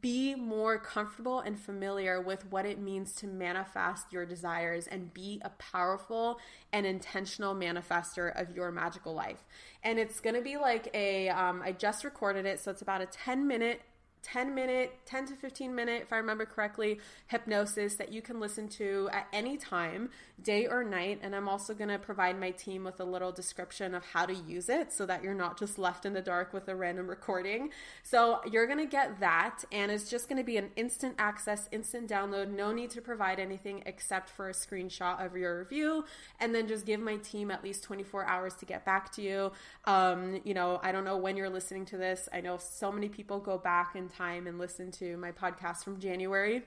be 0.00 0.34
more 0.34 0.78
comfortable 0.78 1.40
and 1.40 1.60
familiar 1.60 2.22
with 2.22 2.46
what 2.50 2.64
it 2.64 2.78
means 2.78 3.12
to 3.16 3.26
manifest 3.26 4.10
your 4.10 4.24
desires 4.24 4.86
and 4.86 5.12
be 5.12 5.42
a 5.44 5.50
powerful 5.50 6.38
and 6.72 6.86
intentional 6.86 7.54
manifester 7.54 8.34
of 8.40 8.56
your 8.56 8.70
magical 8.70 9.12
life. 9.12 9.44
And 9.84 9.98
it's 9.98 10.20
going 10.20 10.36
to 10.36 10.42
be 10.42 10.56
like 10.56 10.88
a. 10.94 11.28
Um, 11.28 11.60
I 11.62 11.72
just 11.72 12.02
recorded 12.02 12.46
it, 12.46 12.60
so 12.60 12.70
it's 12.70 12.80
about 12.80 13.02
a 13.02 13.06
10 13.06 13.46
minute 13.46 13.82
10 14.22 14.54
minute, 14.54 14.98
10 15.06 15.26
to 15.26 15.34
15 15.34 15.74
minute, 15.74 16.02
if 16.02 16.12
I 16.12 16.16
remember 16.16 16.44
correctly, 16.44 17.00
hypnosis 17.28 17.94
that 17.96 18.12
you 18.12 18.22
can 18.22 18.40
listen 18.40 18.68
to 18.68 19.08
at 19.12 19.26
any 19.32 19.56
time, 19.56 20.10
day 20.42 20.66
or 20.66 20.84
night. 20.84 21.20
And 21.22 21.34
I'm 21.34 21.48
also 21.48 21.74
going 21.74 21.88
to 21.88 21.98
provide 21.98 22.38
my 22.38 22.50
team 22.50 22.84
with 22.84 23.00
a 23.00 23.04
little 23.04 23.32
description 23.32 23.94
of 23.94 24.04
how 24.04 24.26
to 24.26 24.34
use 24.34 24.68
it 24.68 24.92
so 24.92 25.06
that 25.06 25.22
you're 25.22 25.34
not 25.34 25.58
just 25.58 25.78
left 25.78 26.04
in 26.04 26.12
the 26.12 26.20
dark 26.20 26.52
with 26.52 26.68
a 26.68 26.74
random 26.74 27.08
recording. 27.08 27.70
So 28.02 28.40
you're 28.50 28.66
going 28.66 28.78
to 28.78 28.86
get 28.86 29.20
that, 29.20 29.64
and 29.72 29.90
it's 29.90 30.08
just 30.10 30.28
going 30.28 30.38
to 30.38 30.44
be 30.44 30.56
an 30.56 30.70
instant 30.76 31.14
access, 31.18 31.68
instant 31.72 32.08
download. 32.10 32.50
No 32.50 32.72
need 32.72 32.90
to 32.90 33.00
provide 33.00 33.38
anything 33.38 33.82
except 33.86 34.28
for 34.28 34.48
a 34.48 34.52
screenshot 34.52 35.24
of 35.24 35.36
your 35.36 35.58
review, 35.58 36.04
and 36.38 36.54
then 36.54 36.68
just 36.68 36.86
give 36.86 37.00
my 37.00 37.16
team 37.16 37.50
at 37.50 37.64
least 37.64 37.82
24 37.84 38.26
hours 38.26 38.54
to 38.54 38.66
get 38.66 38.84
back 38.84 39.12
to 39.12 39.22
you. 39.22 39.52
Um, 39.84 40.40
you 40.44 40.54
know, 40.54 40.80
I 40.82 40.92
don't 40.92 41.04
know 41.04 41.16
when 41.16 41.36
you're 41.36 41.50
listening 41.50 41.84
to 41.86 41.96
this. 41.96 42.28
I 42.32 42.40
know 42.40 42.58
so 42.58 42.92
many 42.92 43.08
people 43.08 43.38
go 43.38 43.58
back 43.58 43.94
and 43.94 44.09
time 44.10 44.46
and 44.46 44.58
listen 44.58 44.90
to 44.92 45.16
my 45.16 45.32
podcast 45.32 45.84
from 45.84 45.98
January. 45.98 46.62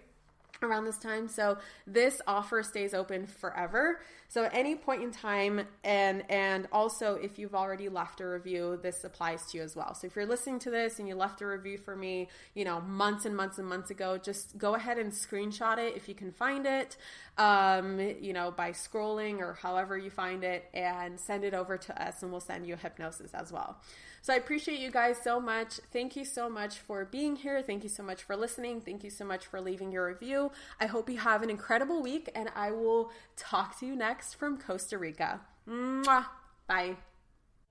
around 0.62 0.86
this 0.86 0.98
time. 0.98 1.28
So 1.28 1.58
this 1.86 2.22
offer 2.26 2.64
stays 2.64 2.94
open 2.94 3.26
forever. 3.28 4.00
So 4.30 4.46
at 4.46 4.54
any 4.56 4.76
point 4.76 5.04
in 5.04 5.12
time 5.12 5.68
and 5.84 6.24
and 6.30 6.68
also 6.72 7.16
if 7.16 7.38
you've 7.38 7.54
already 7.54 7.90
left 7.90 8.22
a 8.22 8.28
review, 8.28 8.80
this 8.82 9.04
applies 9.04 9.46
to 9.52 9.58
you 9.58 9.64
as 9.64 9.76
well. 9.76 9.94
So 9.94 10.08
if 10.08 10.16
you're 10.16 10.26
listening 10.26 10.60
to 10.60 10.72
this 10.72 11.00
and 11.00 11.08
you 11.08 11.16
left 11.16 11.42
a 11.42 11.48
review 11.48 11.78
for 11.78 11.96
me, 11.96 12.30
you 12.56 12.66
know, 12.66 12.82
months 12.82 13.26
and 13.26 13.36
months 13.36 13.58
and 13.58 13.68
months 13.68 13.92
ago, 13.92 14.18
just 14.18 14.58
go 14.58 14.76
ahead 14.76 14.98
and 14.98 15.12
screenshot 15.12 15.78
it 15.78 15.96
if 15.96 16.08
you 16.08 16.16
can 16.16 16.32
find 16.32 16.66
it. 16.66 16.98
Um, 17.38 18.00
you 18.00 18.34
know, 18.34 18.52
by 18.52 18.72
scrolling 18.72 19.40
or 19.40 19.54
however 19.54 19.98
you 19.98 20.10
find 20.10 20.44
it 20.44 20.70
and 20.74 21.20
send 21.20 21.44
it 21.44 21.54
over 21.54 21.78
to 21.78 22.02
us 22.02 22.22
and 22.22 22.32
we'll 22.32 22.42
send 22.42 22.66
you 22.66 22.76
a 22.76 22.78
hypnosis 22.78 23.34
as 23.34 23.52
well. 23.52 23.78
So 24.24 24.32
I 24.32 24.38
appreciate 24.38 24.80
you 24.80 24.90
guys 24.90 25.18
so 25.22 25.42
much. 25.42 25.82
Thank 25.92 26.16
you 26.16 26.24
so 26.24 26.50
much 26.50 26.80
for 26.80 27.04
being 27.04 27.36
here. 27.36 27.62
Thank 27.62 27.84
you 27.84 27.90
so 27.90 28.04
much 28.04 28.24
for 28.24 28.38
listening. 28.38 28.80
Thank 28.80 29.04
you 29.04 29.10
so 29.10 29.26
much 29.26 29.46
for 29.48 29.60
leaving 29.60 29.92
your 29.92 30.08
review. 30.08 30.50
I 30.80 30.86
hope 30.86 31.10
you 31.10 31.18
have 31.18 31.44
an 31.44 31.50
incredible 31.50 32.02
week, 32.02 32.32
and 32.34 32.50
I 32.56 32.72
will 32.72 33.12
talk 33.36 33.78
to 33.82 33.86
you 33.86 33.98
next 33.98 34.36
from 34.36 34.58
Costa 34.58 34.98
Rica. 34.98 35.42
Mwah. 35.68 36.26
Bye. 36.68 36.96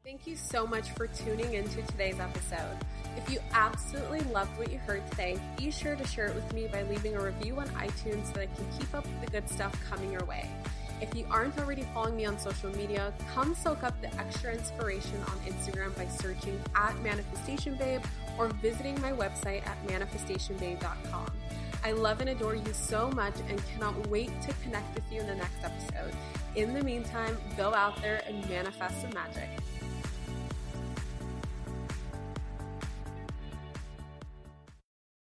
Thank 0.04 0.26
you 0.26 0.36
so 0.36 0.66
much 0.66 0.90
for 0.90 1.06
tuning 1.06 1.54
into 1.54 1.80
today's 1.86 2.20
episode. 2.20 2.76
If 3.16 3.30
you 3.30 3.38
absolutely 3.52 4.20
loved 4.30 4.58
what 4.58 4.70
you 4.70 4.76
heard 4.78 5.10
today, 5.10 5.40
be 5.56 5.70
sure 5.70 5.96
to 5.96 6.06
share 6.06 6.26
it 6.26 6.34
with 6.34 6.52
me 6.52 6.66
by 6.66 6.82
leaving 6.82 7.16
a 7.16 7.24
review 7.24 7.60
on 7.60 7.68
iTunes 7.68 8.26
so 8.26 8.32
that 8.34 8.42
I 8.42 8.46
can 8.46 8.66
keep 8.78 8.94
up 8.94 9.06
with 9.06 9.20
the 9.24 9.30
good 9.30 9.48
stuff 9.48 9.74
coming 9.88 10.12
your 10.12 10.26
way. 10.26 10.50
If 11.02 11.16
you 11.16 11.26
aren't 11.32 11.58
already 11.58 11.82
following 11.92 12.14
me 12.14 12.26
on 12.26 12.38
social 12.38 12.70
media, 12.76 13.12
come 13.34 13.56
soak 13.56 13.82
up 13.82 14.00
the 14.00 14.14
extra 14.20 14.52
inspiration 14.52 15.20
on 15.22 15.36
Instagram 15.40 15.96
by 15.96 16.06
searching 16.06 16.60
at 16.76 16.96
Manifestation 17.02 17.74
Babe 17.74 18.00
or 18.38 18.46
visiting 18.62 19.00
my 19.00 19.10
website 19.10 19.66
at 19.66 19.84
manifestationbabe.com. 19.88 21.26
I 21.84 21.90
love 21.90 22.20
and 22.20 22.30
adore 22.30 22.54
you 22.54 22.72
so 22.72 23.10
much 23.10 23.34
and 23.48 23.60
cannot 23.72 24.06
wait 24.06 24.30
to 24.42 24.54
connect 24.62 24.94
with 24.94 25.02
you 25.10 25.20
in 25.22 25.26
the 25.26 25.34
next 25.34 25.64
episode. 25.64 26.14
In 26.54 26.72
the 26.72 26.84
meantime, 26.84 27.36
go 27.56 27.74
out 27.74 28.00
there 28.00 28.22
and 28.28 28.48
manifest 28.48 29.00
some 29.00 29.10
magic. 29.12 29.50